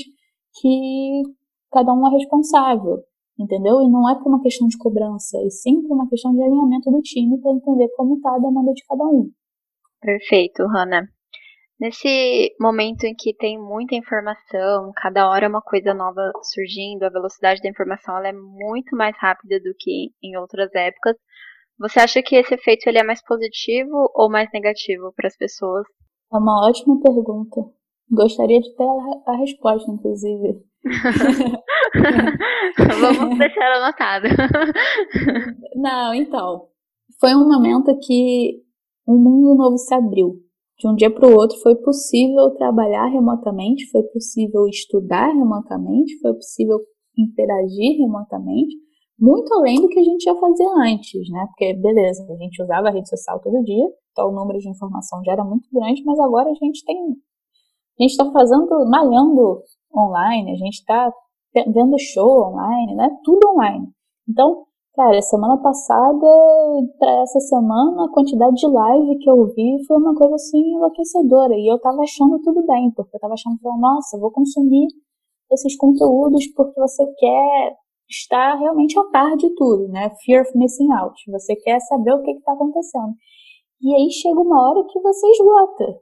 que 0.59 1.23
cada 1.71 1.93
um 1.93 2.07
é 2.07 2.11
responsável, 2.11 2.99
entendeu? 3.39 3.81
E 3.81 3.89
não 3.89 4.09
é 4.09 4.15
por 4.15 4.29
uma 4.29 4.41
questão 4.41 4.67
de 4.67 4.77
cobrança, 4.77 5.37
e 5.43 5.51
sim 5.51 5.81
por 5.81 5.95
uma 5.95 6.09
questão 6.09 6.33
de 6.33 6.41
alinhamento 6.41 6.89
do 6.89 7.01
time 7.01 7.39
para 7.41 7.51
entender 7.51 7.89
como 7.95 8.15
está 8.15 8.35
a 8.35 8.39
demanda 8.39 8.71
de 8.73 8.83
cada 8.87 9.03
um. 9.05 9.29
Perfeito, 10.01 10.63
Hanna. 10.63 11.09
Nesse 11.77 12.55
momento 12.59 13.03
em 13.03 13.13
que 13.13 13.35
tem 13.35 13.59
muita 13.59 13.95
informação, 13.95 14.93
cada 14.95 15.29
hora 15.29 15.49
uma 15.49 15.61
coisa 15.61 15.93
nova 15.93 16.31
surgindo, 16.41 17.03
a 17.03 17.09
velocidade 17.09 17.61
da 17.61 17.69
informação 17.69 18.15
ela 18.17 18.29
é 18.29 18.33
muito 18.33 18.95
mais 18.95 19.13
rápida 19.19 19.59
do 19.59 19.75
que 19.77 20.11
em 20.23 20.37
outras 20.37 20.73
épocas. 20.73 21.17
Você 21.79 21.99
acha 21.99 22.21
que 22.21 22.35
esse 22.35 22.53
efeito 22.53 22.87
ele 22.87 22.99
é 22.99 23.03
mais 23.03 23.23
positivo 23.23 24.11
ou 24.13 24.29
mais 24.29 24.49
negativo 24.53 25.13
para 25.15 25.27
as 25.27 25.37
pessoas? 25.37 25.85
É 26.33 26.37
uma 26.37 26.67
ótima 26.67 26.99
pergunta. 27.01 27.61
Gostaria 28.09 28.59
de 28.59 28.75
ter 28.75 28.83
a, 28.83 29.31
a 29.31 29.37
resposta, 29.37 29.91
inclusive. 29.91 30.59
Vamos 33.01 33.37
deixar 33.37 33.71
anotado. 33.73 34.27
Não, 35.75 36.13
então. 36.13 36.67
Foi 37.19 37.35
um 37.35 37.47
momento 37.47 37.97
que 37.99 38.63
um 39.07 39.17
mundo 39.17 39.55
novo 39.55 39.77
se 39.77 39.93
abriu 39.93 40.45
de 40.77 40.89
um 40.89 40.95
dia 40.95 41.09
para 41.09 41.27
o 41.27 41.33
outro 41.33 41.57
foi 41.59 41.75
possível 41.75 42.51
trabalhar 42.51 43.07
remotamente, 43.07 43.89
foi 43.89 44.03
possível 44.03 44.67
estudar 44.67 45.27
remotamente, 45.27 46.19
foi 46.19 46.33
possível 46.33 46.79
interagir 47.17 47.97
remotamente, 47.97 48.75
muito 49.19 49.53
além 49.53 49.81
do 49.81 49.87
que 49.87 49.99
a 49.99 50.03
gente 50.03 50.23
já 50.23 50.35
fazia 50.35 50.69
antes, 50.77 51.29
né? 51.29 51.45
Porque, 51.47 51.73
beleza, 51.73 52.25
a 52.29 52.35
gente 52.35 52.61
usava 52.61 52.89
a 52.89 52.91
rede 52.91 53.09
social 53.09 53.39
todo 53.39 53.63
dia, 53.63 53.85
então 54.11 54.29
o 54.29 54.33
número 54.33 54.59
de 54.59 54.69
informação 54.69 55.23
já 55.23 55.33
era 55.33 55.43
muito 55.43 55.67
grande, 55.71 56.03
mas 56.05 56.19
agora 56.19 56.49
a 56.49 56.53
gente 56.53 56.83
tem. 56.85 56.97
A 57.99 58.03
gente 58.03 58.11
está 58.11 58.29
fazendo, 58.31 58.67
malhando 58.89 59.61
online, 59.95 60.51
a 60.51 60.55
gente 60.55 60.79
está 60.79 61.11
vendo 61.67 61.97
show 61.97 62.43
online, 62.49 62.95
né? 62.95 63.09
Tudo 63.23 63.49
online. 63.49 63.87
Então, 64.27 64.65
Cara, 64.95 65.21
semana 65.21 65.57
passada 65.57 66.25
para 66.97 67.11
essa 67.23 67.39
semana, 67.41 68.05
a 68.05 68.13
quantidade 68.13 68.55
de 68.55 68.65
live 68.65 69.17
que 69.19 69.29
eu 69.29 69.45
vi 69.53 69.83
foi 69.85 69.97
uma 69.97 70.15
coisa 70.15 70.35
assim 70.35 70.57
enlouquecedora. 70.57 71.53
E 71.53 71.69
eu 71.69 71.77
tava 71.81 72.01
achando 72.01 72.39
tudo 72.41 72.65
bem, 72.65 72.89
porque 72.91 73.13
eu 73.13 73.19
tava 73.19 73.33
achando 73.33 73.59
nossa, 73.77 74.17
vou 74.17 74.31
consumir 74.31 74.87
esses 75.51 75.75
conteúdos 75.75 76.47
porque 76.55 76.79
você 76.79 77.05
quer 77.17 77.75
estar 78.09 78.55
realmente 78.55 78.97
a 78.99 79.03
par 79.05 79.35
de 79.35 79.49
tudo, 79.55 79.87
né? 79.87 80.11
Fear 80.25 80.43
of 80.43 80.57
missing 80.57 80.91
out. 80.91 81.15
Você 81.31 81.55
quer 81.55 81.79
saber 81.81 82.13
o 82.13 82.21
que 82.21 82.31
está 82.31 82.53
acontecendo. 82.53 83.13
E 83.81 83.93
aí 83.93 84.09
chega 84.11 84.39
uma 84.39 84.61
hora 84.61 84.85
que 84.87 84.99
você 84.99 85.27
esgota. 85.27 85.99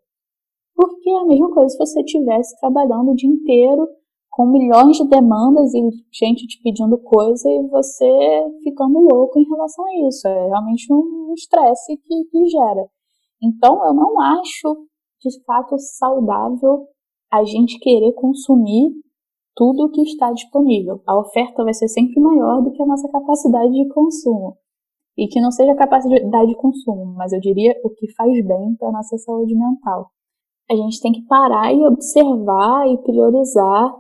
Porque 0.76 1.10
é 1.10 1.18
a 1.18 1.26
mesma 1.26 1.54
coisa 1.54 1.70
se 1.70 1.78
você 1.78 2.02
estivesse 2.02 2.60
trabalhando 2.60 3.12
o 3.12 3.16
dia 3.16 3.30
inteiro 3.30 3.88
com 4.30 4.48
milhões 4.48 4.98
de 4.98 5.08
demandas 5.08 5.74
e 5.76 5.90
gente 6.12 6.48
te 6.48 6.60
pedindo 6.64 6.98
coisa 6.98 7.48
e 7.48 7.68
você 7.68 8.10
ficando 8.64 9.00
louco 9.00 9.40
em 9.40 9.48
relação 9.48 9.86
a 9.86 10.08
isso. 10.08 10.28
É 10.28 10.48
realmente 10.48 10.92
um 10.92 11.34
estresse 11.36 11.98
que, 11.98 12.24
que 12.32 12.46
gera. 12.48 12.90
Então, 13.42 13.86
eu 13.86 13.94
não 13.94 14.20
acho 14.20 14.88
de 15.22 15.44
fato 15.46 15.78
saudável 15.78 16.88
a 17.32 17.44
gente 17.44 17.80
querer 17.80 18.14
consumir 18.14 18.92
tudo 19.56 19.86
o 19.86 19.92
que 19.92 20.02
está 20.02 20.32
disponível. 20.32 21.02
A 21.06 21.20
oferta 21.20 21.64
vai 21.64 21.74
ser 21.74 21.88
sempre 21.88 22.20
maior 22.20 22.62
do 22.62 22.72
que 22.72 22.82
a 22.82 22.86
nossa 22.86 23.08
capacidade 23.10 23.72
de 23.72 23.88
consumo. 23.90 24.58
E 25.18 25.28
que 25.28 25.40
não 25.40 25.52
seja 25.52 25.76
capacidade 25.76 26.48
de 26.48 26.56
consumo, 26.56 27.14
mas 27.16 27.34
eu 27.34 27.40
diria 27.40 27.80
o 27.84 27.90
que 27.92 28.12
faz 28.14 28.32
bem 28.46 28.76
para 28.80 28.90
a 28.90 28.92
nossa 28.92 29.18
saúde 29.18 29.56
mental. 29.56 30.10
A 30.70 30.76
gente 30.76 31.00
tem 31.02 31.12
que 31.12 31.22
parar 31.28 31.72
e 31.74 31.86
observar 31.86 32.88
e 32.88 32.98
priorizar 32.98 33.94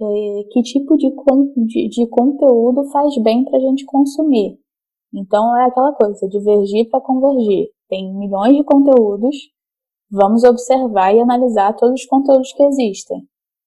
é, 0.00 0.04
que 0.50 0.62
tipo 0.62 0.96
de, 0.96 1.10
de, 1.66 1.88
de 1.88 2.06
conteúdo 2.08 2.84
faz 2.90 3.16
bem 3.22 3.44
para 3.44 3.58
a 3.58 3.60
gente 3.60 3.84
consumir. 3.84 4.58
Então 5.12 5.56
é 5.56 5.66
aquela 5.66 5.92
coisa, 5.92 6.28
divergir 6.28 6.88
para 6.90 7.00
convergir. 7.00 7.68
Tem 7.88 8.12
milhões 8.16 8.56
de 8.56 8.64
conteúdos, 8.64 9.36
vamos 10.10 10.42
observar 10.44 11.14
e 11.14 11.20
analisar 11.20 11.76
todos 11.76 12.00
os 12.00 12.06
conteúdos 12.06 12.52
que 12.52 12.62
existem, 12.64 13.22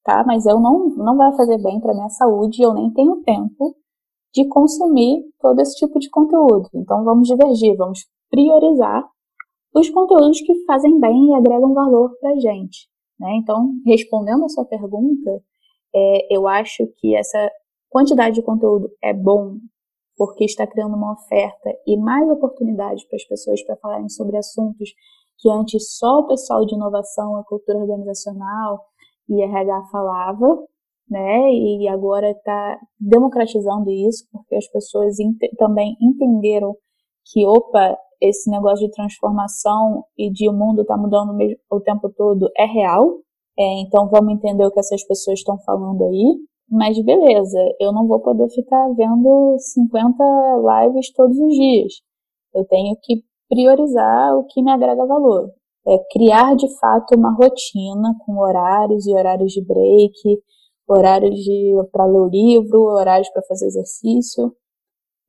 tá? 0.08 0.24
Mas 0.26 0.46
eu 0.46 0.58
não, 0.58 0.88
não 0.96 1.18
vai 1.18 1.36
fazer 1.36 1.62
bem 1.62 1.82
para 1.82 1.94
minha 1.94 2.08
saúde, 2.08 2.64
eu 2.64 2.74
nem 2.74 2.90
tenho 2.92 3.22
tempo 3.24 3.76
de 4.34 4.48
consumir 4.48 5.22
todo 5.38 5.60
esse 5.60 5.76
tipo 5.76 6.00
de 6.00 6.10
conteúdo. 6.10 6.70
Então 6.74 7.04
vamos 7.04 7.28
divergir, 7.28 7.76
vamos 7.76 8.08
priorizar 8.30 9.04
os 9.76 9.90
conteúdos 9.90 10.40
que 10.40 10.64
fazem 10.64 10.98
bem 10.98 11.32
e 11.32 11.36
agregam 11.36 11.74
valor 11.74 12.16
para 12.22 12.40
gente. 12.40 12.88
Né? 13.20 13.36
Então, 13.36 13.70
respondendo 13.86 14.46
a 14.46 14.50
sua 14.50 14.64
pergunta, 14.64 15.44
é, 15.94 16.36
eu 16.36 16.48
acho 16.48 16.88
que 16.98 17.14
essa 17.14 17.52
quantidade 17.90 18.36
de 18.36 18.42
conteúdo 18.42 18.90
é 19.04 19.14
bom 19.14 19.58
porque 20.16 20.46
está 20.46 20.66
criando 20.66 20.96
uma 20.96 21.14
oferta 21.14 21.70
e 21.86 21.98
mais 21.98 22.30
oportunidades 22.30 23.06
para 23.08 23.18
as 23.18 23.26
pessoas 23.26 23.62
para 23.64 23.76
falarem 23.78 24.10
sobre 24.10 24.38
assuntos 24.38 24.90
que 25.38 25.50
antes 25.50 25.98
só 25.98 26.20
o 26.20 26.28
pessoal 26.28 26.66
de 26.66 26.76
inovação, 26.76 27.36
a 27.36 27.44
cultura 27.44 27.80
organizacional 27.80 28.86
e 29.30 29.42
RH 29.42 29.88
falava, 29.92 30.64
né? 31.10 31.52
E 31.52 31.88
agora 31.88 32.32
está 32.32 32.80
democratizando 33.00 33.90
isso 33.90 34.26
porque 34.32 34.56
as 34.56 34.68
pessoas 34.70 35.20
ent 35.20 35.38
também 35.58 35.96
entenderam 36.02 36.76
que, 37.32 37.46
opa, 37.46 37.98
esse 38.22 38.50
negócio 38.50 38.86
de 38.86 38.92
transformação 38.92 40.04
e 40.18 40.32
de 40.32 40.50
o 40.50 40.54
mundo 40.54 40.86
tá 40.86 40.98
mudando 40.98 41.38
o 41.72 41.80
tempo 41.82 42.10
todo 42.16 42.50
é 42.58 42.66
real. 42.66 43.20
É, 43.60 43.82
então 43.82 44.10
vamos 44.10 44.34
entender 44.34 44.66
o 44.66 44.72
que 44.72 44.80
essas 44.80 45.04
pessoas 45.06 45.40
estão 45.40 45.58
falando 45.60 46.04
aí. 46.06 46.38
Mas 46.70 47.02
beleza, 47.02 47.60
eu 47.80 47.94
não 47.94 48.08
vou 48.08 48.20
poder 48.20 48.50
ficar 48.50 48.90
vendo 48.94 49.56
50 49.58 50.24
lives 50.84 51.14
todos 51.14 51.38
os 51.40 51.54
dias. 51.54 51.94
Eu 52.54 52.66
tenho 52.66 52.96
que 53.02 53.24
priorizar 53.50 54.36
o 54.36 54.46
que 54.46 54.62
me 54.62 54.72
agrega 54.72 55.06
valor. 55.06 55.50
É 55.88 55.98
criar 56.12 56.56
de 56.56 56.68
fato 56.80 57.16
uma 57.16 57.34
rotina 57.34 58.14
com 58.26 58.40
horários 58.40 59.08
e 59.08 59.14
horários 59.14 59.54
de 59.54 59.64
break, 59.66 60.42
horários 60.88 61.40
para 61.92 62.06
ler 62.06 62.20
o 62.20 62.28
livro, 62.28 62.82
horários 62.82 63.30
para 63.30 63.44
fazer 63.44 63.68
exercício 63.68 64.54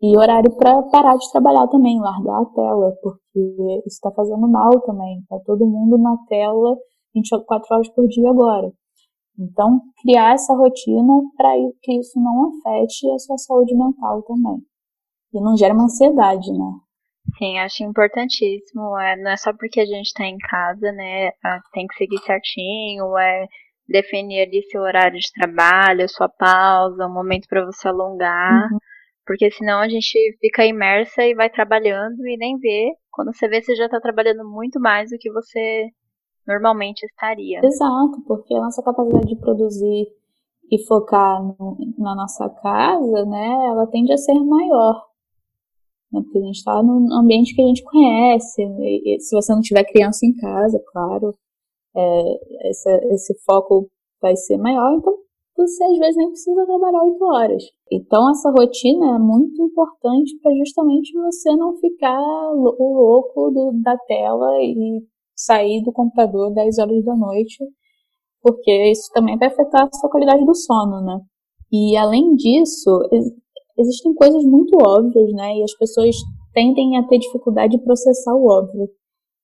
e 0.01 0.17
horário 0.17 0.51
para 0.57 0.83
parar 0.85 1.17
de 1.17 1.31
trabalhar 1.31 1.67
também, 1.69 2.01
largar 2.01 2.43
a 2.43 2.47
tela, 2.47 2.93
porque 3.03 3.41
isso 3.87 3.97
está 3.97 4.11
fazendo 4.13 4.49
mal 4.49 4.71
também. 4.83 5.23
Tá 5.29 5.39
todo 5.45 5.67
mundo 5.67 5.99
na 5.99 6.17
tela 6.29 6.77
24 7.15 7.75
horas 7.75 7.89
por 7.91 8.07
dia 8.07 8.31
agora. 8.31 8.73
Então, 9.39 9.81
criar 10.03 10.35
essa 10.35 10.55
rotina 10.55 11.15
para 11.37 11.55
que 11.83 11.99
isso 11.99 12.21
não 12.21 12.49
afete 12.49 13.09
a 13.11 13.19
sua 13.19 13.39
saúde 13.39 13.75
mental 13.77 14.23
também. 14.23 14.59
E 15.33 15.41
não 15.41 15.57
gere 15.57 15.73
uma 15.73 15.85
ansiedade, 15.85 16.51
né? 16.53 16.73
Sim, 17.37 17.59
acho 17.59 17.85
importantíssimo. 17.85 18.99
É, 18.99 19.17
não 19.17 19.31
é 19.31 19.37
só 19.37 19.53
porque 19.53 19.81
a 19.81 19.87
gente 19.87 20.07
está 20.07 20.25
em 20.25 20.39
casa, 20.39 20.91
né? 20.93 21.31
Tem 21.73 21.87
que 21.87 21.97
seguir 21.97 22.19
certinho, 22.19 23.17
é 23.19 23.47
definir 23.89 24.43
ali 24.43 24.63
seu 24.71 24.83
horário 24.83 25.19
de 25.19 25.33
trabalho, 25.33 26.09
sua 26.09 26.29
pausa, 26.29 27.07
um 27.07 27.13
momento 27.13 27.47
para 27.49 27.65
você 27.65 27.89
alongar. 27.89 28.71
Uhum. 28.71 28.79
Porque 29.27 29.51
senão 29.51 29.81
a 29.81 29.89
gente 29.89 30.17
fica 30.41 30.65
imersa 30.65 31.23
e 31.23 31.35
vai 31.35 31.51
trabalhando 31.51 32.27
e 32.27 32.37
nem 32.37 32.59
vê. 32.59 32.93
Quando 33.11 33.35
você 33.35 33.47
vê, 33.49 33.61
você 33.61 33.75
já 33.77 33.85
está 33.87 34.01
trabalhando 34.01 34.49
muito 34.49 34.81
mais 34.81 35.11
do 35.11 35.19
que 35.19 35.31
você 35.31 35.89
normalmente 36.47 37.05
estaria. 37.05 37.61
Exato, 37.63 38.23
porque 38.27 38.55
a 38.55 38.61
nossa 38.61 38.83
capacidade 38.83 39.27
de 39.27 39.37
produzir 39.37 40.07
e 40.71 40.87
focar 40.87 41.43
no, 41.43 41.77
na 41.99 42.15
nossa 42.15 42.49
casa, 42.49 43.25
né, 43.27 43.67
ela 43.69 43.87
tende 43.87 44.13
a 44.13 44.17
ser 44.17 44.35
maior. 44.35 45.08
Né, 46.13 46.21
porque 46.23 46.39
a 46.39 46.43
gente 46.43 46.57
está 46.57 46.83
num 46.83 47.13
ambiente 47.13 47.55
que 47.55 47.63
a 47.63 47.67
gente 47.67 47.83
conhece. 47.85 48.63
E, 48.63 49.17
e 49.17 49.21
se 49.21 49.35
você 49.35 49.53
não 49.53 49.61
tiver 49.61 49.85
criança 49.85 50.25
em 50.25 50.35
casa, 50.37 50.83
claro, 50.93 51.35
é, 51.97 52.69
essa, 52.69 52.91
esse 53.13 53.35
foco 53.45 53.89
vai 54.21 54.37
ser 54.37 54.59
maior, 54.59 54.95
então 54.95 55.15
você 55.57 55.83
às 55.85 55.99
vezes 55.99 56.17
nem 56.17 56.29
precisa 56.29 56.67
trabalhar 56.67 57.03
oito 57.03 57.25
horas. 57.25 57.65
Então 57.91 58.31
essa 58.31 58.51
rotina 58.51 59.17
é 59.17 59.19
muito 59.19 59.61
importante 59.63 60.39
para 60.41 60.55
justamente 60.55 61.13
você 61.13 61.57
não 61.57 61.77
ficar 61.77 62.21
o 62.55 62.95
louco 62.95 63.51
do, 63.51 63.73
da 63.83 63.97
tela 64.07 64.57
e 64.63 65.03
sair 65.35 65.83
do 65.83 65.93
computador 65.93 66.53
10 66.53 66.79
horas 66.79 67.05
da 67.05 67.17
noite, 67.17 67.65
porque 68.41 68.91
isso 68.91 69.11
também 69.13 69.37
vai 69.37 69.49
afetar 69.49 69.83
a 69.83 69.97
sua 69.97 70.11
qualidade 70.11 70.45
do 70.45 70.55
sono, 70.55 71.01
né? 71.01 71.19
E 71.73 71.97
além 71.97 72.35
disso, 72.35 73.01
existem 73.79 74.13
coisas 74.15 74.45
muito 74.45 74.77
óbvias, 74.77 75.33
né? 75.33 75.57
E 75.57 75.63
as 75.63 75.75
pessoas 75.77 76.17
tendem 76.53 76.99
a 76.99 77.07
ter 77.07 77.19
dificuldade 77.19 77.77
de 77.77 77.85
processar 77.85 78.35
o 78.35 78.47
óbvio. 78.47 78.89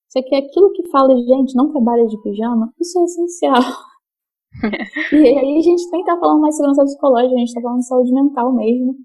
Isso 0.09 0.19
aqui 0.19 0.35
é 0.35 0.39
aquilo 0.39 0.71
que 0.71 0.89
fala, 0.89 1.15
gente, 1.15 1.55
não 1.55 1.71
trabalha 1.71 2.05
de 2.05 2.21
pijama, 2.21 2.71
isso 2.79 2.99
é 2.99 3.03
essencial. 3.03 3.61
e 5.11 5.39
aí 5.39 5.57
a 5.57 5.61
gente 5.61 5.89
tem 5.89 6.03
que 6.03 6.09
estar 6.09 6.19
falando 6.19 6.41
mais 6.41 6.55
segurança 6.55 6.83
psicológica, 6.83 7.35
a 7.35 7.39
gente 7.39 7.47
está 7.47 7.61
falando 7.61 7.79
de 7.79 7.87
saúde 7.87 8.13
mental 8.13 8.53
mesmo. 8.53 8.95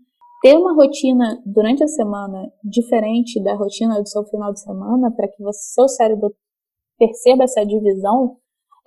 Ter 0.43 0.57
uma 0.57 0.75
rotina 0.75 1.39
durante 1.45 1.85
a 1.85 1.89
semana 1.89 2.51
diferente 2.65 3.43
da 3.43 3.55
rotina 3.55 4.01
do 4.01 4.09
seu 4.09 4.25
final 4.25 4.53
de 4.53 4.61
semana, 4.61 5.11
para 5.11 5.29
que 5.29 5.43
você, 5.43 5.61
seu 5.75 5.89
cérebro 5.89 6.35
perceba 6.99 7.45
essa 7.45 7.65
divisão 7.65 8.37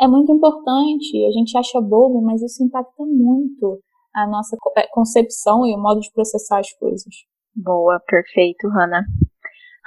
é 0.01 0.07
muito 0.07 0.31
importante. 0.31 1.25
A 1.25 1.31
gente 1.31 1.57
acha 1.57 1.79
bobo, 1.79 2.21
mas 2.21 2.41
isso 2.41 2.63
impacta 2.63 3.05
muito 3.05 3.79
a 4.13 4.27
nossa 4.27 4.55
é, 4.77 4.87
concepção 4.87 5.65
e 5.65 5.73
o 5.73 5.79
modo 5.79 5.99
de 5.99 6.11
processar 6.11 6.59
as 6.59 6.71
coisas. 6.73 7.13
Boa, 7.55 7.99
perfeito, 8.05 8.67
Hanna. 8.69 9.03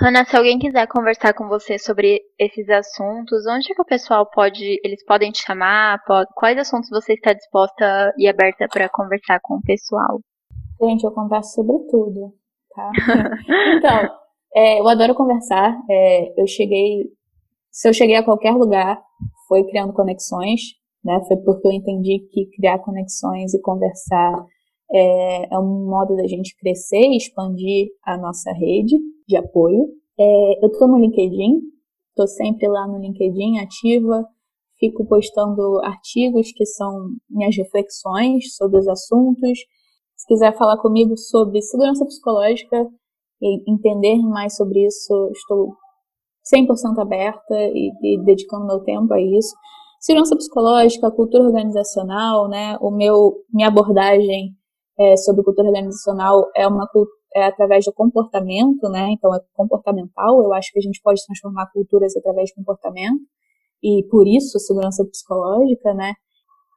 Hanna, 0.01 0.25
se 0.25 0.37
alguém 0.37 0.59
quiser 0.59 0.87
conversar 0.89 1.33
com 1.33 1.49
você 1.49 1.79
sobre 1.79 2.21
esses 2.39 2.69
assuntos, 2.69 3.47
onde 3.47 3.73
é 3.73 3.75
que 3.75 3.81
o 3.81 3.87
pessoal 3.87 4.29
pode, 4.31 4.79
eles 4.85 5.05
podem 5.05 5.33
te 5.33 5.43
chamar? 5.43 6.03
Pode, 6.05 6.29
quais 6.35 6.59
assuntos 6.59 6.91
você 6.91 7.15
está 7.15 7.33
disposta 7.33 8.13
e 8.19 8.29
aberta 8.29 8.67
para 8.71 8.89
conversar 8.91 9.41
com 9.43 9.55
o 9.55 9.63
pessoal? 9.63 10.21
Gente, 10.81 11.05
eu 11.05 11.13
converso 11.13 11.55
sobre 11.55 11.79
tudo, 11.91 12.35
tá? 12.75 12.91
então, 13.79 14.17
é, 14.55 14.81
eu 14.81 14.87
adoro 14.87 15.15
conversar. 15.15 15.75
É, 15.89 16.41
eu 16.41 16.47
cheguei 16.47 17.11
se 17.77 17.87
eu 17.87 17.93
cheguei 17.93 18.17
a 18.17 18.25
qualquer 18.25 18.53
lugar, 18.53 18.99
foi 19.47 19.63
criando 19.65 19.93
conexões, 19.93 20.61
né? 21.07 21.25
Foi 21.27 21.37
porque 21.37 21.69
eu 21.69 21.73
entendi 21.73 22.19
que 22.31 22.47
criar 22.57 22.81
conexões 22.81 23.55
e 23.55 23.61
conversar 23.61 24.45
é, 24.93 25.55
é 25.55 25.59
um 25.59 25.87
modo 25.89 26.17
da 26.17 26.27
gente 26.27 26.57
crescer 26.59 27.01
e 27.01 27.17
expandir 27.17 27.89
a 28.05 28.19
nossa 28.19 28.53
rede 28.53 28.97
de 29.27 29.37
apoio. 29.37 29.89
É, 30.19 30.65
eu 30.65 30.69
estou 30.69 30.89
no 30.89 30.99
LinkedIn, 30.99 31.61
estou 32.11 32.27
sempre 32.27 32.69
lá 32.69 32.87
no 32.89 32.99
LinkedIn 32.99 33.59
ativa, 33.59 34.27
fico 34.79 35.07
postando 35.07 35.81
artigos 35.85 36.53
que 36.53 36.67
são 36.67 37.09
minhas 37.31 37.57
reflexões 37.57 38.55
sobre 38.57 38.79
os 38.79 38.89
assuntos. 38.89 39.59
Se 40.17 40.27
quiser 40.27 40.57
falar 40.57 40.79
comigo 40.79 41.17
sobre 41.17 41.63
segurança 41.63 42.05
psicológica 42.05 42.89
e 43.41 43.71
entender 43.71 44.17
mais 44.19 44.57
sobre 44.57 44.87
isso, 44.87 45.31
estou 45.33 45.75
100% 46.53 46.99
aberta 46.99 47.55
e, 47.55 47.93
e, 48.03 48.25
dedicando 48.25 48.67
meu 48.67 48.81
tempo 48.81 49.13
a 49.13 49.21
isso. 49.21 49.55
Segurança 50.07 50.37
psicológica, 50.37 51.11
cultura 51.11 51.43
organizacional, 51.43 52.49
né? 52.49 52.79
O 52.81 52.93
meu, 52.93 53.43
minha 53.53 53.67
abordagem 53.67 54.55
é, 54.97 55.17
sobre 55.17 55.43
cultura 55.43 55.67
organizacional 55.67 56.49
é 56.55 56.65
uma 56.65 56.89
é 57.35 57.47
através 57.47 57.85
do 57.85 57.93
comportamento, 57.93 58.89
né? 58.89 59.09
Então 59.11 59.35
é 59.35 59.41
comportamental. 59.53 60.41
Eu 60.45 60.55
acho 60.55 60.71
que 60.73 60.79
a 60.79 60.83
gente 60.83 61.01
pode 61.03 61.21
transformar 61.27 61.73
culturas 61.73 62.17
através 62.17 62.51
de 62.51 62.55
comportamento 62.55 63.21
e 63.83 64.07
por 64.09 64.29
isso 64.29 64.61
segurança 64.61 65.05
psicológica, 65.05 65.93
né? 65.93 66.13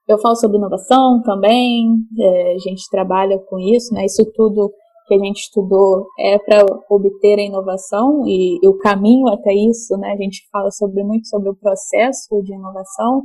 Eu 0.08 0.18
falo 0.18 0.36
sobre 0.36 0.58
inovação 0.58 1.22
também, 1.22 1.98
é, 2.20 2.54
a 2.56 2.58
gente 2.58 2.90
trabalha 2.90 3.38
com 3.48 3.60
isso, 3.60 3.94
né? 3.94 4.06
Isso 4.06 4.26
tudo 4.34 4.74
que 5.10 5.16
a 5.16 5.20
gente 5.20 5.40
estudou 5.40 6.06
é 6.20 6.38
para 6.38 6.64
obter 6.88 7.40
a 7.40 7.42
inovação 7.42 8.24
e, 8.28 8.60
e, 8.64 8.68
o 8.68 8.78
caminho 8.78 9.28
até 9.28 9.52
isso, 9.52 9.98
né? 9.98 10.12
A 10.12 10.16
gente 10.16 10.48
fala 10.52 10.70
sobre 10.70 11.04
muito 11.04 11.28
sobre 11.28 11.50
o 11.50 11.56
processo 11.56 12.42
de 12.44 12.54
inovação, 12.54 13.24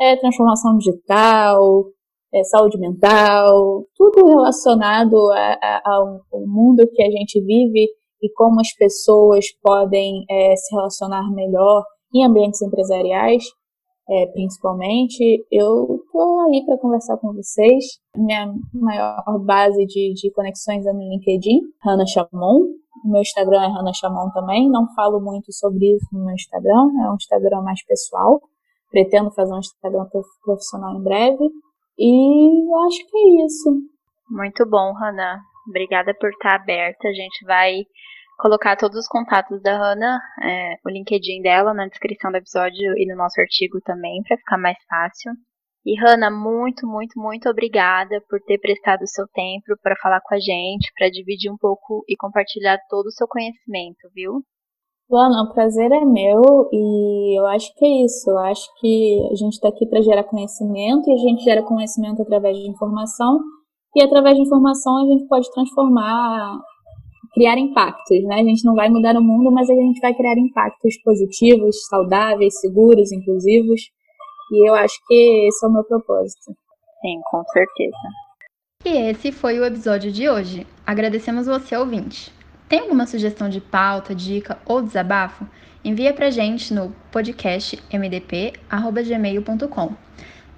é 0.00 0.16
transformação 0.16 0.76
digital, 0.76 1.84
é, 2.34 2.42
saúde 2.42 2.78
mental, 2.78 3.84
tudo 3.96 4.26
relacionado 4.26 5.16
ao 5.84 6.20
mundo 6.46 6.84
que 6.92 7.02
a 7.02 7.10
gente 7.10 7.40
vive 7.40 7.88
e 8.20 8.32
como 8.34 8.60
as 8.60 8.74
pessoas 8.74 9.46
podem 9.62 10.24
é, 10.28 10.56
se 10.56 10.74
relacionar 10.74 11.32
melhor 11.32 11.84
em 12.12 12.26
ambientes 12.26 12.60
empresariais 12.60 13.44
é, 14.08 14.26
principalmente, 14.26 15.46
eu 15.50 16.04
tô 16.12 16.40
aí 16.40 16.64
para 16.66 16.78
conversar 16.78 17.16
com 17.16 17.32
vocês. 17.32 17.84
Minha 18.14 18.52
maior 18.72 19.38
base 19.44 19.86
de, 19.86 20.12
de 20.14 20.30
conexões 20.32 20.84
é 20.86 20.92
no 20.92 21.00
LinkedIn, 21.00 21.60
Hannah 21.82 22.06
Chamon. 22.06 22.66
Meu 23.04 23.20
Instagram 23.20 23.62
é 23.62 23.68
Hannah 23.68 23.94
Chamon 23.94 24.30
também. 24.30 24.68
Não 24.68 24.86
falo 24.94 25.20
muito 25.20 25.52
sobre 25.52 25.94
isso 25.94 26.06
no 26.12 26.24
meu 26.24 26.34
Instagram, 26.34 26.90
é 27.02 27.10
um 27.10 27.14
Instagram 27.14 27.62
mais 27.62 27.84
pessoal. 27.84 28.40
Pretendo 28.90 29.30
fazer 29.32 29.54
um 29.54 29.58
Instagram 29.58 30.06
profissional 30.44 30.96
em 30.96 31.02
breve. 31.02 31.50
E 31.98 32.70
eu 32.70 32.78
acho 32.86 32.98
que 33.06 33.16
é 33.16 33.46
isso. 33.46 33.70
Muito 34.30 34.68
bom, 34.68 34.92
Hannah. 34.92 35.40
Obrigada 35.68 36.14
por 36.20 36.28
estar 36.28 36.56
aberta. 36.56 37.08
A 37.08 37.12
gente 37.12 37.44
vai 37.46 37.84
colocar 38.38 38.76
todos 38.76 38.98
os 38.98 39.08
contatos 39.08 39.62
da 39.62 39.76
Hannah, 39.76 40.20
é, 40.42 40.74
o 40.84 40.90
LinkedIn 40.90 41.42
dela 41.42 41.72
na 41.72 41.86
descrição 41.86 42.30
do 42.30 42.36
episódio 42.36 42.94
e 42.96 43.06
no 43.10 43.16
nosso 43.16 43.40
artigo 43.40 43.80
também, 43.84 44.22
para 44.22 44.36
ficar 44.36 44.58
mais 44.58 44.78
fácil. 44.88 45.32
E 45.86 45.94
Hannah, 46.00 46.30
muito, 46.30 46.86
muito, 46.86 47.20
muito 47.20 47.48
obrigada 47.48 48.22
por 48.28 48.40
ter 48.40 48.58
prestado 48.58 49.02
o 49.02 49.08
seu 49.08 49.26
tempo 49.34 49.76
para 49.82 49.94
falar 49.96 50.20
com 50.22 50.34
a 50.34 50.38
gente, 50.38 50.90
para 50.98 51.10
dividir 51.10 51.52
um 51.52 51.58
pouco 51.58 52.02
e 52.08 52.16
compartilhar 52.16 52.78
todo 52.88 53.06
o 53.06 53.12
seu 53.12 53.28
conhecimento, 53.28 54.08
viu? 54.14 54.42
Luana, 55.10 55.42
o 55.42 55.52
prazer 55.52 55.92
é 55.92 56.04
meu 56.04 56.42
e 56.72 57.38
eu 57.38 57.46
acho 57.48 57.74
que 57.74 57.84
é 57.84 58.04
isso. 58.06 58.30
Eu 58.30 58.38
acho 58.38 58.66
que 58.80 59.28
a 59.30 59.34
gente 59.34 59.52
está 59.52 59.68
aqui 59.68 59.86
para 59.86 60.00
gerar 60.00 60.24
conhecimento 60.24 61.10
e 61.10 61.12
a 61.12 61.18
gente 61.18 61.44
gera 61.44 61.62
conhecimento 61.62 62.22
através 62.22 62.56
de 62.56 62.70
informação 62.70 63.38
e 63.94 64.02
através 64.02 64.34
de 64.36 64.42
informação 64.42 64.96
a 64.96 65.06
gente 65.06 65.28
pode 65.28 65.50
transformar 65.52 66.58
criar 67.34 67.58
impactos, 67.58 68.22
né? 68.24 68.36
A 68.36 68.44
gente 68.44 68.64
não 68.64 68.74
vai 68.74 68.88
mudar 68.88 69.16
o 69.16 69.22
mundo, 69.22 69.50
mas 69.50 69.68
a 69.68 69.74
gente 69.74 70.00
vai 70.00 70.14
criar 70.14 70.38
impactos 70.38 70.96
positivos, 71.02 71.86
saudáveis, 71.88 72.60
seguros, 72.60 73.12
inclusivos. 73.12 73.80
E 74.52 74.68
eu 74.68 74.74
acho 74.74 74.94
que 75.06 75.48
esse 75.48 75.64
é 75.64 75.68
o 75.68 75.72
meu 75.72 75.84
propósito. 75.84 76.54
Sim, 77.02 77.20
com 77.30 77.42
certeza. 77.44 77.96
E 78.84 79.10
esse 79.10 79.32
foi 79.32 79.58
o 79.58 79.64
episódio 79.64 80.12
de 80.12 80.28
hoje. 80.28 80.66
Agradecemos 80.86 81.46
você, 81.46 81.76
ouvinte. 81.76 82.32
Tem 82.68 82.80
alguma 82.80 83.06
sugestão 83.06 83.48
de 83.48 83.60
pauta, 83.60 84.14
dica 84.14 84.58
ou 84.64 84.80
desabafo? 84.80 85.46
Envia 85.84 86.14
pra 86.14 86.30
gente 86.30 86.72
no 86.72 86.94
podcast 87.10 87.82
mdp@gmail.com. 87.90 89.92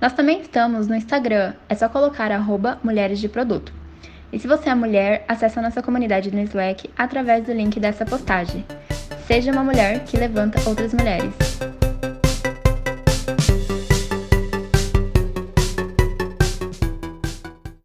Nós 0.01 0.13
também 0.13 0.41
estamos 0.41 0.87
no 0.87 0.95
Instagram, 0.95 1.55
é 1.69 1.75
só 1.75 1.89
colocar 1.89 2.31
arroba 2.31 2.79
Mulheres 2.85 3.19
de 3.19 3.29
Produto. 3.29 3.73
E 4.33 4.39
se 4.39 4.47
você 4.47 4.69
é 4.69 4.75
mulher, 4.75 5.25
acesse 5.29 5.59
a 5.59 5.63
nossa 5.63 5.83
comunidade 5.83 6.31
no 6.31 6.41
Slack 6.43 6.91
através 6.97 7.45
do 7.45 7.53
link 7.53 7.79
dessa 7.79 8.05
postagem. 8.05 8.65
Seja 9.27 9.53
uma 9.53 9.65
mulher 9.65 10.05
que 10.05 10.17
levanta 10.17 10.69
outras 10.69 10.93
mulheres. 10.93 11.33